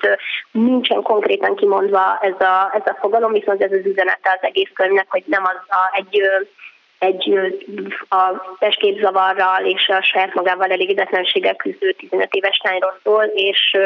nincsen 0.52 1.02
konkrétan 1.02 1.56
kimondva 1.56 2.20
ez 2.22 2.40
a, 2.40 2.72
ez 2.74 2.86
a 2.86 2.98
fogalom, 3.00 3.32
viszont 3.32 3.64
ez 3.64 3.72
az 3.72 3.86
üzenete 3.86 4.40
az 4.40 4.48
egész 4.48 4.70
könyvnek, 4.74 5.06
hogy 5.10 5.24
nem 5.26 5.44
az 5.44 5.58
a, 5.68 5.92
egy 5.94 6.22
egy 7.00 7.40
a 8.10 8.56
testképzavarral 8.60 9.66
és 9.66 9.88
a 9.88 10.02
saját 10.02 10.34
magával 10.34 10.72
elégedetlenséggel 10.72 11.56
küzdő 11.56 11.92
15 11.92 12.34
éves 12.34 12.62
lányról 12.64 13.00
szól, 13.04 13.24
és 13.24 13.78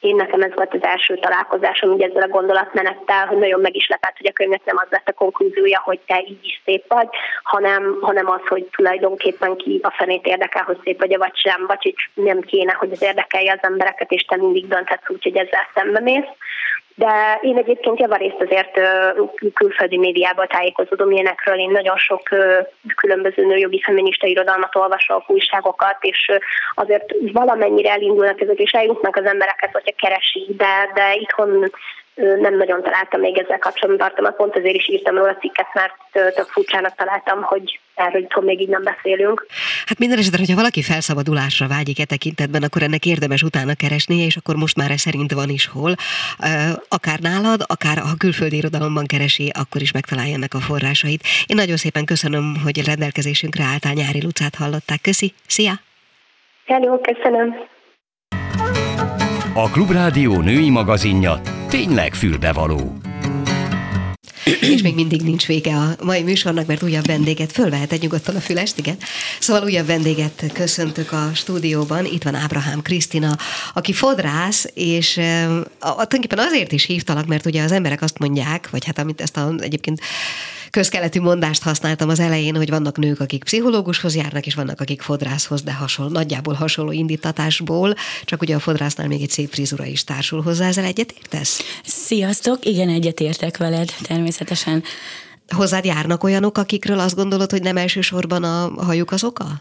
én 0.00 0.16
nekem 0.16 0.40
ez 0.42 0.54
volt 0.54 0.74
az 0.74 0.82
első 0.82 1.14
találkozásom 1.14 1.90
ugye 1.90 2.06
ezzel 2.06 2.22
a 2.22 2.28
gondolatmenettel, 2.28 3.26
hogy 3.26 3.38
nagyon 3.38 3.60
meg 3.60 3.76
is 3.76 3.88
lepett, 3.88 4.16
hogy 4.16 4.26
a 4.26 4.32
könyvnek 4.32 4.64
nem 4.64 4.76
az 4.78 4.86
lett 4.90 5.08
a 5.08 5.12
konklúziója, 5.12 5.80
hogy 5.84 6.00
te 6.06 6.24
így 6.28 6.44
is 6.44 6.62
szép 6.64 6.84
vagy, 6.88 7.08
hanem, 7.42 7.98
hanem 8.00 8.30
az, 8.30 8.40
hogy 8.48 8.64
tulajdonképpen 8.64 9.56
ki 9.56 9.80
a 9.82 9.90
fenét 9.90 10.26
érdekel, 10.26 10.62
hogy 10.62 10.78
szép 10.84 10.98
vagy 10.98 11.16
vagy 11.16 11.36
sem, 11.36 11.66
vagy 11.66 11.82
hogy 11.82 12.24
nem 12.24 12.40
kéne, 12.40 12.72
hogy 12.72 12.92
az 12.92 13.02
érdekelje 13.02 13.52
az 13.52 13.68
embereket, 13.68 14.10
és 14.10 14.22
te 14.22 14.36
mindig 14.36 14.68
dönthetsz 14.68 15.10
úgy, 15.10 15.22
hogy 15.22 15.36
ezzel 15.36 15.68
szembe 15.74 16.00
mész 16.00 16.28
de 16.94 17.38
én 17.42 17.56
egyébként 17.56 18.00
javarészt 18.00 18.40
azért 18.40 18.80
külföldi 19.54 19.98
médiában 19.98 20.46
tájékozódom 20.48 21.10
ilyenekről. 21.10 21.58
Én 21.58 21.70
nagyon 21.70 21.96
sok 21.96 22.22
különböző 22.96 23.46
nőjogi 23.46 23.80
feminista 23.80 24.26
irodalmat 24.26 24.76
olvasok, 24.76 25.30
újságokat, 25.30 25.96
és 26.00 26.30
azért 26.74 27.14
valamennyire 27.32 27.90
elindulnak 27.90 28.40
ezek, 28.40 28.58
és 28.58 28.70
eljutnak 28.70 29.16
az 29.16 29.24
embereket, 29.24 29.72
hogyha 29.72 29.94
keresik, 29.96 30.56
de, 30.56 30.90
de 30.94 31.14
itthon 31.14 31.70
nem 32.40 32.56
nagyon 32.56 32.82
találtam 32.82 33.20
még 33.20 33.38
ezzel 33.38 33.58
kapcsolatban 33.58 34.06
tartalmat, 34.06 34.36
pont 34.36 34.56
azért 34.56 34.74
is 34.74 34.88
írtam 34.88 35.16
róla 35.16 35.36
cikket, 35.36 35.66
mert 35.74 35.94
tök 36.34 36.48
furcsának 36.48 36.94
találtam, 36.94 37.42
hogy 37.42 37.80
erről 37.94 38.22
itthon 38.22 38.44
még 38.44 38.60
így 38.60 38.68
nem 38.68 38.82
beszélünk. 38.82 39.46
Hát 39.86 39.98
minden 39.98 40.18
esetre, 40.18 40.38
hogyha 40.38 40.54
valaki 40.54 40.82
felszabadulásra 40.82 41.68
vágyik 41.68 42.00
e 42.00 42.04
tekintetben, 42.04 42.62
akkor 42.62 42.82
ennek 42.82 43.06
érdemes 43.06 43.42
utána 43.42 43.74
keresnie, 43.74 44.24
és 44.24 44.36
akkor 44.36 44.54
most 44.54 44.76
már 44.76 44.90
ez 44.90 45.00
szerint 45.00 45.32
van 45.32 45.48
is 45.48 45.66
hol. 45.66 45.94
Akár 46.88 47.18
nálad, 47.18 47.60
akár 47.66 47.98
ha 47.98 48.14
külföldi 48.18 48.56
irodalomban 48.56 49.06
keresi, 49.06 49.50
akkor 49.60 49.80
is 49.80 49.92
megtalálja 49.92 50.34
ennek 50.34 50.54
a 50.54 50.58
forrásait. 50.58 51.22
Én 51.46 51.56
nagyon 51.56 51.76
szépen 51.76 52.04
köszönöm, 52.04 52.44
hogy 52.64 52.84
rendelkezésünkre 52.84 53.64
álltál, 53.64 53.92
Nyári 53.92 54.22
Lucát 54.22 54.54
hallották. 54.54 55.00
Köszi, 55.00 55.32
szia! 55.46 55.72
Hello, 56.66 57.00
köszönöm! 57.00 57.54
A 59.54 59.70
Klubrádió 59.70 60.40
női 60.40 60.70
magazinja 60.70 61.40
tényleg 61.70 62.14
fülbevaló. 62.14 62.96
És 64.60 64.82
még 64.82 64.94
mindig 64.94 65.22
nincs 65.22 65.46
vége 65.46 65.76
a 65.76 65.96
mai 66.04 66.22
műsornak, 66.22 66.66
mert 66.66 66.82
újabb 66.82 67.06
vendéget 67.06 67.52
fölvehet 67.52 68.00
nyugodtan 68.00 68.36
a 68.36 68.40
fülest, 68.40 68.78
igen. 68.78 68.96
Szóval 69.40 69.62
újabb 69.62 69.86
vendéget 69.86 70.44
köszöntök 70.52 71.12
a 71.12 71.30
stúdióban. 71.34 72.04
Itt 72.04 72.22
van 72.22 72.34
Ábrahám 72.34 72.82
Krisztina, 72.82 73.36
aki 73.74 73.92
fodrász, 73.92 74.66
és 74.74 75.16
a, 75.16 75.22
a, 75.78 75.92
tulajdonképpen 75.92 76.38
azért 76.38 76.72
is 76.72 76.84
hívtalak, 76.84 77.26
mert 77.26 77.46
ugye 77.46 77.62
az 77.62 77.72
emberek 77.72 78.02
azt 78.02 78.18
mondják, 78.18 78.70
vagy 78.70 78.84
hát 78.84 78.98
amit 78.98 79.20
ezt 79.20 79.36
a, 79.36 79.54
egyébként 79.58 80.00
közkeletű 80.70 81.20
mondást 81.20 81.62
használtam 81.62 82.08
az 82.08 82.20
elején, 82.20 82.56
hogy 82.56 82.70
vannak 82.70 82.96
nők, 82.96 83.20
akik 83.20 83.44
pszichológushoz 83.44 84.14
járnak, 84.14 84.46
és 84.46 84.54
vannak, 84.54 84.80
akik 84.80 85.02
fodrászhoz, 85.02 85.62
de 85.62 85.72
hasonló, 85.72 86.12
nagyjából 86.12 86.54
hasonló 86.54 86.92
indítatásból, 86.92 87.94
csak 88.24 88.42
ugye 88.42 88.54
a 88.54 88.58
fodrásznál 88.58 89.08
még 89.08 89.22
egy 89.22 89.30
szép 89.30 89.50
frizura 89.50 89.84
is 89.84 90.04
társul 90.04 90.42
hozzá, 90.42 90.66
ezzel 90.66 90.84
egyetértesz? 90.84 91.60
Sziasztok, 91.84 92.64
igen, 92.64 92.88
egyetértek 92.88 93.56
veled, 93.56 93.94
természetesen. 94.02 94.82
Hozzád 95.48 95.84
járnak 95.84 96.24
olyanok, 96.24 96.58
akikről 96.58 96.98
azt 96.98 97.14
gondolod, 97.14 97.50
hogy 97.50 97.62
nem 97.62 97.76
elsősorban 97.76 98.44
a 98.44 98.84
hajuk 98.84 99.12
az 99.12 99.24
oka? 99.24 99.60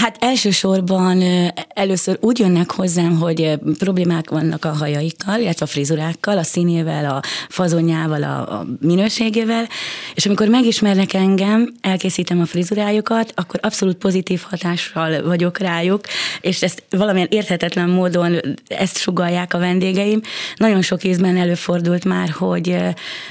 Hát 0.00 0.16
elsősorban 0.20 1.22
először 1.68 2.18
úgy 2.20 2.38
jönnek 2.38 2.70
hozzám, 2.70 3.18
hogy 3.18 3.58
problémák 3.78 4.30
vannak 4.30 4.64
a 4.64 4.72
hajaikkal, 4.72 5.40
illetve 5.40 5.64
a 5.64 5.68
frizurákkal, 5.68 6.38
a 6.38 6.42
színével, 6.42 7.10
a 7.10 7.20
fazonjával, 7.48 8.22
a, 8.22 8.58
a 8.58 8.66
minőségével, 8.80 9.68
és 10.14 10.26
amikor 10.26 10.48
megismernek 10.48 11.12
engem, 11.12 11.74
elkészítem 11.80 12.40
a 12.40 12.46
frizurájukat, 12.46 13.32
akkor 13.36 13.60
abszolút 13.62 13.96
pozitív 13.96 14.42
hatással 14.50 15.22
vagyok 15.22 15.58
rájuk, 15.58 16.00
és 16.40 16.62
ezt 16.62 16.82
valamilyen 16.90 17.28
érthetetlen 17.30 17.88
módon 17.88 18.40
ezt 18.68 18.98
sugalják 18.98 19.54
a 19.54 19.58
vendégeim. 19.58 20.20
Nagyon 20.56 20.82
sok 20.82 21.04
ízben 21.04 21.36
előfordult 21.36 22.04
már, 22.04 22.30
hogy 22.30 22.76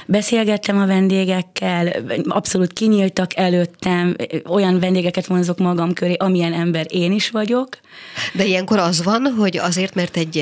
beszélgettem 0.06 0.78
a 0.78 0.86
vendégekkel, 0.86 1.88
abszolút 2.28 2.72
kinyíltak 2.72 3.36
előttem, 3.36 4.16
olyan 4.48 4.80
vendégeket 4.80 5.26
vonzok 5.26 5.58
magam 5.58 5.92
köré, 5.92 6.12
amilyen 6.12 6.50
ilyen 6.52 6.64
ember 6.64 6.86
én 6.90 7.12
is 7.12 7.30
vagyok. 7.30 7.78
De 8.32 8.44
ilyenkor 8.44 8.78
az 8.78 9.04
van, 9.04 9.34
hogy 9.38 9.56
azért, 9.56 9.94
mert 9.94 10.16
egy, 10.16 10.38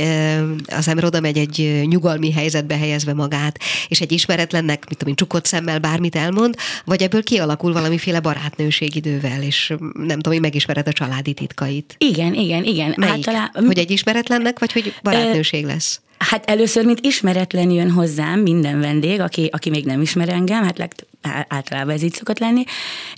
az 0.67 0.89
ember 0.89 1.05
oda 1.05 1.21
megy 1.21 1.39
egy 1.39 1.83
nyugalmi 1.87 2.33
helyzetbe 2.33 2.77
helyezve 2.77 3.15
magát, 3.15 3.59
és 3.89 4.01
egy 4.01 4.13
ismeretlennek, 4.13 4.89
mit 4.89 4.99
tudom 4.99 5.15
csukott 5.15 5.47
szemmel 5.47 5.79
bármit 5.79 6.17
elmond, 6.17 6.55
vagy 6.85 7.03
ebből 7.03 7.23
kialakul 7.23 7.73
valamiféle 7.73 8.21
barátnőség 8.21 8.97
idővel, 8.97 9.43
és 9.43 9.75
nem 9.93 10.17
tudom, 10.17 10.33
hogy 10.33 10.41
megismered 10.41 10.89
a 10.89 10.93
családi 10.93 11.33
titkait. 11.33 11.95
Igen, 11.99 12.35
igen, 12.35 12.65
igen. 12.65 12.95
Melyik? 12.97 13.15
Általá... 13.29 13.51
Hogy 13.67 13.79
egy 13.79 13.91
ismeretlennek, 13.91 14.59
vagy 14.59 14.73
hogy 14.73 14.95
barátnőség 15.03 15.65
lesz? 15.65 16.01
Hát 16.19 16.51
először, 16.51 16.85
mint 16.85 17.01
ismeretlen 17.01 17.71
jön 17.71 17.91
hozzám 17.91 18.41
minden 18.41 18.81
vendég, 18.81 19.21
aki, 19.21 19.49
aki 19.53 19.71
még 19.71 19.85
nem 19.85 20.01
ismer 20.01 20.29
engem, 20.29 20.65
hát 20.65 20.79
legt, 20.79 21.07
általában 21.49 21.95
ez 21.95 22.03
így 22.03 22.15
szokott 22.15 22.39
lenni, 22.39 22.65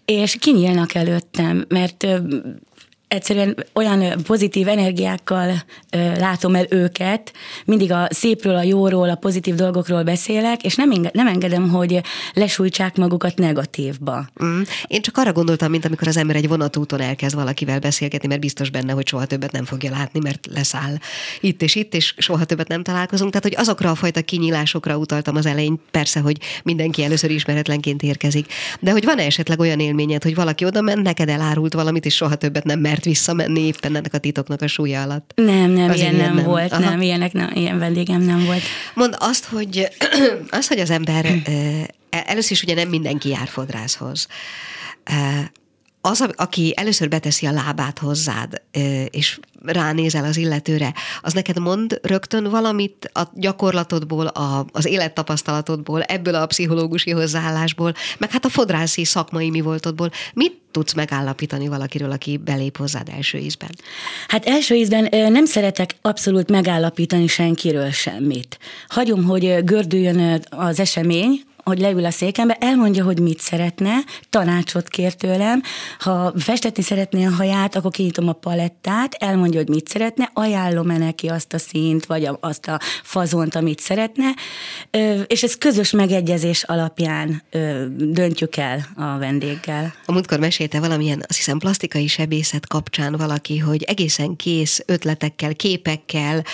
és 0.05 0.37
kinyílnak 0.41 0.95
előttem, 0.95 1.65
mert 1.69 2.07
egyszerűen 3.13 3.57
olyan 3.73 4.23
pozitív 4.23 4.69
energiákkal 4.69 5.63
látom 6.19 6.55
el 6.55 6.67
őket, 6.69 7.33
mindig 7.65 7.93
a 7.93 8.09
szépről, 8.11 8.55
a 8.55 8.63
jóról, 8.63 9.11
a 9.11 9.15
pozitív 9.15 9.55
dolgokról 9.55 10.03
beszélek, 10.03 10.65
és 10.65 10.75
nem, 10.75 10.93
nem 11.13 11.27
engedem, 11.27 11.69
hogy 11.69 12.01
lesújtsák 12.33 12.97
magukat 12.97 13.37
negatívba. 13.37 14.27
Mm. 14.45 14.61
Én 14.87 15.03
csak 15.03 15.17
arra 15.17 15.33
gondoltam, 15.33 15.71
mint 15.71 15.85
amikor 15.85 16.09
az 16.09 16.17
ember 16.17 16.37
egy 16.37 16.49
vonatúton 16.49 17.01
elkezd 17.01 17.35
valakivel 17.35 17.79
beszélgetni, 17.79 18.29
mert 18.29 18.41
biztos 18.41 18.71
benne, 18.71 18.93
hogy 18.93 19.09
soha 19.09 19.25
többet 19.25 19.53
nem 19.53 19.65
fogja 19.65 19.91
látni, 19.91 20.21
mert 20.23 20.47
leszáll 20.55 20.97
itt 21.41 21.63
és 21.63 21.75
itt, 21.75 21.95
és 21.95 22.15
soha 22.17 22.45
többet 22.45 22.69
nem 22.69 22.83
találkozunk. 22.83 23.33
Tehát, 23.33 23.47
hogy 23.47 23.57
azokra 23.57 23.91
a 23.91 23.95
fajta 23.95 24.23
kinyílásokra 24.23 24.97
utaltam 24.97 25.37
az 25.37 25.47
elején, 25.47 25.81
persze, 25.91 26.21
hogy 26.21 26.37
mindenki 26.63 27.05
először 27.05 27.31
ismeretlenként 27.31 28.03
érkezik. 28.03 28.53
De 28.81 28.91
hogy 28.91 29.05
van-e 29.05 29.25
esetleg 29.25 29.61
olyan 29.61 29.81
élményed, 29.81 30.23
hogy 30.23 30.35
valaki 30.35 30.65
oda 30.65 30.81
ment, 30.81 31.03
neked 31.03 31.29
elárult 31.29 31.73
valamit, 31.73 32.05
és 32.05 32.15
soha 32.15 32.35
többet 32.35 32.65
nem 32.65 32.81
mert 32.81 33.02
visszamenni 33.05 33.61
éppen 33.61 33.97
ennek 33.97 34.15
a 34.15 34.19
titoknak 34.19 34.63
a 34.63 34.67
súlya 34.67 35.03
alatt? 35.03 35.33
Nem, 35.35 35.71
nem, 35.71 35.91
az 35.91 35.97
ilyen, 35.97 36.15
ilyen 36.15 36.27
nem, 36.27 36.35
nem 36.35 36.45
volt, 36.45 36.73
Aha. 36.73 36.91
nem, 36.91 37.01
ilyenek, 37.01 37.33
nem, 37.33 37.51
ilyen 37.55 37.79
vendégem 37.79 38.23
nem 38.23 38.45
volt. 38.45 38.63
Mond 38.95 39.17
azt, 39.31 39.45
hogy, 39.45 39.89
az, 40.51 40.69
hogy 40.69 40.79
az 40.79 40.91
ember, 40.91 41.27
először 42.11 42.53
is 42.53 42.63
ugye 42.63 42.75
nem 42.75 42.89
mindenki 42.89 43.29
jár 43.29 43.49
fodrászhoz 43.49 44.27
az, 46.05 46.29
aki 46.37 46.73
először 46.77 47.09
beteszi 47.09 47.47
a 47.47 47.53
lábát 47.53 47.99
hozzád, 47.99 48.63
és 49.11 49.39
ránézel 49.65 50.25
az 50.25 50.37
illetőre, 50.37 50.95
az 51.21 51.33
neked 51.33 51.59
mond 51.59 51.99
rögtön 52.03 52.51
valamit 52.51 53.11
a 53.13 53.23
gyakorlatodból, 53.35 54.27
a, 54.27 54.67
az 54.73 54.87
élettapasztalatodból, 54.87 56.03
ebből 56.03 56.35
a 56.35 56.47
pszichológusi 56.47 57.11
hozzáállásból, 57.11 57.95
meg 58.19 58.31
hát 58.31 58.45
a 58.45 58.49
fodrászi 58.49 59.05
szakmai 59.05 59.51
mi 59.51 59.61
voltodból. 59.61 60.11
Mit 60.35 60.61
tudsz 60.71 60.93
megállapítani 60.93 61.69
valakiről, 61.69 62.11
aki 62.11 62.37
belép 62.37 62.77
hozzád 62.77 63.09
első 63.09 63.39
ízben? 63.39 63.71
Hát 64.29 64.47
első 64.47 64.75
ízben 64.75 65.33
nem 65.33 65.45
szeretek 65.45 65.95
abszolút 66.01 66.51
megállapítani 66.51 67.27
senkiről 67.27 67.91
semmit. 67.91 68.59
Hagyom, 68.89 69.25
hogy 69.25 69.65
gördüljön 69.65 70.45
az 70.51 70.81
esemény, 70.81 71.43
hogy 71.65 71.79
leül 71.79 72.05
a 72.05 72.11
székembe, 72.11 72.57
elmondja, 72.61 73.05
hogy 73.05 73.19
mit 73.19 73.41
szeretne, 73.41 73.95
tanácsot 74.31 74.89
kér 74.89 75.15
tőlem. 75.15 75.63
Ha 75.99 76.33
festetni 76.37 76.83
szeretné 76.83 77.25
a 77.25 77.31
haját, 77.31 77.77
akkor 77.77 77.91
kinyitom 77.91 78.29
a 78.29 78.33
palettát, 78.33 79.15
elmondja, 79.15 79.59
hogy 79.59 79.69
mit 79.69 79.89
szeretne, 79.89 80.31
ajánlom-e 80.35 80.99
neki 80.99 81.29
azt 81.29 81.53
a 81.53 81.59
színt, 81.59 82.07
vagy 82.07 82.29
azt 82.41 82.67
a 82.67 82.81
fazont, 83.03 83.55
amit 83.55 83.81
szeretne, 83.81 84.35
és 85.27 85.43
ez 85.43 85.59
közös 85.59 85.91
megegyezés 85.91 86.63
alapján 86.63 87.43
döntjük 87.97 88.57
el 88.57 88.87
a 88.97 89.19
vendéggel. 89.19 89.95
A 90.07 90.13
múltkor 90.13 90.39
mesélte 90.39 90.81
valamilyen, 90.81 91.25
azt 91.29 91.39
hiszem, 91.39 91.59
plastikai 91.59 92.07
sebészet 92.07 92.67
kapcsán 92.67 93.13
valaki, 93.17 93.59
hogy 93.59 93.83
egészen 93.83 94.37
kész 94.37 94.83
ötletekkel, 94.87 95.55
képekkel, 95.55 96.45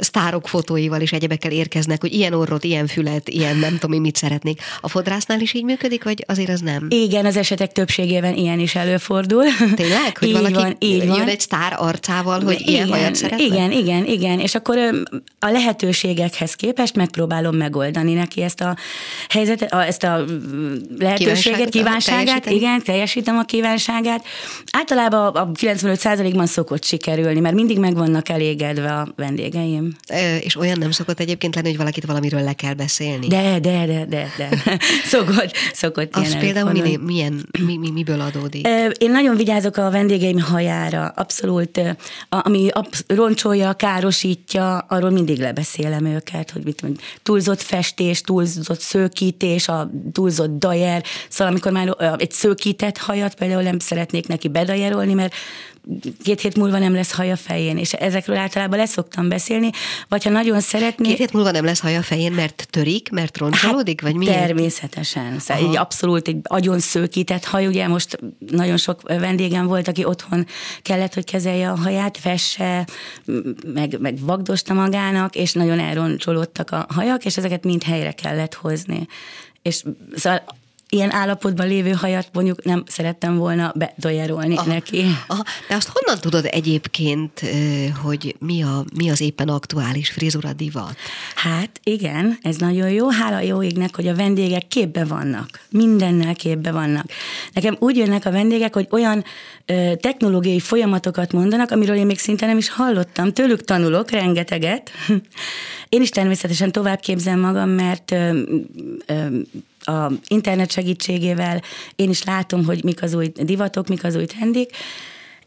sztárok 0.00 0.48
fotóival 0.48 1.00
és 1.00 1.12
egyebekkel 1.12 1.50
érkeznek, 1.50 2.00
hogy 2.00 2.12
ilyen 2.12 2.32
orrot, 2.32 2.64
ilyen 2.64 2.86
fület, 2.86 3.28
ilyen 3.28 3.56
nem 3.56 3.78
tudom, 3.78 4.00
mit 4.00 4.16
szeret 4.16 4.33
szeretnék. 4.34 4.60
A 4.80 4.88
fodrásznál 4.88 5.40
is 5.40 5.52
így 5.52 5.64
működik, 5.64 6.04
vagy 6.04 6.24
azért 6.28 6.48
az 6.48 6.60
nem? 6.60 6.86
Igen, 6.88 7.26
az 7.26 7.36
esetek 7.36 7.72
többségében 7.72 8.34
ilyen 8.34 8.58
is 8.58 8.74
előfordul. 8.74 9.44
Tényleg? 9.74 10.18
Hogy 10.18 10.28
így 10.28 10.34
valaki 10.34 10.52
van, 10.52 10.76
így 10.78 11.04
jön 11.04 11.08
van. 11.08 11.28
egy 11.28 11.40
sztár 11.40 11.76
arcával, 11.78 12.40
hogy 12.42 12.60
igen, 12.60 12.74
ilyen 12.74 12.88
hajat 12.88 13.14
szeretne? 13.14 13.44
Igen, 13.44 13.72
igen, 13.72 14.04
igen. 14.04 14.40
És 14.40 14.54
akkor 14.54 14.78
a 15.38 15.50
lehetőségekhez 15.50 16.54
képest 16.54 16.94
megpróbálom 16.94 17.56
megoldani 17.56 18.12
neki 18.12 18.42
ezt 18.42 18.60
a 18.60 18.76
helyzetet, 19.28 19.72
ezt 19.72 20.02
a 20.02 20.24
lehetőséget, 20.98 21.68
kívánságát. 21.68 22.50
Igen, 22.50 22.82
teljesítem 22.82 23.38
a 23.38 23.42
kívánságát. 23.42 24.24
Általában 24.70 25.34
a 25.34 25.50
95%-ban 25.52 26.46
szokott 26.46 26.84
sikerülni, 26.84 27.40
mert 27.40 27.54
mindig 27.54 27.78
meg 27.78 27.94
vannak 27.94 28.28
elégedve 28.28 28.92
a 28.92 29.08
vendégeim. 29.16 29.96
És 30.40 30.56
olyan 30.56 30.78
nem 30.78 30.90
szokott 30.90 31.20
egyébként 31.20 31.54
lenni, 31.54 31.68
hogy 31.68 31.76
valakit 31.76 32.04
valamiről 32.04 32.42
le 32.42 32.52
kell 32.52 32.74
beszélni? 32.74 33.26
De, 33.26 33.58
de, 33.60 33.86
de, 33.86 34.04
de, 34.08 34.23
de. 34.36 34.48
szokott, 35.04 35.52
szokott 35.72 36.16
Az 36.16 36.38
például 36.38 36.72
mi, 36.72 36.96
milyen, 36.96 37.48
mi, 37.66 37.76
mi, 37.76 37.90
miből 37.90 38.20
adódik? 38.20 38.66
Én 38.98 39.10
nagyon 39.10 39.36
vigyázok 39.36 39.76
a 39.76 39.90
vendégeim 39.90 40.40
hajára, 40.40 41.06
abszolút. 41.06 41.80
Ami 42.28 42.70
roncsolja, 43.06 43.72
károsítja, 43.72 44.78
arról 44.78 45.10
mindig 45.10 45.38
lebeszélem 45.38 46.04
őket, 46.04 46.50
hogy 46.50 46.64
mit 46.64 46.82
mondjuk, 46.82 47.04
túlzott 47.22 47.62
festés, 47.62 48.20
túlzott 48.20 48.80
szőkítés, 48.80 49.68
a 49.68 49.90
túlzott 50.12 50.58
dajer, 50.58 51.04
szóval 51.28 51.52
amikor 51.52 51.72
már 51.72 51.96
egy 52.16 52.32
szőkített 52.32 52.98
hajat 52.98 53.34
például 53.34 53.62
nem 53.62 53.78
szeretnék 53.78 54.26
neki 54.26 54.48
bedajerolni, 54.48 55.12
mert 55.12 55.34
két 56.22 56.40
hét 56.40 56.56
múlva 56.56 56.78
nem 56.78 56.94
lesz 56.94 57.12
haja 57.12 57.36
fején, 57.36 57.78
és 57.78 57.92
ezekről 57.92 58.36
általában 58.36 58.78
leszoktam 58.78 59.28
beszélni, 59.28 59.70
vagy 60.08 60.24
ha 60.24 60.30
nagyon 60.30 60.60
szeretné... 60.60 61.08
Két 61.08 61.18
hét 61.18 61.32
múlva 61.32 61.50
nem 61.50 61.64
lesz 61.64 61.80
haja 61.80 62.02
fején, 62.02 62.32
mert 62.32 62.66
törik, 62.70 63.10
mert 63.10 63.38
roncsolódik, 63.38 64.00
hát 64.00 64.10
vagy 64.10 64.18
mi? 64.18 64.26
Természetesen. 64.26 65.38
Szóval 65.38 65.68
egy 65.68 65.76
abszolút 65.76 66.28
egy 66.28 66.36
agyon 66.42 66.78
szőkített 66.78 67.44
haj, 67.44 67.66
ugye 67.66 67.88
most 67.88 68.18
nagyon 68.50 68.76
sok 68.76 69.00
vendégem 69.02 69.66
volt, 69.66 69.88
aki 69.88 70.04
otthon 70.04 70.46
kellett, 70.82 71.14
hogy 71.14 71.24
kezelje 71.24 71.70
a 71.70 71.76
haját, 71.76 72.18
fesse, 72.18 72.86
meg, 73.74 74.00
meg 74.00 74.18
vagdosta 74.20 74.74
magának, 74.74 75.34
és 75.36 75.52
nagyon 75.52 75.78
elroncsolódtak 75.78 76.70
a 76.70 76.86
hajak, 76.88 77.24
és 77.24 77.36
ezeket 77.36 77.64
mind 77.64 77.82
helyre 77.82 78.12
kellett 78.12 78.54
hozni. 78.54 79.06
És 79.62 79.84
szóval 80.14 80.42
ilyen 80.94 81.12
állapotban 81.12 81.66
lévő 81.66 81.90
hajat 81.90 82.28
mondjuk 82.32 82.64
nem 82.64 82.82
szerettem 82.86 83.36
volna 83.36 83.72
bedojerolni 83.76 84.56
aha, 84.56 84.72
neki. 84.72 85.04
Aha. 85.26 85.42
De 85.68 85.74
azt 85.74 85.90
honnan 85.92 86.20
tudod 86.20 86.44
egyébként, 86.50 87.42
hogy 88.02 88.36
mi, 88.38 88.62
a, 88.62 88.84
mi 88.96 89.10
az 89.10 89.20
éppen 89.20 89.48
aktuális 89.48 90.10
frizura 90.10 90.52
divat? 90.52 90.96
Hát 91.34 91.80
igen, 91.82 92.38
ez 92.42 92.56
nagyon 92.56 92.90
jó. 92.90 93.08
Hála 93.08 93.40
jó 93.40 93.62
égnek, 93.62 93.96
hogy 93.96 94.08
a 94.08 94.14
vendégek 94.14 94.68
képbe 94.68 95.04
vannak. 95.04 95.60
Mindennel 95.70 96.34
képbe 96.34 96.72
vannak. 96.72 97.06
Nekem 97.52 97.76
úgy 97.78 97.96
jönnek 97.96 98.24
a 98.26 98.30
vendégek, 98.30 98.74
hogy 98.74 98.86
olyan 98.90 99.24
ö, 99.66 99.92
technológiai 100.00 100.60
folyamatokat 100.60 101.32
mondanak, 101.32 101.70
amiről 101.70 101.96
én 101.96 102.06
még 102.06 102.18
szinte 102.18 102.46
nem 102.46 102.58
is 102.58 102.68
hallottam. 102.68 103.32
Tőlük 103.32 103.64
tanulok 103.64 104.10
rengeteget. 104.10 104.90
Én 105.88 106.02
is 106.02 106.08
természetesen 106.08 106.72
tovább 106.72 107.00
képzem 107.00 107.40
magam, 107.40 107.68
mert 107.68 108.10
ö, 108.10 108.40
ö, 109.06 109.26
a 109.84 110.12
internet 110.26 110.70
segítségével 110.70 111.62
én 111.96 112.10
is 112.10 112.24
látom, 112.24 112.64
hogy 112.64 112.84
mik 112.84 113.02
az 113.02 113.14
új 113.14 113.32
divatok, 113.34 113.88
mik 113.88 114.04
az 114.04 114.16
új 114.16 114.24
trendik, 114.24 114.70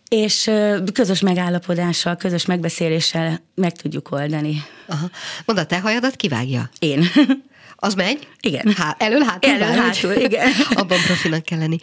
és 0.10 0.52
közös 0.94 1.20
megállapodással, 1.20 2.16
közös 2.16 2.46
megbeszéléssel 2.46 3.42
meg 3.56 3.72
tudjuk 3.72 4.12
oldani. 4.12 4.64
Aha. 4.88 5.10
Mondd, 5.46 5.60
a 5.60 5.66
te 5.66 5.80
hajadat 5.80 6.16
kivágja? 6.16 6.70
Én. 6.80 7.04
Az 7.80 7.94
megy? 7.94 8.28
Igen. 8.42 8.74
Há, 8.78 8.96
elől, 9.00 9.22
hátul? 9.22 9.52
Elől, 9.52 9.82
hátul, 9.82 10.12
igen. 10.12 10.52
Abban 10.70 11.00
profinak 11.06 11.44
kell 11.44 11.60
lenni. 11.60 11.78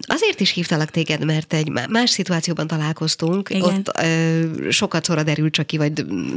Azért 0.00 0.40
is 0.40 0.50
hívtalak 0.50 0.90
téged, 0.90 1.24
mert 1.24 1.52
egy 1.52 1.68
más 1.88 2.10
szituációban 2.10 2.66
találkoztunk, 2.66 3.50
igen. 3.50 3.62
ott 3.62 3.98
ö, 4.02 4.70
sokat 4.70 5.04
szóra 5.04 5.22
derült 5.22 5.52
csak 5.52 5.66
ki, 5.66 5.76
vagy 5.76 5.92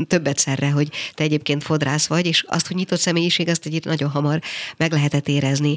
többet 0.08 0.38
szerre, 0.38 0.70
hogy 0.70 0.90
te 1.14 1.24
egyébként 1.24 1.64
fodrász 1.64 2.08
vagy, 2.08 2.26
és 2.26 2.46
azt, 2.48 2.68
hogy 2.68 2.76
nyitott 2.76 3.00
személyiség, 3.00 3.50
azt 3.50 3.66
egy 3.66 3.86
nagyon 3.86 4.10
hamar 4.10 4.42
meg 4.78 4.92
lehetett 4.92 5.28
érezni. 5.28 5.76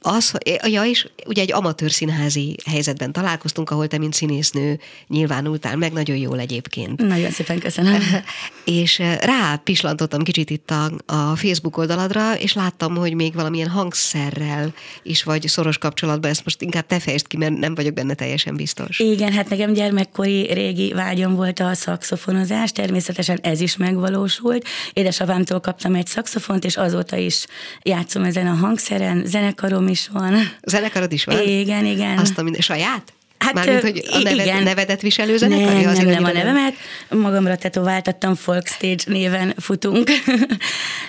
Az, 0.00 0.32
ja, 0.66 0.84
és 0.84 1.08
ugye 1.26 1.42
egy 1.42 1.52
amatőr 1.52 1.90
színházi 1.90 2.56
helyzetben 2.66 3.12
találkoztunk, 3.12 3.70
ahol 3.70 3.86
te, 3.86 3.98
mint 3.98 4.14
színésznő 4.14 4.80
nyilvánultál, 5.08 5.76
meg 5.76 5.92
nagyon 5.92 6.16
jól 6.16 6.38
egyébként. 6.38 7.06
Nagyon 7.06 7.30
szépen 7.30 7.58
köszönöm. 7.58 8.02
és 8.64 8.98
rá 9.20 9.60
pislantottam 9.64 10.22
kicsit 10.22 10.50
itt 10.50 10.70
a, 10.70 10.90
a 11.06 11.36
Facebook 11.36 11.73
oldaladra, 11.78 12.38
és 12.38 12.52
láttam, 12.52 12.96
hogy 12.96 13.14
még 13.14 13.34
valamilyen 13.34 13.68
hangszerrel 13.68 14.72
is 15.02 15.22
vagy 15.22 15.48
szoros 15.48 15.78
kapcsolatban, 15.78 16.30
ezt 16.30 16.44
most 16.44 16.62
inkább 16.62 16.86
te 16.86 17.00
fejtsd 17.00 17.26
ki, 17.26 17.36
mert 17.36 17.58
nem 17.58 17.74
vagyok 17.74 17.94
benne 17.94 18.14
teljesen 18.14 18.56
biztos. 18.56 18.98
Igen, 18.98 19.32
hát 19.32 19.48
nekem 19.48 19.72
gyermekkori 19.72 20.52
régi 20.52 20.92
vágyom 20.92 21.34
volt 21.34 21.60
a 21.60 21.74
szakszofonozás, 21.74 22.72
természetesen 22.72 23.38
ez 23.42 23.60
is 23.60 23.76
megvalósult. 23.76 24.66
Édesapámtól 24.92 25.60
kaptam 25.60 25.94
egy 25.94 26.06
szakszofont, 26.06 26.64
és 26.64 26.76
azóta 26.76 27.16
is 27.16 27.46
játszom 27.82 28.24
ezen 28.24 28.46
a 28.46 28.54
hangszeren, 28.54 29.22
zenekarom 29.26 29.88
is 29.88 30.08
van. 30.12 30.34
Zenekarod 30.62 31.12
is 31.12 31.24
van? 31.24 31.42
Igen, 31.42 31.84
igen. 31.84 32.18
Azt 32.18 32.38
a 32.38 32.42
minden, 32.42 32.60
saját? 32.60 33.12
Hát, 33.44 33.54
Mármint, 33.54 33.80
hogy 33.80 34.04
a 34.10 34.18
neved, 34.18 34.46
igen. 34.46 34.62
nevedet 34.62 35.00
viselő 35.00 35.36
zenekar? 35.36 35.72
Nem, 35.72 35.92
nem, 35.92 36.06
nem 36.06 36.24
a 36.24 36.32
nevemet. 36.32 36.74
Magamra 37.08 37.56
tetováltattam, 37.56 38.34
Folk 38.34 38.66
Stage 38.66 39.02
néven 39.06 39.54
futunk. 39.58 40.10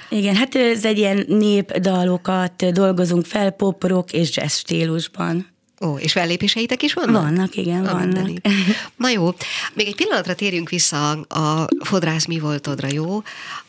igen, 0.10 0.36
hát 0.36 0.56
ez 0.56 0.86
egy 0.86 0.98
ilyen 0.98 1.26
népdalokat 1.28 2.72
dolgozunk 2.72 3.26
fel 3.26 3.52
pop, 3.52 3.84
rock 3.84 4.14
és 4.14 4.36
jazz 4.36 4.56
stílusban. 4.56 5.54
Ó, 5.82 5.98
és 5.98 6.12
fellépéseitek 6.12 6.84
is 6.84 6.94
vannak? 6.94 7.24
Vannak, 7.24 7.56
igen, 7.56 7.86
a 7.86 7.92
vannak. 7.92 8.06
Mindenik. 8.06 8.48
Na 8.96 9.10
jó, 9.10 9.34
még 9.74 9.88
egy 9.88 9.96
pillanatra 9.96 10.36
térjünk 10.36 10.70
vissza 10.70 11.12
a 11.12 11.68
fodrász 11.80 12.26
mi 12.26 12.40
voltodra, 12.40 12.88
jó? 12.92 13.22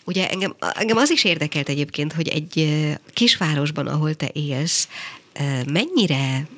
Ugye 0.05 0.31
engem, 0.31 0.57
engem 0.75 0.97
az 0.97 1.11
is 1.11 1.25
érdekelt 1.25 1.69
egyébként, 1.69 2.13
hogy 2.13 2.29
egy 2.29 2.69
kisvárosban, 3.13 3.87
ahol 3.87 4.15
te 4.15 4.31
élsz, 4.33 4.89
mennyire 5.67 6.49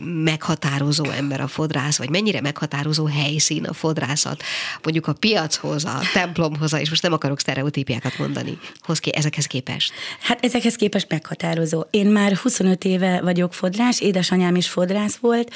meghatározó 0.00 1.04
ember 1.04 1.40
a 1.40 1.46
fodrász, 1.46 1.98
vagy 1.98 2.10
mennyire 2.10 2.40
meghatározó 2.40 3.06
helyszín 3.06 3.64
a 3.64 3.72
fodrászat, 3.72 4.42
mondjuk 4.82 5.06
a 5.06 5.12
piachoz, 5.12 5.84
a 5.84 6.00
templomhoz, 6.12 6.72
és 6.72 6.88
most 6.88 7.02
nem 7.02 7.12
akarok 7.12 7.40
sztereotípiákat 7.40 8.18
mondani, 8.18 8.58
hoz 8.80 8.98
ki, 8.98 9.14
ezekhez 9.14 9.46
képest? 9.46 9.92
Hát 10.20 10.44
ezekhez 10.44 10.76
képest 10.76 11.08
meghatározó. 11.08 11.82
Én 11.90 12.06
már 12.06 12.36
25 12.36 12.84
éve 12.84 13.20
vagyok 13.20 13.54
fodrás, 13.54 14.00
édesanyám 14.00 14.56
is 14.56 14.68
fodrász 14.68 15.16
volt, 15.16 15.52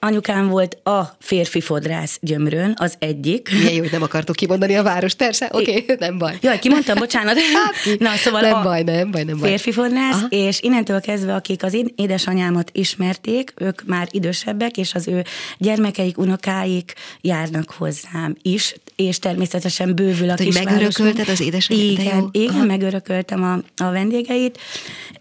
Anyukám 0.00 0.48
volt 0.48 0.86
a 0.86 1.16
férfi 1.20 1.60
fodrász 1.60 2.18
gyömrön, 2.20 2.74
az 2.76 2.94
egyik. 2.98 3.50
Milyen 3.52 3.72
jó, 3.72 3.80
hogy 3.80 3.90
nem 3.92 4.02
akartok 4.02 4.36
kimondani 4.36 4.76
a 4.76 4.82
város, 4.82 5.14
persze, 5.14 5.48
oké, 5.52 5.82
okay, 5.82 5.96
nem 6.08 6.18
baj. 6.18 6.38
Jaj, 6.40 6.58
kimondtam, 6.58 6.98
bocsánat. 6.98 7.36
Hát, 7.58 7.98
Na, 7.98 8.14
szóval 8.14 8.40
nem 8.40 8.54
a 8.54 8.62
baj, 8.62 8.82
nem 8.82 9.10
baj, 9.10 9.24
nem 9.24 9.38
baj. 9.38 9.48
Férfi 9.48 9.72
fodrász, 9.72 10.14
Aha. 10.14 10.26
és 10.28 10.60
innentől 10.60 11.00
kezdve, 11.00 11.34
akik 11.34 11.62
az 11.62 11.74
én 11.74 11.92
édesanyámat 11.96 12.70
ismerték, 12.72 13.52
ők 13.56 13.84
már 13.86 14.08
idősebbek, 14.10 14.76
és 14.76 14.94
az 14.94 15.08
ő 15.08 15.24
gyermekeik, 15.58 16.18
unokáik 16.18 16.94
járnak 17.20 17.70
hozzám 17.70 18.36
is, 18.42 18.74
és 18.98 19.18
természetesen 19.18 19.94
bővül 19.94 20.26
a 20.26 20.30
hát, 20.30 20.38
kisvárosunk. 20.40 20.78
megörökölted 20.78 21.28
az 21.28 21.40
édesanyámat? 21.40 21.98
Igen, 22.00 22.28
igen, 22.32 22.66
megörököltem 22.66 23.42
a, 23.42 23.82
a 23.84 23.90
vendégeit, 23.90 24.58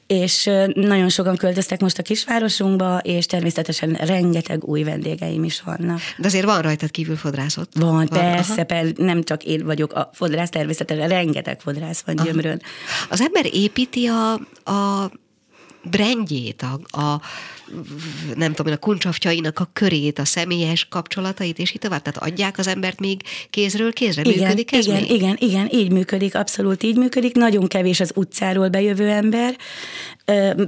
és 0.08 0.50
nagyon 0.74 1.10
sokan 1.10 1.36
költöztek 1.36 1.82
most 1.82 1.98
a 1.98 2.02
kisvárosunkba, 2.02 2.98
és 2.98 3.26
természetesen 3.26 3.94
rengeteg 3.94 4.64
új 4.64 4.84
vendégeim 4.84 5.44
is 5.44 5.62
vannak. 5.62 6.00
De 6.18 6.28
azért 6.28 6.46
van 6.46 6.62
rajtad 6.62 6.92
kívül 6.92 7.16
fodrászot? 7.16 7.70
Van, 7.74 7.94
van 7.96 8.08
persze, 8.08 8.64
persze, 8.64 8.94
nem 8.98 9.24
csak 9.24 9.44
én 9.44 9.66
vagyok 9.66 9.94
a 9.94 10.10
fodrász, 10.14 10.50
természetesen 10.50 11.08
rengeteg 11.08 11.60
fodrász 11.62 12.04
van 12.06 12.16
gyömrön. 12.16 12.62
Az 13.10 13.22
ember 13.22 13.46
építi 13.54 14.08
a, 14.08 14.34
a 14.72 15.12
brendjét, 15.84 16.62
a, 16.62 17.00
a 17.02 17.22
nem 18.36 18.54
tudom, 18.54 18.74
a 18.74 18.78
kuncsafjainak 18.78 19.60
a 19.60 19.70
körét, 19.74 20.20
a 20.20 20.26
személyes 20.26 20.88
kapcsolatait, 20.90 21.60
és 21.60 21.72
így 21.72 21.80
tovább. 21.80 22.02
Tehát 22.02 22.32
adják 22.32 22.58
az 22.58 22.68
embert 22.68 23.00
még 23.00 23.22
kézről 23.50 23.94
kézre? 23.94 24.22
Igen, 24.22 24.38
működik 24.38 24.72
ez 24.72 24.86
igen, 24.86 25.02
még? 25.02 25.12
igen, 25.12 25.36
igen, 25.40 25.70
így 25.72 25.92
működik, 25.92 26.36
abszolút 26.36 26.84
így 26.84 26.98
működik. 26.98 27.36
Nagyon 27.36 27.68
kevés 27.68 28.00
az 28.00 28.12
utcáról 28.16 28.70
bejövő 28.70 29.10
ember, 29.10 29.58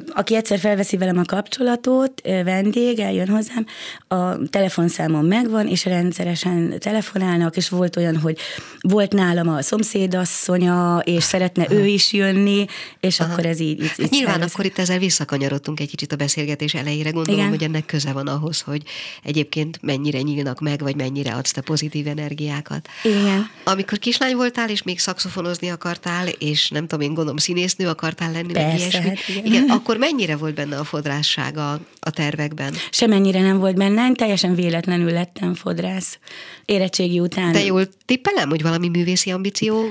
aki 0.09 0.35
egyszer 0.35 0.59
felveszi 0.59 0.97
velem 0.97 1.17
a 1.17 1.23
kapcsolatot, 1.23 2.21
vendég, 2.23 2.99
eljön 2.99 3.27
hozzám, 3.27 3.65
a 4.07 4.47
telefonszámom 4.49 5.25
megvan, 5.25 5.67
és 5.67 5.85
rendszeresen 5.85 6.79
telefonálnak, 6.79 7.57
és 7.57 7.69
volt 7.69 7.95
olyan, 7.95 8.17
hogy 8.17 8.37
volt 8.79 9.13
nálam 9.13 9.49
a 9.49 9.61
szomszédasszonya, 9.61 11.01
és 11.03 11.23
szeretne 11.23 11.63
Aha. 11.63 11.73
ő 11.73 11.85
is 11.85 12.13
jönni, 12.13 12.65
és 12.99 13.19
Aha. 13.19 13.31
akkor 13.31 13.45
ez 13.45 13.59
így... 13.59 13.81
így, 13.81 13.91
hát 13.97 14.09
nyilván 14.09 14.41
akkor 14.41 14.65
itt 14.65 14.77
ezzel 14.77 14.99
visszakanyarodtunk 14.99 15.79
egy 15.79 15.89
kicsit 15.89 16.11
a 16.11 16.15
beszélgetés 16.15 16.73
elejére, 16.73 17.09
gondolom, 17.09 17.39
Igen. 17.39 17.51
hogy 17.51 17.63
ennek 17.63 17.85
köze 17.85 18.11
van 18.11 18.27
ahhoz, 18.27 18.61
hogy 18.61 18.83
egyébként 19.23 19.79
mennyire 19.81 20.21
nyílnak 20.21 20.59
meg, 20.59 20.79
vagy 20.79 20.95
mennyire 20.95 21.33
adsz 21.33 21.51
te 21.51 21.61
pozitív 21.61 22.07
energiákat. 22.07 22.87
Igen. 23.03 23.49
Amikor 23.63 23.97
kislány 23.97 24.35
voltál, 24.35 24.69
és 24.69 24.83
még 24.83 24.99
szakszofonozni 24.99 25.69
akartál, 25.69 26.27
és 26.27 26.69
nem 26.69 26.87
tudom, 26.87 27.05
én 27.05 27.13
gondolom 27.13 27.37
színésznő 27.37 27.87
akartál 27.87 28.31
lenni, 28.31 28.51
Persze, 28.51 28.69
meg 28.69 28.79
ilyesmi. 28.79 28.99
Hát 28.99 29.17
igen. 29.27 29.48
Igen. 29.49 29.69
akkor 29.69 29.97
mennyire 29.97 30.35
volt 30.35 30.55
benne 30.55 30.77
a 30.77 30.83
fodrásság 30.83 31.57
a, 31.57 31.71
a 31.99 32.09
tervekben? 32.09 32.73
Semennyire 32.91 33.41
nem 33.41 33.59
volt 33.59 33.75
benne, 33.75 34.11
teljesen 34.11 34.55
véletlenül 34.55 35.11
lettem 35.11 35.53
fodrász. 35.53 36.19
Érettségi 36.65 37.19
után. 37.19 37.51
De 37.51 37.63
jól 37.63 37.87
tippelem, 38.05 38.49
hogy 38.49 38.61
valami 38.61 38.87
művészi 38.87 39.31
ambíció 39.31 39.83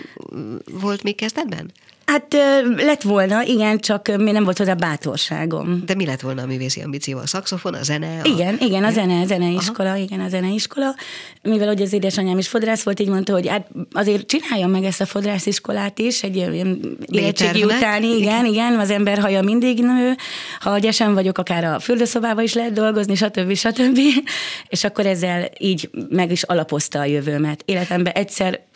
volt 0.73 1.03
még 1.03 1.15
kezdetben? 1.15 1.73
Hát 2.09 2.37
lett 2.77 3.03
volna, 3.03 3.43
igen, 3.43 3.79
csak 3.79 4.17
mi 4.17 4.31
nem 4.31 4.45
volt 4.45 4.59
hozzá 4.59 4.75
bátorságom. 4.75 5.83
De 5.87 5.95
mi 5.95 6.07
lett 6.07 6.21
volna 6.21 6.43
a 6.43 6.47
művészi 6.47 6.81
ambíció? 6.81 7.19
A 7.19 7.27
szaxofon, 7.27 7.75
a 7.75 7.83
zene? 7.83 8.21
A... 8.25 8.29
Igen, 8.29 8.59
igen, 8.61 8.85
a 8.85 8.91
zene, 8.91 9.21
a 9.21 9.25
zeneiskola, 9.25 9.89
Aha. 9.89 9.99
igen, 9.99 10.21
a 10.21 10.29
zeneiskola. 10.29 10.95
Mivel 11.43 11.67
hogy 11.67 11.83
az 11.83 11.93
édesanyám 11.93 12.39
is 12.39 12.49
fodrász 12.49 12.83
volt, 12.83 13.01
így 13.01 13.09
mondta, 13.09 13.33
hogy 13.33 13.49
hát 13.49 13.69
azért 13.93 14.27
csináljam 14.27 14.71
meg 14.71 14.85
ezt 14.85 15.01
a 15.01 15.07
fodrásziskolát 15.07 15.99
is, 15.99 16.23
egy 16.23 16.37
ilyen 16.37 16.97
érettségi 17.07 17.65
utáni, 17.65 18.07
igen, 18.07 18.19
igen, 18.19 18.45
igen, 18.45 18.79
az 18.79 18.91
ember 18.91 19.19
haja 19.19 19.43
mindig 19.43 19.81
nő, 19.81 20.15
ha 20.61 20.79
gyesen 20.79 21.15
vagyok, 21.15 21.39
akár 21.39 21.65
a 21.65 21.79
fürdőszobába 21.79 22.43
is 22.43 22.55
lehet 22.55 22.73
dolgozni, 22.73 23.15
stb. 23.15 23.55
stb. 23.55 23.99
És 24.69 24.85
akkor 24.85 25.07
ezzel 25.07 25.49
így 25.59 25.91
meg 26.11 26.31
is 26.31 26.43
alapozta 26.43 26.99
a 26.99 27.05
jövőmet. 27.05 27.63
Életemben 27.65 28.13
egyszer 28.13 28.67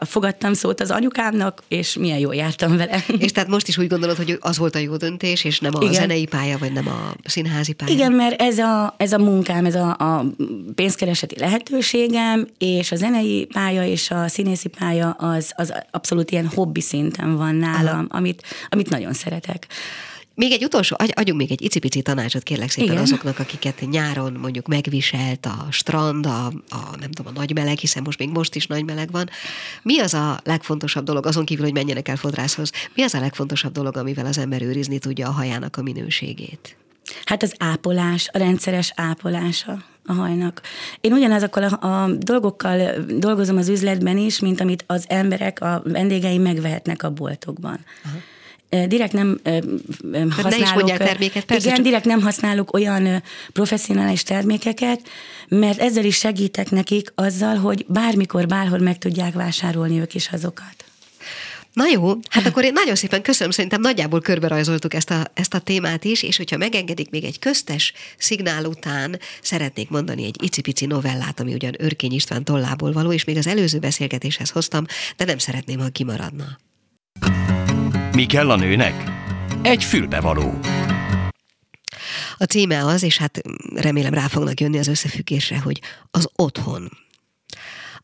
fogadtam 0.00 0.52
szót 0.52 0.80
az 0.80 0.90
anyukámnak, 0.90 1.62
és 1.68 1.96
milyen 1.96 2.18
jól 2.18 2.34
jártam 2.34 2.76
vele. 2.76 3.04
És 3.18 3.32
tehát 3.32 3.48
most 3.48 3.68
is 3.68 3.78
úgy 3.78 3.86
gondolod, 3.86 4.16
hogy 4.16 4.38
az 4.40 4.58
volt 4.58 4.74
a 4.74 4.78
jó 4.78 4.96
döntés, 4.96 5.44
és 5.44 5.60
nem 5.60 5.74
a 5.74 5.78
Igen. 5.80 5.92
zenei 5.92 6.26
pálya, 6.26 6.58
vagy 6.58 6.72
nem 6.72 6.88
a 6.88 7.14
színházi 7.24 7.72
pálya? 7.72 7.94
Igen, 7.94 8.12
mert 8.12 8.40
ez 8.40 8.58
a, 8.58 8.94
ez 8.96 9.12
a 9.12 9.18
munkám, 9.18 9.64
ez 9.64 9.74
a, 9.74 9.88
a 9.88 10.24
pénzkereseti 10.74 11.38
lehetőségem, 11.38 12.48
és 12.58 12.92
a 12.92 12.96
zenei 12.96 13.46
pálya 13.52 13.84
és 13.84 14.10
a 14.10 14.28
színészi 14.28 14.68
pálya 14.68 15.10
az, 15.10 15.52
az 15.56 15.72
abszolút 15.90 16.30
ilyen 16.30 16.46
hobbi 16.54 16.80
szinten 16.80 17.36
van 17.36 17.54
nálam, 17.54 18.06
amit, 18.10 18.42
amit 18.68 18.88
nagyon 18.88 19.12
szeretek. 19.12 19.66
Még 20.38 20.52
egy 20.52 20.64
utolsó, 20.64 20.96
adjunk 20.98 21.40
még 21.40 21.50
egy 21.50 21.62
icipici 21.62 22.02
tanácsot 22.02 22.42
kérlek 22.42 22.70
szépen 22.70 22.90
Igen. 22.90 23.02
azoknak, 23.02 23.38
akiket 23.38 23.80
nyáron 23.90 24.32
mondjuk 24.32 24.66
megviselt 24.66 25.46
a 25.46 25.66
strand, 25.70 26.26
a, 26.26 26.46
a 26.68 26.96
nem 27.00 27.10
tudom, 27.10 27.32
a 27.34 27.38
nagy 27.38 27.54
meleg, 27.54 27.78
hiszen 27.78 28.02
most 28.02 28.18
még 28.18 28.28
most 28.28 28.54
is 28.54 28.66
nagy 28.66 28.84
meleg 28.84 29.10
van. 29.10 29.28
Mi 29.82 29.98
az 30.00 30.14
a 30.14 30.40
legfontosabb 30.44 31.04
dolog, 31.04 31.26
azon 31.26 31.44
kívül, 31.44 31.64
hogy 31.64 31.74
menjenek 31.74 32.08
el 32.08 32.16
fodrászhoz, 32.16 32.70
mi 32.94 33.02
az 33.02 33.14
a 33.14 33.20
legfontosabb 33.20 33.72
dolog, 33.72 33.96
amivel 33.96 34.26
az 34.26 34.38
ember 34.38 34.62
őrizni 34.62 34.98
tudja 34.98 35.28
a 35.28 35.32
hajának 35.32 35.76
a 35.76 35.82
minőségét? 35.82 36.76
Hát 37.24 37.42
az 37.42 37.54
ápolás, 37.58 38.28
a 38.32 38.38
rendszeres 38.38 38.92
ápolása 38.96 39.82
a 40.06 40.12
hajnak. 40.12 40.60
Én 41.00 41.12
ugyanazokkal 41.12 41.62
a, 41.62 41.86
a 41.86 42.08
dolgokkal 42.14 43.04
dolgozom 43.06 43.56
az 43.56 43.68
üzletben 43.68 44.16
is, 44.16 44.40
mint 44.40 44.60
amit 44.60 44.84
az 44.86 45.04
emberek, 45.08 45.60
a 45.60 45.82
vendégeim 45.84 46.42
megvehetnek 46.42 47.02
a 47.02 47.10
boltokban. 47.10 47.78
Aha 48.04 48.18
direkt 48.68 49.12
nem 49.12 49.40
használok... 50.30 50.86
Ne 50.86 50.92
is 50.92 50.98
terméket, 50.98 51.44
persze. 51.44 51.62
Igen, 51.62 51.74
csak... 51.74 51.84
direkt 51.84 52.04
nem 52.04 52.20
használok 52.20 52.72
olyan 52.72 53.22
professzionális 53.52 54.22
termékeket, 54.22 55.00
mert 55.48 55.80
ezzel 55.80 56.04
is 56.04 56.16
segítek 56.16 56.70
nekik 56.70 57.12
azzal, 57.14 57.56
hogy 57.56 57.84
bármikor, 57.88 58.46
bárhol 58.46 58.78
meg 58.78 58.98
tudják 58.98 59.34
vásárolni 59.34 60.00
ők 60.00 60.14
is 60.14 60.28
azokat. 60.32 60.84
Na 61.72 61.86
jó, 61.86 62.12
hát 62.28 62.46
akkor 62.46 62.64
én 62.64 62.72
nagyon 62.72 62.94
szépen 62.94 63.22
köszönöm, 63.22 63.50
szerintem 63.50 63.80
nagyjából 63.80 64.20
körberajzoltuk 64.20 64.94
ezt 64.94 65.10
a, 65.10 65.26
ezt 65.34 65.54
a 65.54 65.58
témát 65.58 66.04
is, 66.04 66.22
és 66.22 66.36
hogyha 66.36 66.56
megengedik 66.56 67.10
még 67.10 67.24
egy 67.24 67.38
köztes 67.38 67.92
szignál 68.18 68.64
után, 68.64 69.18
szeretnék 69.42 69.90
mondani 69.90 70.24
egy 70.24 70.42
icipici 70.42 70.86
novellát, 70.86 71.40
ami 71.40 71.54
ugyan 71.54 71.74
Örkény 71.78 72.12
István 72.12 72.44
tollából 72.44 72.92
való, 72.92 73.12
és 73.12 73.24
még 73.24 73.36
az 73.36 73.46
előző 73.46 73.78
beszélgetéshez 73.78 74.50
hoztam, 74.50 74.84
de 75.16 75.24
nem 75.24 75.38
szeretném, 75.38 75.78
ha 75.78 75.88
kimaradna. 75.88 76.58
Mi 78.12 78.26
kell 78.26 78.50
a 78.50 78.56
nőnek? 78.56 79.10
Egy 79.62 79.84
fülbevaló. 79.84 80.58
A 82.38 82.44
címe 82.44 82.84
az, 82.84 83.02
és 83.02 83.18
hát 83.18 83.40
remélem 83.74 84.14
rá 84.14 84.26
fognak 84.26 84.60
jönni 84.60 84.78
az 84.78 84.86
összefüggésre, 84.86 85.58
hogy 85.58 85.80
az 86.10 86.28
otthon. 86.36 86.90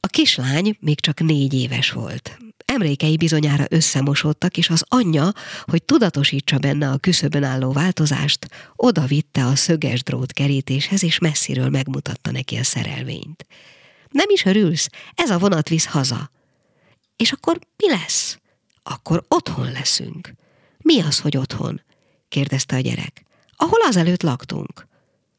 A 0.00 0.06
kislány 0.06 0.76
még 0.80 1.00
csak 1.00 1.20
négy 1.20 1.54
éves 1.54 1.90
volt. 1.90 2.38
Emlékei 2.64 3.16
bizonyára 3.16 3.64
összemosodtak, 3.68 4.56
és 4.56 4.70
az 4.70 4.84
anyja, 4.88 5.32
hogy 5.62 5.82
tudatosítsa 5.82 6.58
benne 6.58 6.90
a 6.90 6.98
küszöbön 6.98 7.44
álló 7.44 7.72
változást, 7.72 8.48
oda 8.76 9.06
vitte 9.06 9.46
a 9.46 9.56
szöges 9.56 10.02
drót 10.02 10.32
kerítéshez, 10.32 11.02
és 11.02 11.18
messziről 11.18 11.68
megmutatta 11.68 12.30
neki 12.30 12.56
a 12.56 12.64
szerelvényt. 12.64 13.46
Nem 14.08 14.26
is 14.28 14.44
örülsz? 14.44 14.88
Ez 15.14 15.30
a 15.30 15.38
vonat 15.38 15.68
visz 15.68 15.86
haza. 15.86 16.30
És 17.16 17.32
akkor 17.32 17.58
mi 17.76 17.90
lesz? 17.90 18.38
Akkor 18.86 19.24
otthon 19.28 19.72
leszünk. 19.72 20.34
Mi 20.78 21.00
az, 21.00 21.20
hogy 21.20 21.36
otthon? 21.36 21.82
kérdezte 22.28 22.76
a 22.76 22.80
gyerek. 22.80 23.24
Ahol 23.56 23.80
azelőtt 23.82 24.22
laktunk. 24.22 24.86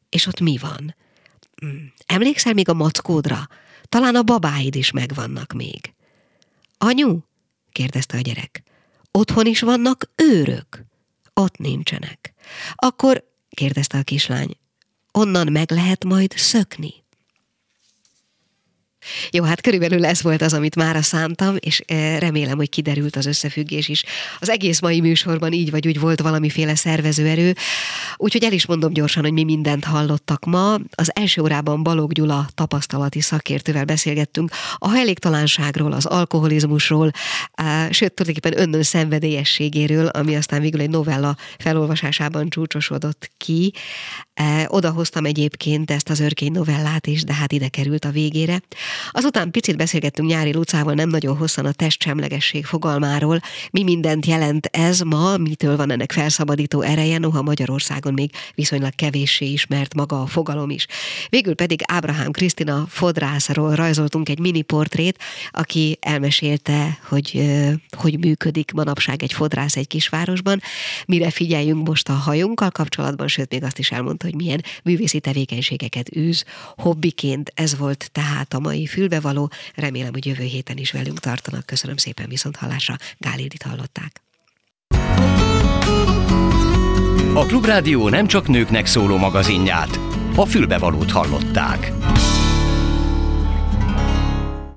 És 0.08 0.26
ott 0.26 0.40
mi 0.40 0.58
van? 0.58 0.94
Hmm, 1.56 1.92
emlékszel 2.06 2.52
még 2.52 2.68
a 2.68 2.74
mackódra? 2.74 3.48
Talán 3.82 4.14
a 4.14 4.22
babáid 4.22 4.74
is 4.74 4.90
megvannak 4.90 5.52
még. 5.52 5.94
Anyu? 6.78 7.18
kérdezte 7.72 8.16
a 8.16 8.20
gyerek. 8.20 8.62
Otthon 9.10 9.46
is 9.46 9.60
vannak 9.60 10.10
őrök? 10.14 10.84
Ott 11.34 11.56
nincsenek. 11.56 12.34
Akkor, 12.74 13.24
kérdezte 13.50 13.98
a 13.98 14.02
kislány, 14.02 14.56
onnan 15.12 15.52
meg 15.52 15.70
lehet 15.70 16.04
majd 16.04 16.32
szökni. 16.36 16.94
Jó, 19.30 19.44
hát 19.44 19.60
körülbelül 19.60 20.04
ez 20.04 20.22
volt 20.22 20.42
az, 20.42 20.52
amit 20.52 20.76
mára 20.76 21.02
szántam, 21.02 21.56
és 21.58 21.82
eh, 21.86 22.18
remélem, 22.18 22.56
hogy 22.56 22.68
kiderült 22.68 23.16
az 23.16 23.26
összefüggés 23.26 23.88
is. 23.88 24.04
Az 24.38 24.50
egész 24.50 24.80
mai 24.80 25.00
műsorban 25.00 25.52
így 25.52 25.70
vagy 25.70 25.86
úgy 25.86 26.00
volt 26.00 26.20
valamiféle 26.20 26.74
szervezőerő, 26.74 27.54
úgyhogy 28.16 28.44
el 28.44 28.52
is 28.52 28.66
mondom 28.66 28.92
gyorsan, 28.92 29.22
hogy 29.22 29.32
mi 29.32 29.44
mindent 29.44 29.84
hallottak 29.84 30.44
ma. 30.44 30.78
Az 30.94 31.10
első 31.14 31.42
órában 31.42 31.82
Balog 31.82 32.12
Gyula 32.12 32.48
tapasztalati 32.54 33.20
szakértővel 33.20 33.84
beszélgettünk 33.84 34.50
a 34.76 34.88
hajléktalanságról, 34.88 35.92
az 35.92 36.06
alkoholizmusról, 36.06 37.10
sőt, 37.90 38.14
tulajdonképpen 38.14 38.60
önnön 38.60 38.82
szenvedélyességéről, 38.82 40.06
ami 40.06 40.36
aztán 40.36 40.60
végül 40.60 40.80
egy 40.80 40.90
novella 40.90 41.36
felolvasásában 41.58 42.48
csúcsosodott 42.48 43.30
ki. 43.36 43.72
Eh, 44.34 44.64
oda 44.68 44.90
hoztam 44.90 45.24
egyébként 45.24 45.90
ezt 45.90 46.08
az 46.08 46.20
örkény 46.20 46.52
novellát 46.52 47.06
is, 47.06 47.24
de 47.24 47.34
hát 47.34 47.52
ide 47.52 47.68
került 47.68 48.04
a 48.04 48.10
végére. 48.10 48.60
Azután 49.10 49.50
picit 49.50 49.76
beszélgettünk 49.76 50.28
Nyári 50.28 50.52
Lucával 50.52 50.94
nem 50.94 51.08
nagyon 51.08 51.36
hosszan 51.36 51.66
a 51.66 51.72
testsemlegesség 51.72 52.64
fogalmáról. 52.64 53.40
Mi 53.70 53.82
mindent 53.82 54.26
jelent 54.26 54.66
ez 54.66 55.00
ma, 55.00 55.36
mitől 55.36 55.76
van 55.76 55.90
ennek 55.90 56.12
felszabadító 56.12 56.80
ereje, 56.80 57.18
noha 57.18 57.42
Magyarországon 57.42 58.12
még 58.12 58.30
viszonylag 58.54 58.94
kevéssé 58.94 59.46
ismert 59.46 59.94
maga 59.94 60.22
a 60.22 60.26
fogalom 60.26 60.70
is. 60.70 60.86
Végül 61.28 61.54
pedig 61.54 61.80
Ábrahám 61.86 62.30
Krisztina 62.30 62.86
fodrászról 62.88 63.74
rajzoltunk 63.74 64.28
egy 64.28 64.38
mini 64.38 64.62
portrét, 64.62 65.18
aki 65.50 65.98
elmesélte, 66.00 66.98
hogy 67.08 67.44
hogy 67.96 68.18
működik 68.18 68.72
manapság 68.72 69.22
egy 69.22 69.32
fodrász 69.32 69.76
egy 69.76 69.86
kisvárosban, 69.86 70.60
mire 71.06 71.30
figyeljünk 71.30 71.86
most 71.86 72.08
a 72.08 72.12
hajunkkal 72.12 72.70
kapcsolatban, 72.70 73.28
sőt 73.28 73.50
még 73.50 73.62
azt 73.62 73.78
is 73.78 73.90
elmondta, 73.90 74.26
hogy 74.26 74.34
milyen 74.34 74.64
művészi 74.82 75.20
tevékenységeket 75.20 76.16
űz 76.16 76.44
hobbiként. 76.76 77.52
Ez 77.54 77.76
volt 77.76 78.08
tehát 78.12 78.54
a 78.54 78.58
mai 78.58 78.85
fülbevaló. 78.86 79.50
Remélem, 79.74 80.12
hogy 80.12 80.26
jövő 80.26 80.44
héten 80.44 80.76
is 80.76 80.92
velünk 80.92 81.20
tartanak. 81.20 81.66
Köszönöm 81.66 81.96
szépen 81.96 82.28
viszont 82.28 82.56
hallásra. 82.56 82.96
Gálildit 83.18 83.62
hallották. 83.62 84.20
A 87.34 87.44
Klubrádió 87.46 88.08
nem 88.08 88.26
csak 88.26 88.48
nőknek 88.48 88.86
szóló 88.86 89.16
magazinját, 89.16 90.00
a 90.36 90.46
fülbevalót 90.46 91.10
hallották. 91.10 91.92